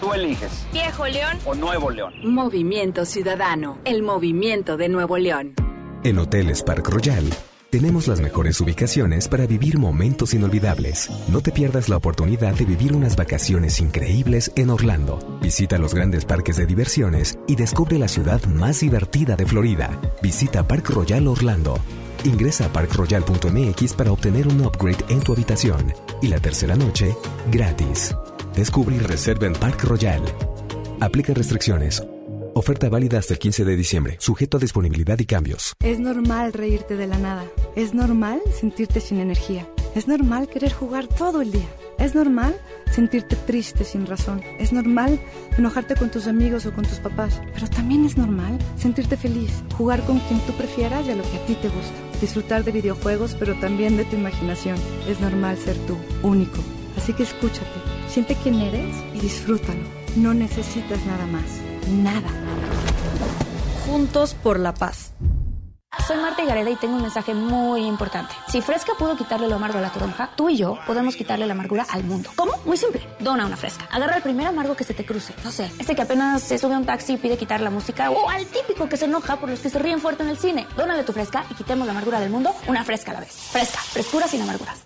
Tú 0.00 0.12
eliges. 0.12 0.66
Viejo 0.72 1.06
León 1.06 1.38
o 1.44 1.54
Nuevo 1.54 1.90
León. 1.90 2.14
Movimiento 2.24 3.04
Ciudadano, 3.04 3.78
el 3.84 4.02
movimiento 4.02 4.76
de 4.76 4.88
Nuevo 4.88 5.16
León. 5.18 5.54
En 6.04 6.18
Hoteles 6.18 6.62
Park 6.62 6.88
Royal 6.88 7.24
tenemos 7.70 8.06
las 8.06 8.20
mejores 8.20 8.60
ubicaciones 8.60 9.28
para 9.28 9.46
vivir 9.46 9.78
momentos 9.78 10.34
inolvidables. 10.34 11.10
No 11.28 11.40
te 11.40 11.50
pierdas 11.50 11.88
la 11.88 11.96
oportunidad 11.96 12.54
de 12.54 12.64
vivir 12.64 12.94
unas 12.94 13.16
vacaciones 13.16 13.80
increíbles 13.80 14.52
en 14.56 14.70
Orlando. 14.70 15.18
Visita 15.42 15.76
los 15.76 15.92
grandes 15.92 16.24
parques 16.24 16.56
de 16.56 16.66
diversiones 16.66 17.38
y 17.48 17.56
descubre 17.56 17.98
la 17.98 18.08
ciudad 18.08 18.42
más 18.44 18.80
divertida 18.80 19.36
de 19.36 19.46
Florida. 19.46 20.00
Visita 20.22 20.66
Park 20.66 20.90
Royal 20.90 21.26
Orlando. 21.26 21.78
Ingresa 22.24 22.66
a 22.66 22.72
parkroyal.mx 22.72 23.92
para 23.94 24.12
obtener 24.12 24.48
un 24.48 24.64
upgrade 24.64 25.04
en 25.08 25.20
tu 25.20 25.32
habitación 25.32 25.92
y 26.22 26.28
la 26.28 26.38
tercera 26.38 26.76
noche 26.76 27.14
gratis. 27.50 28.14
Descubre 28.56 28.96
y 28.96 29.00
reserva 29.00 29.46
en 29.46 29.52
Park 29.52 29.84
Royal. 29.84 30.22
Aplica 31.00 31.34
restricciones. 31.34 32.02
Oferta 32.54 32.88
válida 32.88 33.18
hasta 33.18 33.34
el 33.34 33.38
15 33.38 33.66
de 33.66 33.76
diciembre, 33.76 34.16
sujeto 34.18 34.56
a 34.56 34.60
disponibilidad 34.60 35.18
y 35.18 35.26
cambios. 35.26 35.74
Es 35.84 35.98
normal 35.98 36.54
reírte 36.54 36.96
de 36.96 37.06
la 37.06 37.18
nada. 37.18 37.44
Es 37.76 37.92
normal 37.92 38.40
sentirte 38.58 39.00
sin 39.00 39.20
energía. 39.20 39.68
Es 39.94 40.08
normal 40.08 40.48
querer 40.48 40.72
jugar 40.72 41.06
todo 41.06 41.42
el 41.42 41.52
día. 41.52 41.68
Es 41.98 42.14
normal 42.14 42.58
sentirte 42.90 43.36
triste 43.36 43.84
sin 43.84 44.06
razón. 44.06 44.40
Es 44.58 44.72
normal 44.72 45.20
enojarte 45.58 45.94
con 45.94 46.10
tus 46.10 46.26
amigos 46.26 46.64
o 46.64 46.72
con 46.72 46.86
tus 46.86 46.98
papás. 46.98 47.42
Pero 47.52 47.68
también 47.68 48.06
es 48.06 48.16
normal 48.16 48.58
sentirte 48.78 49.18
feliz, 49.18 49.50
jugar 49.76 50.02
con 50.06 50.18
quien 50.20 50.40
tú 50.46 50.54
prefieras 50.54 51.06
y 51.06 51.10
a 51.10 51.16
lo 51.16 51.24
que 51.24 51.36
a 51.36 51.44
ti 51.44 51.56
te 51.56 51.68
gusta. 51.68 51.92
Disfrutar 52.22 52.64
de 52.64 52.72
videojuegos, 52.72 53.36
pero 53.38 53.54
también 53.60 53.98
de 53.98 54.06
tu 54.06 54.16
imaginación. 54.16 54.78
Es 55.06 55.20
normal 55.20 55.58
ser 55.58 55.76
tú, 55.86 55.98
único. 56.22 56.56
Así 56.96 57.12
que 57.12 57.22
escúchate, 57.22 57.80
siente 58.08 58.36
quién 58.42 58.60
eres 58.60 58.96
y 59.14 59.20
disfrútalo. 59.20 59.82
No 60.16 60.34
necesitas 60.34 61.04
nada 61.06 61.26
más. 61.26 61.60
Nada. 61.88 62.28
Juntos 63.86 64.34
por 64.34 64.58
la 64.58 64.74
paz. 64.74 65.12
Soy 66.06 66.18
Marta 66.18 66.44
Gareda 66.44 66.70
y 66.70 66.76
tengo 66.76 66.94
un 66.94 67.02
mensaje 67.02 67.34
muy 67.34 67.84
importante. 67.84 68.32
Si 68.48 68.60
Fresca 68.60 68.92
pudo 68.96 69.16
quitarle 69.16 69.48
lo 69.48 69.56
amargo 69.56 69.78
a 69.78 69.80
la 69.80 69.90
toronja, 69.90 70.30
tú 70.36 70.48
y 70.48 70.56
yo 70.56 70.78
podemos 70.86 71.16
quitarle 71.16 71.46
la 71.46 71.52
amargura 71.52 71.84
al 71.90 72.04
mundo. 72.04 72.30
¿Cómo? 72.36 72.52
Muy 72.64 72.76
simple. 72.76 73.02
Dona 73.18 73.44
una 73.44 73.56
fresca. 73.56 73.88
Agarra 73.90 74.16
el 74.16 74.22
primer 74.22 74.46
amargo 74.46 74.76
que 74.76 74.84
se 74.84 74.94
te 74.94 75.04
cruce. 75.04 75.34
No 75.42 75.50
sé, 75.50 75.70
este 75.78 75.96
que 75.96 76.02
apenas 76.02 76.42
se 76.42 76.58
sube 76.58 76.74
a 76.74 76.78
un 76.78 76.86
taxi 76.86 77.14
y 77.14 77.16
pide 77.16 77.36
quitar 77.36 77.60
la 77.60 77.70
música 77.70 78.10
o 78.10 78.30
al 78.30 78.46
típico 78.46 78.88
que 78.88 78.96
se 78.96 79.06
enoja 79.06 79.36
por 79.36 79.48
los 79.48 79.60
que 79.60 79.70
se 79.70 79.78
ríen 79.78 80.00
fuerte 80.00 80.22
en 80.22 80.28
el 80.28 80.38
cine. 80.38 80.66
Dónale 80.76 81.02
tu 81.02 81.12
fresca 81.12 81.44
y 81.50 81.54
quitemos 81.54 81.86
la 81.86 81.92
amargura 81.92 82.20
del 82.20 82.30
mundo 82.30 82.54
una 82.68 82.84
fresca 82.84 83.10
a 83.10 83.14
la 83.14 83.20
vez. 83.20 83.32
Fresca, 83.32 83.78
frescura 83.78 84.28
sin 84.28 84.42
amarguras. 84.42 84.85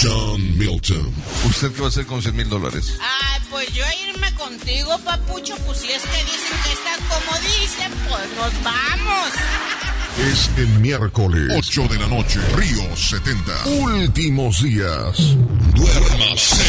John 0.00 0.58
Milton. 0.58 1.12
¿Usted 1.46 1.72
qué 1.72 1.80
va 1.80 1.86
a 1.86 1.88
hacer 1.88 2.06
con 2.06 2.22
100 2.22 2.36
mil 2.36 2.48
dólares? 2.48 2.98
Ay, 3.00 3.40
pues 3.50 3.72
yo 3.72 3.84
irme 4.08 4.32
contigo, 4.34 4.96
papucho, 5.04 5.56
pues 5.66 5.78
si 5.78 5.90
es 5.90 6.02
que 6.02 6.24
dicen 6.24 6.56
que 6.64 6.72
estás 6.72 6.98
como 7.08 7.38
dicen, 7.40 7.92
pues 8.08 8.28
nos 8.36 8.62
vamos. 8.62 9.32
Es 10.30 10.50
el 10.56 10.68
miércoles 10.80 11.52
8 11.56 11.88
de 11.88 11.98
la 11.98 12.06
noche, 12.08 12.40
Río 12.56 12.96
70. 12.96 13.68
Últimos 13.68 14.62
días. 14.62 15.36
Duérmase. 15.74 16.62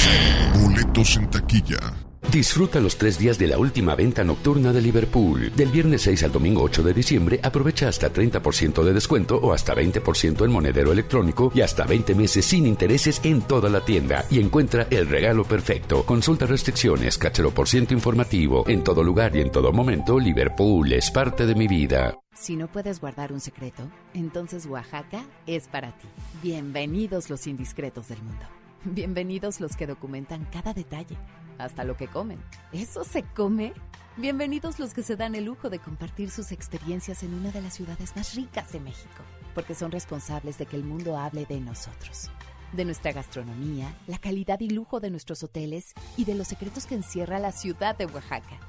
Boletos 0.55 1.15
en 1.15 1.29
taquilla. 1.29 2.08
Disfruta 2.31 2.79
los 2.79 2.95
tres 2.95 3.17
días 3.17 3.39
de 3.39 3.47
la 3.47 3.57
última 3.57 3.95
venta 3.95 4.23
nocturna 4.23 4.71
de 4.71 4.83
Liverpool. 4.83 5.51
Del 5.55 5.69
viernes 5.69 6.03
6 6.03 6.25
al 6.25 6.31
domingo 6.31 6.61
8 6.61 6.83
de 6.83 6.93
diciembre, 6.93 7.39
aprovecha 7.41 7.87
hasta 7.87 8.13
30% 8.13 8.83
de 8.83 8.93
descuento 8.93 9.37
o 9.37 9.51
hasta 9.51 9.73
20% 9.73 10.45
en 10.45 10.51
monedero 10.51 10.91
electrónico 10.91 11.51
y 11.55 11.61
hasta 11.61 11.85
20 11.85 12.13
meses 12.13 12.45
sin 12.45 12.67
intereses 12.67 13.19
en 13.23 13.41
toda 13.41 13.67
la 13.67 13.83
tienda. 13.83 14.25
Y 14.29 14.39
encuentra 14.39 14.85
el 14.91 15.07
regalo 15.07 15.43
perfecto. 15.43 16.05
Consulta 16.05 16.45
restricciones, 16.45 17.17
cachero 17.17 17.49
por 17.49 17.67
ciento 17.67 17.95
informativo. 17.95 18.63
En 18.67 18.83
todo 18.83 19.03
lugar 19.03 19.35
y 19.35 19.41
en 19.41 19.51
todo 19.51 19.73
momento, 19.73 20.19
Liverpool 20.19 20.93
es 20.93 21.09
parte 21.09 21.47
de 21.47 21.55
mi 21.55 21.67
vida. 21.67 22.15
Si 22.35 22.55
no 22.55 22.67
puedes 22.67 23.01
guardar 23.01 23.33
un 23.33 23.39
secreto, 23.39 23.89
entonces 24.13 24.67
Oaxaca 24.67 25.25
es 25.47 25.67
para 25.67 25.97
ti. 25.97 26.07
Bienvenidos 26.43 27.31
los 27.31 27.47
indiscretos 27.47 28.07
del 28.09 28.21
mundo. 28.21 28.45
Bienvenidos 28.85 29.59
los 29.59 29.75
que 29.75 29.85
documentan 29.87 30.45
cada 30.45 30.73
detalle, 30.73 31.17
hasta 31.59 31.83
lo 31.83 31.95
que 31.95 32.07
comen. 32.07 32.39
¿Eso 32.71 33.03
se 33.03 33.23
come? 33.23 33.73
Bienvenidos 34.17 34.79
los 34.79 34.93
que 34.93 35.03
se 35.03 35.15
dan 35.15 35.35
el 35.35 35.45
lujo 35.45 35.69
de 35.69 35.79
compartir 35.79 36.31
sus 36.31 36.51
experiencias 36.51 37.23
en 37.23 37.33
una 37.33 37.51
de 37.51 37.61
las 37.61 37.75
ciudades 37.75 38.15
más 38.15 38.35
ricas 38.35 38.71
de 38.71 38.79
México, 38.79 39.23
porque 39.53 39.75
son 39.75 39.91
responsables 39.91 40.57
de 40.57 40.65
que 40.65 40.75
el 40.75 40.83
mundo 40.83 41.17
hable 41.17 41.45
de 41.45 41.59
nosotros, 41.59 42.29
de 42.73 42.85
nuestra 42.85 43.11
gastronomía, 43.11 43.95
la 44.07 44.17
calidad 44.17 44.59
y 44.59 44.69
lujo 44.69 44.99
de 44.99 45.11
nuestros 45.11 45.43
hoteles 45.43 45.93
y 46.17 46.25
de 46.25 46.35
los 46.35 46.47
secretos 46.47 46.85
que 46.85 46.95
encierra 46.95 47.39
la 47.39 47.51
ciudad 47.51 47.97
de 47.97 48.07
Oaxaca. 48.07 48.59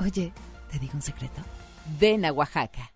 Oye, 0.00 0.32
¿te 0.70 0.78
digo 0.78 0.94
un 0.94 1.02
secreto? 1.02 1.42
Ven 2.00 2.24
a 2.24 2.32
Oaxaca. 2.32 2.95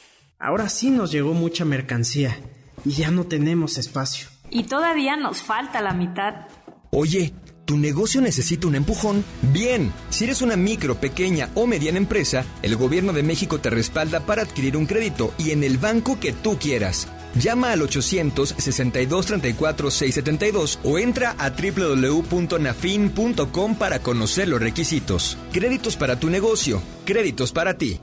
Ahora 0.41 0.67
sí 0.69 0.89
nos 0.89 1.11
llegó 1.11 1.35
mucha 1.35 1.65
mercancía 1.65 2.39
y 2.83 2.93
ya 2.93 3.11
no 3.11 3.25
tenemos 3.25 3.77
espacio. 3.77 4.27
Y 4.49 4.63
todavía 4.63 5.15
nos 5.15 5.43
falta 5.43 5.81
la 5.81 5.93
mitad. 5.93 6.47
Oye, 6.89 7.35
¿tu 7.63 7.77
negocio 7.77 8.21
necesita 8.21 8.65
un 8.65 8.73
empujón? 8.73 9.23
Bien, 9.53 9.93
si 10.09 10.23
eres 10.23 10.41
una 10.41 10.55
micro, 10.55 10.95
pequeña 10.95 11.49
o 11.53 11.67
mediana 11.67 11.99
empresa, 11.99 12.43
el 12.63 12.75
gobierno 12.75 13.13
de 13.13 13.21
México 13.21 13.59
te 13.59 13.69
respalda 13.69 14.21
para 14.21 14.41
adquirir 14.41 14.77
un 14.77 14.87
crédito 14.87 15.31
y 15.37 15.51
en 15.51 15.63
el 15.63 15.77
banco 15.77 16.19
que 16.19 16.33
tú 16.33 16.57
quieras. 16.57 17.07
Llama 17.35 17.71
al 17.71 17.81
800-6234-672 17.81 20.79
o 20.83 20.97
entra 20.97 21.35
a 21.37 21.51
www.nafin.com 21.51 23.75
para 23.75 23.99
conocer 23.99 24.47
los 24.47 24.59
requisitos. 24.59 25.37
Créditos 25.53 25.97
para 25.97 26.19
tu 26.19 26.31
negocio, 26.31 26.81
créditos 27.05 27.51
para 27.51 27.77
ti. 27.77 28.01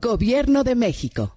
Gobierno 0.00 0.62
de 0.62 0.76
México. 0.76 1.36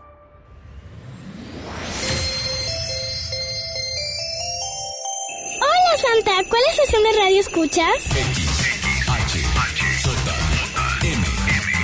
Santa, 6.01 6.43
¿cuál 6.49 6.61
estación 6.71 7.03
de 7.03 7.11
radio 7.19 7.39
escuchas? 7.39 7.93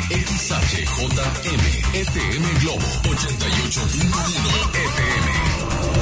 XHJM, 0.10 1.56
FM 1.94 2.46
Globo 2.62 2.88
88.1 3.04 4.70
FM. 4.74 5.77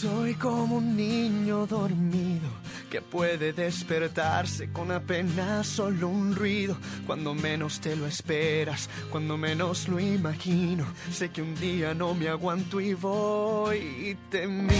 Soy 0.00 0.34
como 0.34 0.76
un 0.76 0.94
niño 0.94 1.66
dormido 1.66 2.50
que 2.90 3.00
puede 3.00 3.54
despertarse 3.54 4.70
con 4.70 4.92
apenas 4.92 5.66
solo 5.66 6.08
un 6.08 6.36
ruido. 6.36 6.76
Cuando 7.06 7.32
menos 7.32 7.80
te 7.80 7.96
lo 7.96 8.06
esperas, 8.06 8.90
cuando 9.10 9.38
menos 9.38 9.88
lo 9.88 9.98
imagino. 9.98 10.84
Sé 11.10 11.30
que 11.30 11.40
un 11.40 11.54
día 11.54 11.94
no 11.94 12.12
me 12.12 12.28
aguanto 12.28 12.78
y 12.78 12.92
voy 12.92 13.78
y 13.78 14.14
te 14.30 14.46
miro. 14.46 14.68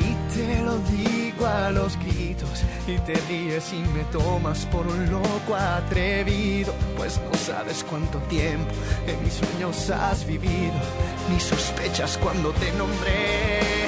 Y 0.00 0.32
te 0.32 0.62
lo 0.62 0.78
digo 0.78 1.17
a 1.46 1.70
los 1.70 1.98
gritos 1.98 2.64
y 2.86 2.98
te 2.98 3.14
ríes 3.28 3.72
y 3.72 3.78
me 3.96 4.04
tomas 4.12 4.66
por 4.66 4.86
un 4.86 5.10
loco 5.10 5.54
atrevido, 5.54 6.72
pues 6.96 7.20
no 7.30 7.36
sabes 7.38 7.84
cuánto 7.84 8.18
tiempo 8.28 8.70
en 9.06 9.22
mis 9.22 9.34
sueños 9.34 9.90
has 9.90 10.26
vivido, 10.26 10.74
ni 11.30 11.40
sospechas 11.40 12.18
cuando 12.18 12.50
te 12.52 12.72
nombré. 12.72 13.87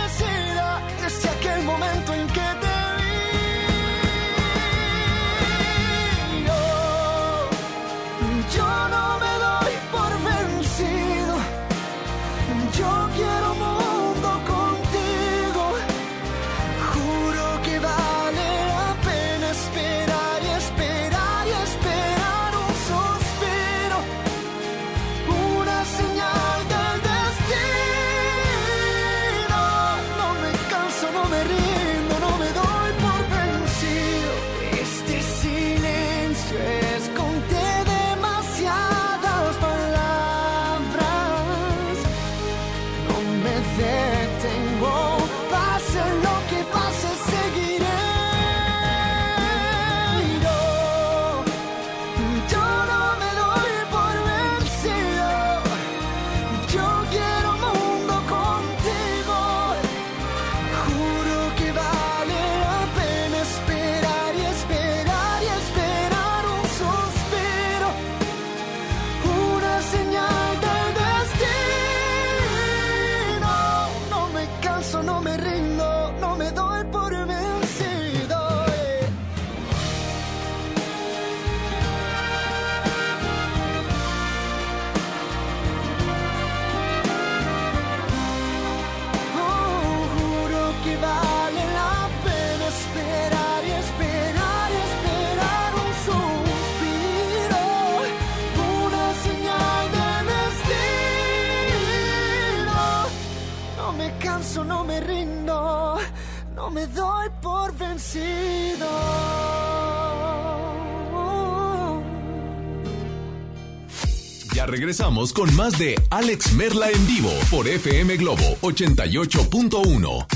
regresamos 114.91 115.31
con 115.31 115.55
más 115.55 115.79
de 115.79 115.95
Alex 116.09 116.51
Merla 116.51 116.89
en 116.89 117.07
vivo 117.07 117.31
por 117.49 117.65
FM 117.65 118.17
Globo 118.17 118.43
88.1. 118.59 120.27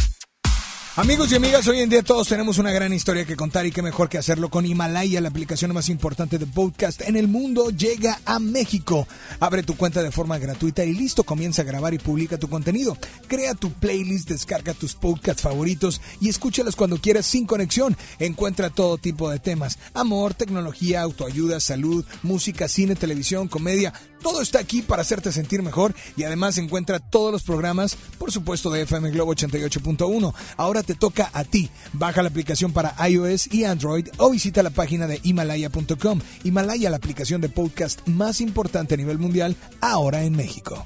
Amigos 0.97 1.29
y 1.29 1.35
amigas, 1.35 1.67
hoy 1.67 1.81
en 1.81 1.89
día 1.89 2.01
todos 2.03 2.29
tenemos 2.29 2.57
una 2.57 2.71
gran 2.71 2.93
historia 2.93 3.25
que 3.25 3.35
contar 3.35 3.65
y 3.65 3.71
qué 3.71 3.81
mejor 3.81 4.07
que 4.07 4.17
hacerlo 4.17 4.49
con 4.49 4.65
Himalaya, 4.65 5.19
la 5.19 5.27
aplicación 5.27 5.73
más 5.73 5.89
importante 5.89 6.37
de 6.37 6.47
podcast 6.47 7.01
en 7.01 7.17
el 7.17 7.27
mundo, 7.27 7.69
llega 7.69 8.21
a 8.23 8.39
México. 8.39 9.05
Abre 9.41 9.61
tu 9.61 9.75
cuenta 9.75 10.01
de 10.01 10.11
forma 10.11 10.37
gratuita 10.37 10.85
y 10.85 10.93
listo, 10.93 11.25
comienza 11.25 11.63
a 11.63 11.65
grabar 11.65 11.93
y 11.93 11.99
publica 11.99 12.37
tu 12.37 12.47
contenido. 12.47 12.97
Crea 13.27 13.55
tu 13.55 13.73
playlist, 13.73 14.29
descarga 14.29 14.73
tus 14.73 14.95
podcasts 14.95 15.41
favoritos 15.41 15.99
y 16.21 16.29
escúchalos 16.29 16.77
cuando 16.77 16.95
quieras 17.01 17.25
sin 17.25 17.45
conexión. 17.45 17.97
Encuentra 18.17 18.69
todo 18.69 18.97
tipo 18.97 19.29
de 19.29 19.39
temas, 19.39 19.77
amor, 19.93 20.33
tecnología, 20.33 21.01
autoayuda, 21.01 21.59
salud, 21.59 22.05
música, 22.23 22.69
cine, 22.69 22.95
televisión, 22.95 23.49
comedia. 23.49 23.91
Todo 24.25 24.41
está 24.41 24.57
aquí 24.57 24.81
para 24.81 25.03
hacerte 25.03 25.31
sentir 25.31 25.61
mejor 25.61 25.93
y 26.17 26.23
además 26.23 26.57
encuentra 26.57 26.99
todos 26.99 27.31
los 27.31 27.43
programas, 27.43 27.95
por 28.17 28.31
supuesto, 28.31 28.71
de 28.71 28.81
FM 28.81 29.11
Globo 29.11 29.35
88.1. 29.35 30.33
Ahora 30.57 30.81
te 30.81 30.95
toca 30.95 31.29
a 31.31 31.43
ti. 31.43 31.69
Baja 31.93 32.23
la 32.23 32.29
aplicación 32.29 32.73
para 32.73 32.95
iOS 33.07 33.53
y 33.53 33.65
Android 33.65 34.07
o 34.17 34.31
visita 34.31 34.63
la 34.63 34.71
página 34.71 35.05
de 35.05 35.19
Himalaya.com. 35.21 36.21
Himalaya, 36.43 36.89
la 36.89 36.97
aplicación 36.97 37.39
de 37.39 37.49
podcast 37.49 37.99
más 38.07 38.41
importante 38.41 38.95
a 38.95 38.97
nivel 38.97 39.19
mundial, 39.19 39.55
ahora 39.79 40.23
en 40.23 40.35
México. 40.35 40.83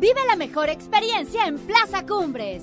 Vive 0.00 0.26
la 0.26 0.34
mejor 0.34 0.68
experiencia 0.68 1.46
en 1.46 1.60
Plaza 1.60 2.04
Cumbres. 2.06 2.62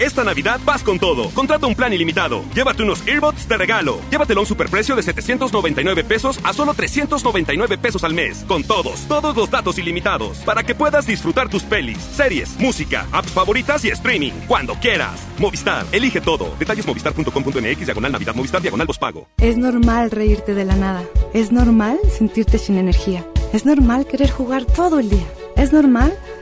Esta 0.00 0.24
Navidad 0.24 0.58
vas 0.64 0.82
con 0.82 0.98
todo. 0.98 1.28
Contrata 1.34 1.66
un 1.66 1.74
plan 1.74 1.92
ilimitado. 1.92 2.42
Llévate 2.54 2.82
unos 2.82 3.06
earbuds 3.06 3.46
de 3.46 3.58
regalo. 3.58 4.00
Llévatelo 4.10 4.40
a 4.40 4.44
un 4.44 4.46
superprecio 4.46 4.96
de 4.96 5.02
799 5.02 6.04
pesos 6.04 6.40
a 6.42 6.54
solo 6.54 6.72
399 6.72 7.76
pesos 7.76 8.02
al 8.02 8.14
mes. 8.14 8.42
Con 8.48 8.64
todos, 8.64 9.06
todos 9.08 9.36
los 9.36 9.50
datos 9.50 9.76
ilimitados. 9.76 10.38
Para 10.38 10.62
que 10.62 10.74
puedas 10.74 11.06
disfrutar 11.06 11.50
tus 11.50 11.64
pelis, 11.64 11.98
series, 11.98 12.58
música, 12.58 13.06
apps 13.12 13.30
favoritas 13.32 13.84
y 13.84 13.90
streaming. 13.90 14.32
Cuando 14.48 14.74
quieras. 14.76 15.20
Movistar, 15.36 15.84
elige 15.92 16.22
todo. 16.22 16.56
Detalles 16.58 16.86
movistar.com.mx, 16.86 17.84
diagonal 17.84 18.12
Navidad, 18.12 18.34
Movistar, 18.34 18.62
diagonal 18.62 18.86
pago. 18.98 19.28
Es 19.36 19.58
normal 19.58 20.10
reírte 20.10 20.54
de 20.54 20.64
la 20.64 20.76
nada. 20.76 21.04
Es 21.34 21.52
normal 21.52 21.98
sentirte 22.08 22.56
sin 22.56 22.78
energía. 22.78 23.26
Es 23.52 23.66
normal 23.66 24.06
querer 24.06 24.30
jugar 24.30 24.64
todo 24.64 24.98
el 24.98 25.10
día. 25.10 25.26
Es 25.56 25.74
normal 25.74 26.16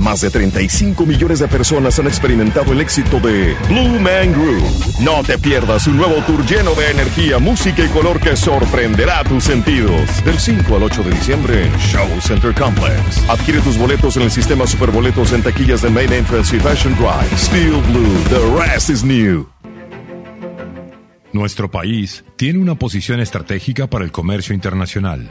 Más 0.00 0.22
de 0.22 0.30
35 0.30 1.04
millones 1.04 1.40
de 1.40 1.48
personas 1.48 1.98
han 1.98 2.06
experimentado 2.06 2.72
el 2.72 2.80
éxito 2.80 3.20
de 3.20 3.54
Blue 3.68 4.00
Man 4.00 4.32
Group. 4.32 4.64
No 4.98 5.22
te 5.22 5.36
pierdas 5.36 5.86
un 5.86 5.98
nuevo 5.98 6.14
tour 6.24 6.44
lleno 6.46 6.74
de 6.74 6.90
energía, 6.90 7.38
música 7.38 7.84
y 7.84 7.88
color 7.88 8.18
que 8.18 8.34
sorprenderá 8.34 9.22
tus 9.24 9.44
sentidos. 9.44 10.24
Del 10.24 10.38
5 10.38 10.74
al 10.74 10.84
8 10.84 11.02
de 11.02 11.10
diciembre 11.10 11.66
en 11.66 11.78
Show 11.78 12.08
Center 12.22 12.54
Complex. 12.54 13.28
Adquiere 13.28 13.60
tus 13.60 13.76
boletos 13.76 14.16
en 14.16 14.22
el 14.22 14.30
sistema 14.30 14.66
Superboletos 14.66 15.34
en 15.34 15.42
taquillas 15.42 15.82
de 15.82 15.90
Main 15.90 16.10
Entrance 16.10 16.56
y 16.56 16.60
Fashion 16.60 16.94
Drive. 16.94 17.36
Steel 17.36 17.82
Blue, 17.92 18.24
the 18.30 18.58
rest 18.58 18.88
is 18.88 19.04
new. 19.04 19.46
Nuestro 21.34 21.70
país 21.70 22.24
tiene 22.36 22.58
una 22.58 22.74
posición 22.74 23.20
estratégica 23.20 23.86
para 23.86 24.06
el 24.06 24.12
comercio 24.12 24.54
internacional. 24.54 25.30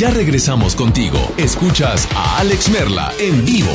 Ya 0.00 0.08
regresamos 0.08 0.74
contigo. 0.76 1.18
Escuchas 1.36 2.08
a 2.16 2.38
Alex 2.38 2.70
Merla 2.70 3.12
en 3.18 3.44
vivo. 3.44 3.70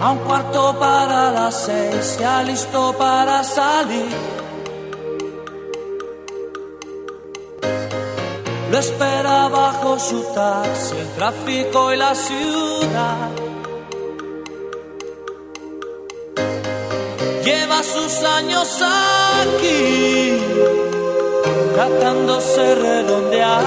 A 0.00 0.10
un 0.12 0.18
cuarto 0.20 0.78
para 0.78 1.30
las 1.30 1.66
seis, 1.66 2.16
ya 2.18 2.42
listo 2.42 2.94
para 2.96 3.44
salir. 3.44 4.43
Lo 8.74 8.80
espera 8.80 9.46
bajo 9.46 10.00
su 10.00 10.20
taxi, 10.34 10.96
el 10.96 11.06
tráfico 11.10 11.92
y 11.92 11.96
la 11.96 12.12
ciudad. 12.12 13.30
Lleva 17.44 17.80
sus 17.84 18.14
años 18.24 18.68
aquí, 18.82 20.40
tratándose 21.72 22.74
redondear 22.74 23.62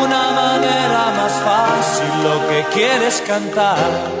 una 0.00 0.24
manera 0.30 1.02
más 1.16 1.32
fácil 1.48 2.22
lo 2.22 2.48
que 2.48 2.64
quieres 2.72 3.20
cantar. 3.26 4.13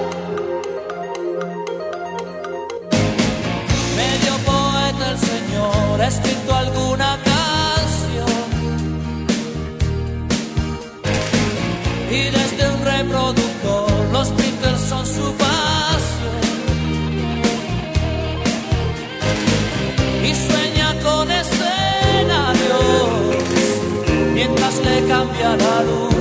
Le 25.52 26.13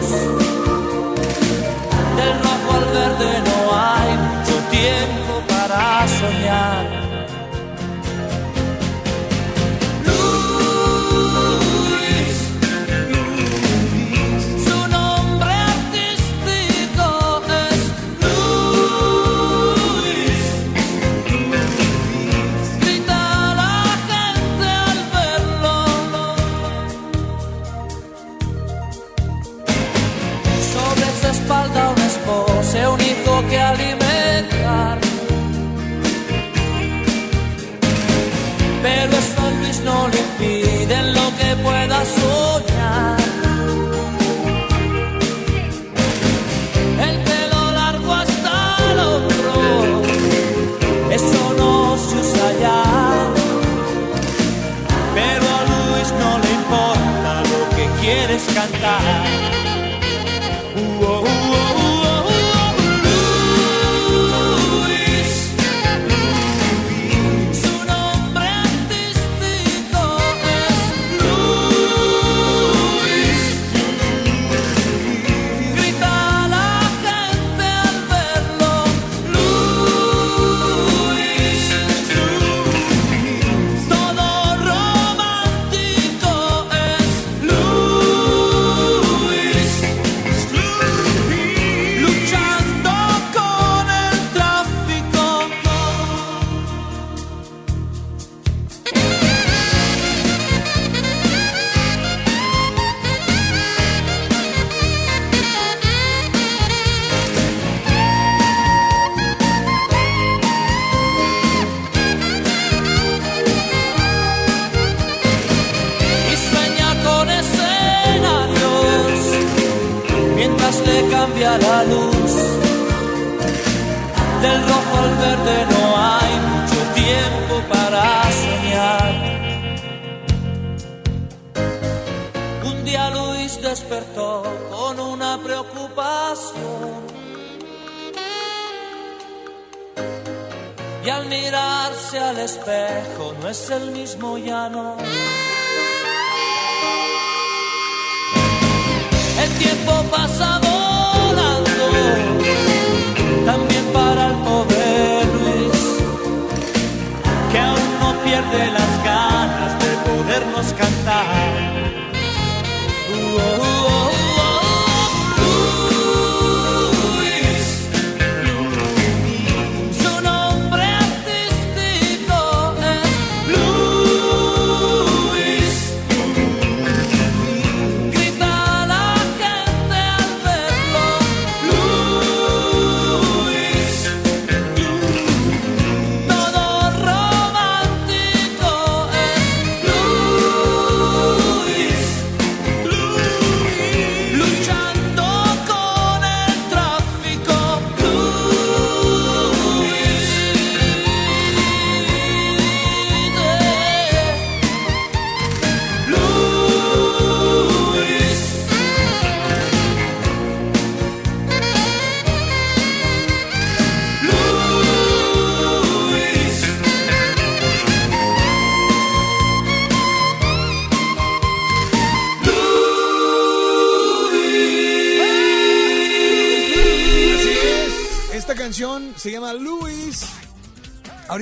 no 39.84 40.08
le 40.08 40.18
impide 40.18 40.94
en 40.94 41.14
lo 41.14 41.28
que 41.38 41.56
pueda 41.64 42.06
soñar. 42.06 42.73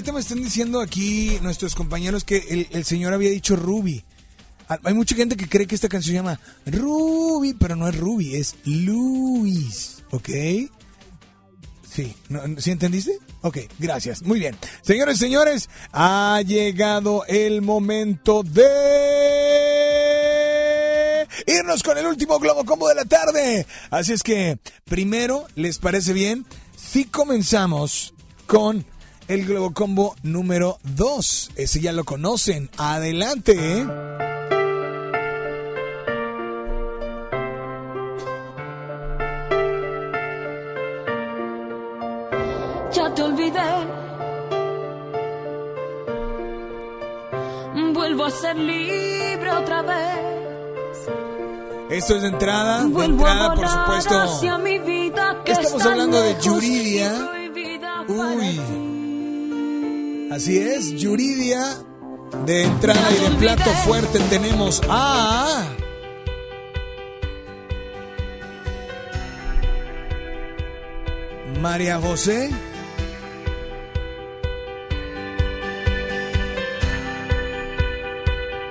Ahorita 0.02 0.14
me 0.14 0.20
están 0.22 0.42
diciendo 0.42 0.82
aquí 0.82 1.38
nuestros 1.44 1.76
compañeros 1.76 2.24
que 2.24 2.38
el, 2.50 2.68
el 2.72 2.86
señor 2.86 3.14
había 3.14 3.30
dicho 3.30 3.56
Ruby. 3.56 4.04
Ah, 4.68 4.80
Hay 4.84 4.96
mucha 4.96 5.16
gente 5.16 5.38
que 5.38 5.48
cree 5.48 5.68
que 5.68 5.76
esta 5.76 5.90
canción 5.90 6.14
se 6.14 6.18
llama 6.18 6.40
Ruby, 6.66 7.54
pero 7.54 7.76
no 7.76 7.88
es 7.88 7.96
Ruby, 7.96 8.36
es 8.36 8.56
Luis. 8.66 9.98
¿Ok? 10.10 10.28
Sí, 11.88 12.16
¿no- 12.30 12.42
¿sí 12.60 12.72
entendiste? 12.72 13.20
Ok, 13.42 13.60
gracias. 13.78 14.24
Muy 14.24 14.40
bien. 14.40 14.58
Señores, 14.82 15.20
señores, 15.20 15.70
ha 15.92 16.42
llegado 16.48 17.24
el 17.28 17.62
momento 17.62 18.42
de 18.42 18.66
irnos 21.46 21.84
con 21.84 22.00
el 22.00 22.08
último 22.08 22.40
Globo 22.40 22.66
Combo 22.66 22.88
de 22.90 22.96
la 22.96 23.06
tarde. 23.06 23.68
Así 23.92 24.14
es 24.14 24.24
que, 24.24 24.58
primero, 24.86 25.46
¿les 25.54 25.78
parece 25.78 26.14
bien? 26.14 26.44
Si 26.76 27.06
comenzamos 27.06 28.16
con 28.48 28.84
el 29.32 29.46
Globo 29.46 29.72
Combo 29.72 30.14
número 30.24 30.78
2. 30.84 31.52
Ese 31.56 31.80
ya 31.80 31.94
lo 31.94 32.04
conocen. 32.04 32.70
Adelante. 32.76 33.54
¿eh? 33.58 33.88
ya 42.92 43.14
te 43.14 43.24
olvidé. 43.24 43.62
Vuelvo 47.94 48.26
a 48.26 48.32
ser 48.32 48.58
libre 48.58 49.52
otra 49.52 49.82
vez. 49.82 51.08
Esto 51.90 52.16
es 52.16 52.22
de 52.22 52.28
entrada, 52.28 52.84
de 52.84 53.06
entrada, 53.06 53.54
por 53.54 53.68
supuesto. 53.68 54.24
Estamos 55.46 55.86
hablando 55.86 56.22
de 56.22 56.36
Yuridia. 56.42 57.14
Uy. 58.10 58.91
Así 60.32 60.60
es, 60.60 60.94
Yuridia. 60.94 61.76
De 62.46 62.64
entrada 62.64 63.06
y 63.12 63.30
de 63.30 63.36
plato 63.36 63.70
fuerte 63.84 64.18
tenemos 64.30 64.82
a. 64.88 65.68
María 71.60 72.00
José. 72.00 72.50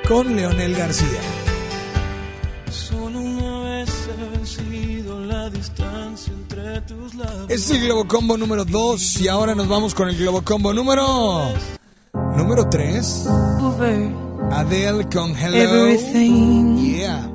Con 0.08 0.34
Leonel 0.34 0.74
García. 0.74 1.39
Este 7.48 7.54
es 7.54 7.70
el 7.72 7.80
Globo 7.86 8.06
Combo 8.06 8.36
número 8.36 8.64
2 8.64 9.20
y 9.22 9.28
ahora 9.28 9.54
nos 9.56 9.66
vamos 9.66 9.92
con 9.94 10.08
el 10.08 10.16
Globo 10.16 10.42
Combo 10.42 10.72
número. 10.72 11.48
Número 12.36 12.68
3. 12.68 13.26
Adele 14.52 15.04
con 15.12 15.34
Hello. 15.36 15.56
Everything. 15.56 16.76
Yeah. 16.78 17.26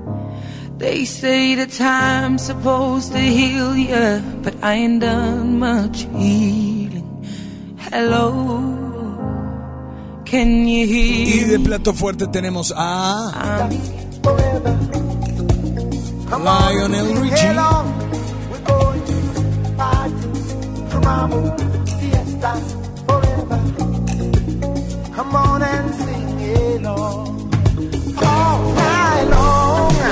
They 0.78 1.06
say 1.06 1.56
the 1.56 1.68
time's 1.68 2.44
supposed 2.44 3.12
to 3.14 3.20
heal 3.20 3.76
ya, 3.76 4.22
but 4.41 4.53
I 4.64 4.74
ain't 4.76 5.02
done 5.02 5.60
much 5.60 6.06
healing. 6.18 7.03
Hello, 7.91 8.32
can 10.26 10.66
you 10.68 10.86
Y 10.86 11.26
hear? 11.26 11.48
de 11.49 11.60
plato 11.60 11.94
fuerte 11.94 12.28
tenemos 12.28 12.74
a. 12.76 13.70
Lionel 16.30 17.22
Richie. 17.22 17.53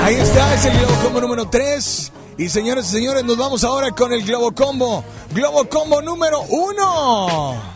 Ahí 0.04 0.16
está, 0.16 0.54
es 0.54 0.66
el 0.66 0.78
Globo 0.80 0.96
Combo 1.02 1.22
número 1.22 1.50
3. 1.50 2.12
Y 2.38 2.50
señores 2.50 2.88
y 2.88 2.92
señores, 2.92 3.24
nos 3.24 3.38
vamos 3.38 3.64
ahora 3.64 3.92
con 3.92 4.12
el 4.12 4.24
Globo 4.24 4.52
Combo. 4.52 5.04
Globo 5.32 5.70
Combo 5.70 6.02
número 6.02 6.42
1. 6.42 7.74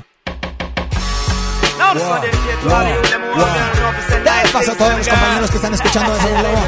Wow. 1.78 1.94
Wow. 1.94 2.04
Wow. 2.66 3.46
¿Qué 4.44 4.50
pasa 4.52 4.72
a 4.72 4.76
todos 4.76 4.98
los 4.98 5.08
compañeros 5.08 5.52
que 5.52 5.56
están 5.58 5.74
escuchando 5.74 6.14
desde 6.14 6.36
el 6.36 6.42
Globo? 6.42 6.60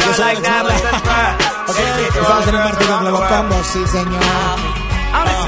Yo 0.06 0.14
soy 0.14 1.49
2000 1.80 2.54
and 2.54 2.64
Martin 2.64 2.88
Globos 3.00 3.28
Combo, 3.28 3.64
sí 3.64 3.86
señor. 3.86 4.20
Ah, 4.22 4.56
ah. 5.12 5.46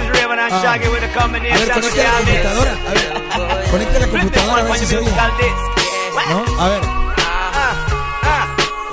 A 0.52 1.58
ver, 1.58 1.70
conecta 1.72 2.02
la 2.02 2.18
computadora. 2.18 2.72
A 2.72 2.92
ver, 2.94 3.70
conecta 3.70 3.98
la 3.98 4.06
computadora 4.08 4.60
a 4.60 4.62
ver 4.64 4.78
si 4.78 4.86
se 4.86 4.96
oye. 4.98 5.10
¿No? 6.30 6.62
A 6.62 6.68
ver. 6.68 6.80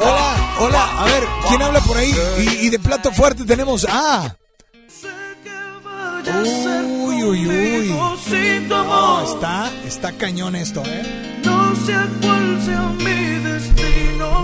Hola, 0.02 0.56
hola, 0.60 0.84
a 1.02 1.06
ver, 1.06 1.24
¿quién 1.50 1.62
habla 1.62 1.82
por 1.82 1.98
ahí? 1.98 2.16
Y, 2.40 2.68
y 2.68 2.70
de 2.70 2.80
plato 2.80 3.12
fuerte 3.12 3.44
tenemos 3.44 3.86
a... 3.90 4.34
Uy, 7.04 7.24
uy, 7.24 7.48
uy. 7.48 7.96
No, 8.70 9.22
está, 9.24 9.70
está 9.86 10.12
cañón 10.14 10.56
esto, 10.56 10.82
¿eh? 10.86 11.42
No 11.44 11.76
sé 11.76 11.96
cuál 12.22 12.62
sea 12.64 12.82
mi 12.98 13.39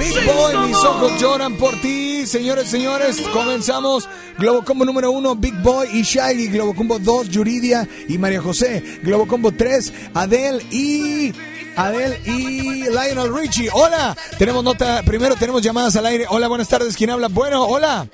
Big 0.06 0.24
Boy, 0.24 0.58
mis 0.68 0.78
ojos 0.78 1.20
lloran 1.20 1.58
por 1.58 1.82
ti. 1.82 2.28
Señores, 2.28 2.68
señores, 2.68 3.20
comenzamos. 3.34 4.08
Globo 4.38 4.64
Combo 4.64 4.86
número 4.86 5.10
uno, 5.10 5.36
Big 5.36 5.56
Boy 5.64 5.88
y 5.94 6.04
Shaggy. 6.04 6.48
Globo 6.50 6.76
Combo 6.76 7.00
2, 7.00 7.30
Yuridia 7.30 7.88
y 8.08 8.18
María 8.20 8.40
José. 8.40 8.84
Globo 9.02 9.28
Combo 9.28 9.52
3, 9.52 9.94
Adele 10.14 10.64
y... 10.70 11.34
Adele 11.76 12.22
y 12.26 12.84
Lionel 12.84 13.36
Richie. 13.36 13.70
Hola, 13.74 14.16
tenemos 14.38 14.64
nota. 14.64 15.02
Primero 15.04 15.36
tenemos 15.36 15.62
llamadas 15.64 15.96
al 15.96 16.06
aire. 16.06 16.26
Hola, 16.30 16.48
buenas 16.48 16.70
tardes. 16.70 16.96
¿Quién 16.96 17.10
habla? 17.10 17.28
Bueno, 17.28 17.66
hola. 17.66 18.08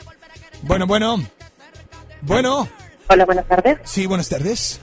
Bueno, 0.62 0.88
bueno. 0.88 1.22
Bueno. 2.22 2.68
Hola, 3.10 3.26
buenas 3.26 3.48
tardes. 3.48 3.80
Sí, 3.84 4.06
buenas 4.08 4.30
tardes. 4.30 4.80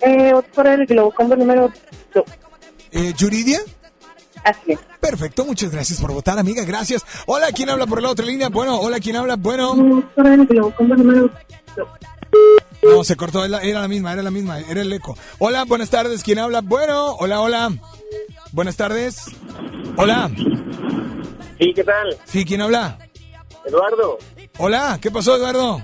Eh, 0.00 0.34
por 0.52 0.66
el 0.66 0.84
Globo 0.84 1.12
Combo 1.12 1.36
número 1.36 1.72
2. 2.12 2.24
Eh, 2.90 3.14
¿Yuridia? 3.16 3.60
Así 4.44 4.72
es. 4.72 4.78
Perfecto, 5.00 5.44
muchas 5.44 5.70
gracias 5.70 6.00
por 6.00 6.12
votar, 6.12 6.38
amiga. 6.38 6.64
Gracias. 6.64 7.04
Hola, 7.26 7.48
¿quién 7.52 7.70
habla 7.70 7.86
por 7.86 8.02
la 8.02 8.10
otra 8.10 8.26
línea? 8.26 8.48
Bueno, 8.48 8.78
hola, 8.78 9.00
¿quién 9.00 9.16
habla? 9.16 9.36
Bueno. 9.36 10.04
Por 10.14 10.26
el 10.26 10.46
Globo 10.46 10.74
Combo 10.74 10.94
número 10.96 11.30
2. 11.76 11.88
No, 12.82 13.02
se 13.04 13.16
cortó, 13.16 13.44
era 13.44 13.60
era 13.62 13.80
la 13.80 13.88
misma, 13.88 14.12
era 14.12 14.22
la 14.22 14.30
misma, 14.30 14.60
era 14.60 14.82
el 14.82 14.92
eco. 14.92 15.16
Hola, 15.38 15.64
buenas 15.64 15.88
tardes, 15.88 16.22
¿quién 16.22 16.38
habla? 16.38 16.60
Bueno, 16.60 17.14
hola, 17.14 17.40
hola. 17.40 17.72
Buenas 18.52 18.76
tardes. 18.76 19.24
Hola. 19.96 20.30
Sí, 21.58 21.72
¿qué 21.74 21.84
tal? 21.84 22.16
Sí, 22.24 22.44
¿quién 22.44 22.60
habla? 22.60 22.98
Eduardo, 23.64 24.18
Hola, 24.58 24.98
¿qué 25.00 25.10
pasó, 25.10 25.36
Eduardo? 25.36 25.82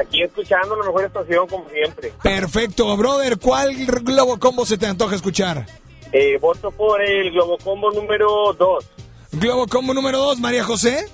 aquí 0.00 0.22
escuchando 0.22 0.76
la 0.76 0.86
mejor 0.86 1.04
estación 1.04 1.46
como 1.48 1.68
siempre. 1.68 2.12
Perfecto, 2.22 2.96
brother. 2.96 3.38
¿Cuál 3.38 3.74
globo 3.86 4.38
combo 4.38 4.64
se 4.64 4.78
te 4.78 4.86
antoja 4.86 5.16
escuchar? 5.16 5.66
Eh, 6.12 6.38
voto 6.40 6.70
por 6.70 7.02
el 7.02 7.30
Globocombo 7.32 7.90
número 7.92 8.52
2. 8.58 8.84
Globo 9.32 9.66
combo 9.66 9.92
número 9.92 10.18
2, 10.18 10.40
María 10.40 10.64
José. 10.64 11.06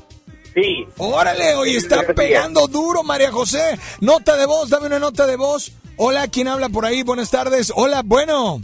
Sí. 0.55 0.87
Órale, 0.99 1.55
hoy 1.57 1.75
está 1.77 2.03
pegando 2.15 2.69
duro, 2.69 3.03
María 3.03 3.33
José. 3.33 3.77
Nota 4.01 4.37
de 4.37 4.47
voz, 4.47 4.71
dame 4.71 4.87
una 4.87 5.01
nota 5.01 5.27
de 5.27 5.37
voz. 5.37 5.73
Hola, 5.97 6.29
¿quién 6.29 6.49
habla 6.49 6.69
por 6.69 6.85
ahí? 6.87 7.03
Buenas 7.03 7.31
tardes. 7.31 7.73
Hola, 7.75 8.03
bueno. 8.05 8.61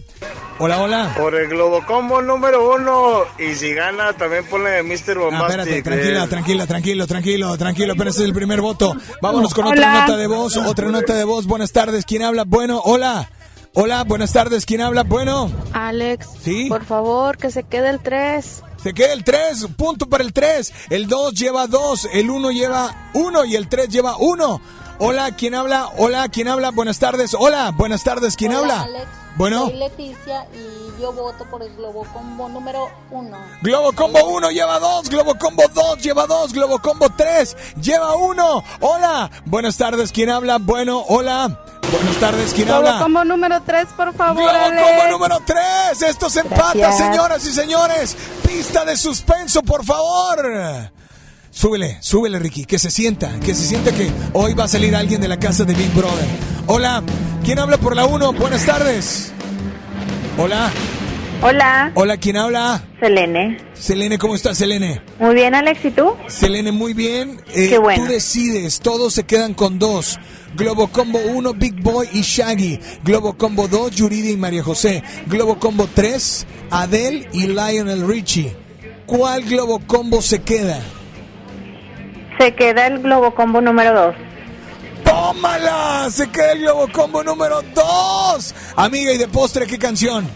Hola, 0.58 0.82
hola. 0.82 1.14
Por 1.16 1.34
el 1.34 1.48
Globocombo 1.48 2.20
número 2.22 2.74
uno. 2.76 3.22
Y 3.38 3.54
si 3.54 3.72
gana, 3.72 4.12
también 4.12 4.44
ponle 4.46 4.82
Mr. 4.82 4.92
Ah, 5.10 5.14
Bombastic. 5.14 5.58
espérate, 5.58 5.82
tranquila, 5.82 6.24
eh. 6.24 6.28
tranquila, 6.28 6.66
tranquilo, 6.66 7.06
tranquilo, 7.06 7.58
tranquilo, 7.58 7.94
pero 7.96 8.10
ese 8.10 8.20
es 8.20 8.26
el 8.26 8.34
primer 8.34 8.60
voto. 8.60 8.94
Vámonos 9.22 9.54
con 9.54 9.66
Hola. 9.66 9.72
otra 9.74 10.00
nota 10.00 10.16
de 10.16 10.26
voz, 10.26 10.56
otra 10.56 10.88
nota 10.90 11.14
de 11.14 11.24
voz. 11.24 11.46
Buenas 11.46 11.72
tardes, 11.72 12.04
¿quién 12.04 12.22
habla? 12.22 12.44
Bueno, 12.46 12.80
hola. 12.84 13.30
Hola, 13.74 14.02
buenas 14.04 14.32
tardes, 14.32 14.66
¿quién 14.66 14.80
habla? 14.80 15.04
Bueno, 15.04 15.50
Alex, 15.72 16.26
¿Sí? 16.42 16.68
por 16.68 16.84
favor, 16.84 17.36
que 17.36 17.50
se 17.52 17.62
quede 17.62 17.90
el 17.90 18.00
3. 18.00 18.62
se 18.82 18.94
queda 18.94 19.12
el 19.12 19.22
3, 19.22 19.68
punto 19.76 20.06
para 20.06 20.24
el 20.24 20.32
3. 20.32 20.72
El 20.90 21.06
2 21.06 21.34
lleva 21.34 21.66
2, 21.68 22.08
el 22.12 22.30
1 22.30 22.50
lleva 22.50 23.10
1 23.14 23.44
y 23.44 23.54
el 23.56 23.68
3 23.68 23.88
lleva 23.88 24.16
1. 24.18 24.60
Hola, 24.98 25.34
¿quién 25.36 25.54
habla? 25.54 25.88
Hola, 25.96 26.28
¿quién 26.28 26.48
habla? 26.48 26.70
Buenas 26.72 26.98
tardes. 26.98 27.34
Hola, 27.38 27.70
buenas 27.70 28.02
tardes, 28.02 28.36
¿quién 28.36 28.52
habla? 28.52 28.86
Bueno. 29.36 29.66
Soy 29.68 29.76
Leticia 29.76 30.46
y 30.52 31.00
yo 31.00 31.12
voto 31.12 31.44
por 31.48 31.62
el 31.62 31.74
Globo 31.76 32.04
Combo 32.12 32.48
número 32.48 32.88
1. 33.12 33.38
Globo 33.62 33.92
Combo 33.92 34.24
1 34.30 34.50
lleva 34.50 34.78
2, 34.80 35.08
Globo 35.08 35.36
Combo 35.38 35.62
2 35.72 36.02
lleva 36.02 36.26
2, 36.26 36.52
Globo 36.52 36.80
Combo 36.80 37.06
3 37.16 37.56
lleva 37.80 38.16
1. 38.16 38.64
Hola, 38.80 39.30
buenas 39.46 39.76
tardes, 39.76 40.10
¿quién 40.10 40.28
habla? 40.28 40.58
Bueno, 40.58 41.04
hola. 41.08 41.64
Buenas 41.92 42.16
tardes, 42.16 42.52
¿quién 42.54 42.68
Globo 42.68 42.86
habla? 42.88 43.00
Combo 43.02 43.24
número 43.24 43.60
3, 43.62 43.86
por 43.96 44.14
favor. 44.14 44.36
Globo 44.42 44.50
Alex. 44.64 44.82
Combo 44.82 45.10
número 45.12 45.42
3. 45.44 46.02
Esto 46.02 46.30
se 46.30 46.40
empata, 46.40 46.74
Gracias. 46.74 47.08
señoras 47.10 47.46
y 47.46 47.52
señores. 47.52 48.16
Pista 48.46 48.84
de 48.84 48.96
suspenso, 48.96 49.62
por 49.62 49.84
favor. 49.84 50.90
Súbele, 51.50 51.98
súbele, 52.00 52.38
Ricky, 52.38 52.64
que 52.64 52.78
se 52.78 52.90
sienta, 52.90 53.30
que 53.40 53.54
se 53.54 53.66
sienta 53.66 53.90
que 53.92 54.10
hoy 54.34 54.54
va 54.54 54.64
a 54.64 54.68
salir 54.68 54.94
alguien 54.94 55.20
de 55.20 55.26
la 55.28 55.38
casa 55.38 55.64
de 55.64 55.74
Big 55.74 55.92
Brother. 55.92 56.26
Hola, 56.66 57.02
¿quién 57.44 57.58
habla 57.58 57.76
por 57.76 57.96
la 57.96 58.04
1? 58.04 58.32
Buenas 58.34 58.64
tardes. 58.64 59.32
Hola. 60.38 60.70
Hola, 61.42 61.90
Hola, 61.94 62.18
¿quién 62.18 62.36
habla? 62.36 62.82
Selene. 63.00 63.56
Selene, 63.72 64.18
¿cómo 64.18 64.34
estás, 64.34 64.58
Selene? 64.58 65.00
Muy 65.18 65.34
bien, 65.34 65.54
Alex, 65.54 65.82
¿y 65.86 65.90
tú? 65.90 66.14
Selene, 66.26 66.70
muy 66.70 66.92
bien. 66.92 67.40
Eh, 67.54 67.70
Qué 67.70 67.78
bueno. 67.78 68.04
Tú 68.04 68.12
decides, 68.12 68.80
todos 68.80 69.14
se 69.14 69.24
quedan 69.24 69.54
con 69.54 69.78
dos. 69.78 70.18
Globo 70.54 70.88
Combo 70.88 71.18
1, 71.18 71.54
Big 71.54 71.80
Boy 71.82 72.08
y 72.12 72.20
Shaggy. 72.20 72.78
Globo 73.04 73.38
Combo 73.38 73.68
2, 73.68 73.90
Yuridia 73.92 74.32
y 74.32 74.36
María 74.36 74.62
José. 74.62 75.02
Globo 75.28 75.58
Combo 75.58 75.88
3, 75.94 76.46
Adele 76.70 77.26
y 77.32 77.46
Lionel 77.46 78.06
Richie. 78.06 78.54
¿Cuál 79.06 79.42
Globo 79.44 79.80
Combo 79.86 80.20
se 80.20 80.42
queda? 80.42 80.78
Se 82.38 82.54
queda 82.54 82.86
el 82.86 82.98
Globo 82.98 83.34
Combo 83.34 83.62
número 83.62 83.94
2. 83.94 84.14
¡Tómala! 85.04 86.08
Se 86.10 86.28
queda 86.28 86.52
el 86.52 86.60
Globo 86.60 86.86
Combo 86.92 87.24
número 87.24 87.62
2. 87.74 88.54
Amiga, 88.76 89.12
¿y 89.12 89.16
de 89.18 89.28
postre 89.28 89.66
qué 89.66 89.78
canción? 89.78 90.28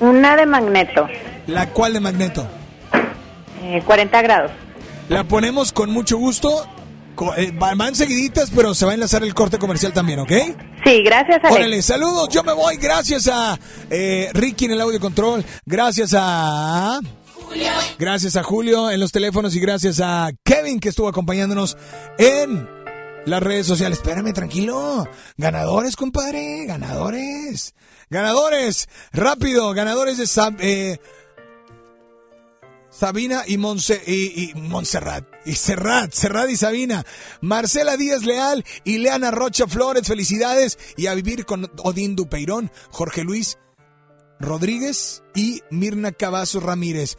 Una 0.00 0.36
de 0.36 0.46
Magneto, 0.46 1.08
¿La 1.46 1.70
cual 1.70 1.92
de 1.94 2.00
Magneto? 2.00 2.46
eh, 3.62 3.82
40 3.84 4.22
grados. 4.22 4.50
La 5.08 5.24
ponemos 5.24 5.72
con 5.72 5.90
mucho 5.90 6.16
gusto. 6.18 6.66
Eh, 7.36 7.52
van 7.52 7.94
seguiditas, 7.96 8.50
pero 8.54 8.74
se 8.74 8.84
va 8.84 8.92
a 8.92 8.94
enlazar 8.94 9.24
el 9.24 9.34
corte 9.34 9.58
comercial 9.58 9.92
también, 9.92 10.20
¿ok? 10.20 10.30
Sí, 10.84 11.02
gracias, 11.02 11.38
Alex. 11.42 11.56
Órale, 11.56 11.82
saludos, 11.82 12.28
yo 12.28 12.44
me 12.44 12.52
voy. 12.52 12.76
Gracias 12.76 13.26
a 13.26 13.58
eh, 13.90 14.30
Ricky 14.34 14.66
en 14.66 14.72
el 14.72 14.80
audio 14.80 15.00
control. 15.00 15.44
Gracias 15.66 16.14
a. 16.16 17.00
Gracias 17.98 18.36
a 18.36 18.42
Julio 18.42 18.90
en 18.90 19.00
los 19.00 19.10
teléfonos 19.10 19.56
y 19.56 19.60
gracias 19.60 20.00
a 20.00 20.30
Kevin 20.44 20.78
que 20.78 20.90
estuvo 20.90 21.08
acompañándonos 21.08 21.76
en 22.18 22.68
las 23.28 23.42
redes 23.42 23.66
sociales. 23.66 23.98
Espérame, 23.98 24.32
tranquilo. 24.32 25.08
Ganadores, 25.36 25.96
compadre. 25.96 26.64
Ganadores. 26.66 27.74
Ganadores. 28.10 28.88
Rápido. 29.12 29.72
Ganadores 29.74 30.18
de 30.18 30.26
eh, 30.60 31.00
Sabina 32.90 33.44
y, 33.46 33.58
Monse, 33.58 34.02
y, 34.06 34.52
Montserrat. 34.54 35.24
Y 35.44 35.54
Serrat, 35.54 36.12
Serrat 36.12 36.50
y 36.50 36.56
Sabina. 36.56 37.04
Marcela 37.40 37.96
Díaz 37.96 38.24
Leal 38.24 38.64
y 38.84 38.98
Leana 38.98 39.30
Rocha 39.30 39.66
Flores, 39.66 40.06
felicidades. 40.06 40.78
Y 40.96 41.06
a 41.06 41.14
vivir 41.14 41.44
con 41.44 41.70
Odín 41.84 42.16
Dupeirón, 42.16 42.72
Jorge 42.90 43.24
Luis 43.24 43.58
Rodríguez 44.40 45.22
y 45.34 45.62
Mirna 45.70 46.12
Cavazos 46.12 46.62
Ramírez. 46.62 47.16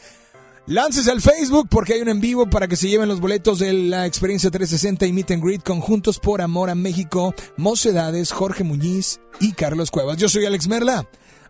Lánces 0.69 1.07
al 1.07 1.19
Facebook 1.19 1.67
porque 1.67 1.93
hay 1.93 2.01
un 2.01 2.09
en 2.09 2.21
vivo 2.21 2.47
para 2.47 2.67
que 2.67 2.75
se 2.75 2.87
lleven 2.87 3.09
los 3.09 3.19
boletos 3.19 3.57
de 3.57 3.73
la 3.73 4.05
experiencia 4.05 4.51
360 4.51 5.07
y 5.07 5.13
Meet 5.13 5.31
and 5.31 5.43
Greet 5.43 5.63
conjuntos 5.63 6.19
por 6.19 6.43
amor 6.43 6.69
a 6.69 6.75
México, 6.75 7.33
Mocedades, 7.57 8.31
Jorge 8.31 8.63
Muñiz 8.63 9.19
y 9.39 9.53
Carlos 9.53 9.89
Cuevas. 9.89 10.17
Yo 10.17 10.29
soy 10.29 10.45
Alex 10.45 10.67
Merla. 10.67 11.09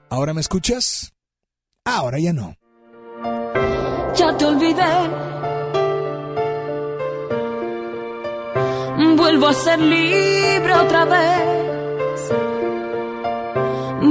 ¿Ahora 0.09 0.33
me 0.33 0.39
escuchas? 0.39 1.11
Ahora 1.83 2.17
ya 2.17 2.31
no. 2.31 2.55
Ya 4.15 4.37
te 4.37 4.45
olvidé. 4.45 4.83
Vuelvo 9.17 9.47
a 9.47 9.53
ser 9.53 9.79
libre 9.79 10.73
otra 10.75 11.03
vez. 11.03 11.78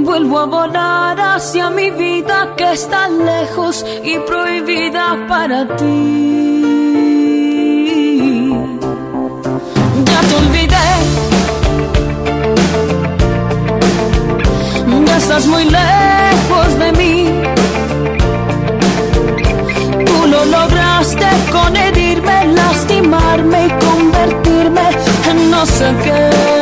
Vuelvo 0.09 0.39
a 0.39 0.47
volar 0.47 1.21
hacia 1.21 1.69
mi 1.69 1.91
vida 1.91 2.55
que 2.57 2.73
está 2.73 3.09
lejos 3.09 3.85
y 4.03 4.19
prohibida 4.21 5.27
para 5.29 5.67
ti. 5.77 6.63
Ya 10.09 10.21
te 10.29 10.35
olvidé. 10.43 10.89
Ya 15.07 15.17
estás 15.19 15.47
muy 15.47 15.65
lejos 15.67 16.79
de 16.79 16.93
mí. 16.93 17.29
Tú 20.07 20.27
lo 20.27 20.43
lograste 20.47 21.29
con 21.53 21.77
herirme, 21.77 22.47
lastimarme 22.47 23.67
y 23.67 23.71
convertirme 23.87 24.89
en 25.31 25.51
no 25.51 25.67
sé 25.67 25.95
qué. 26.03 26.58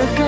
En 0.00 0.27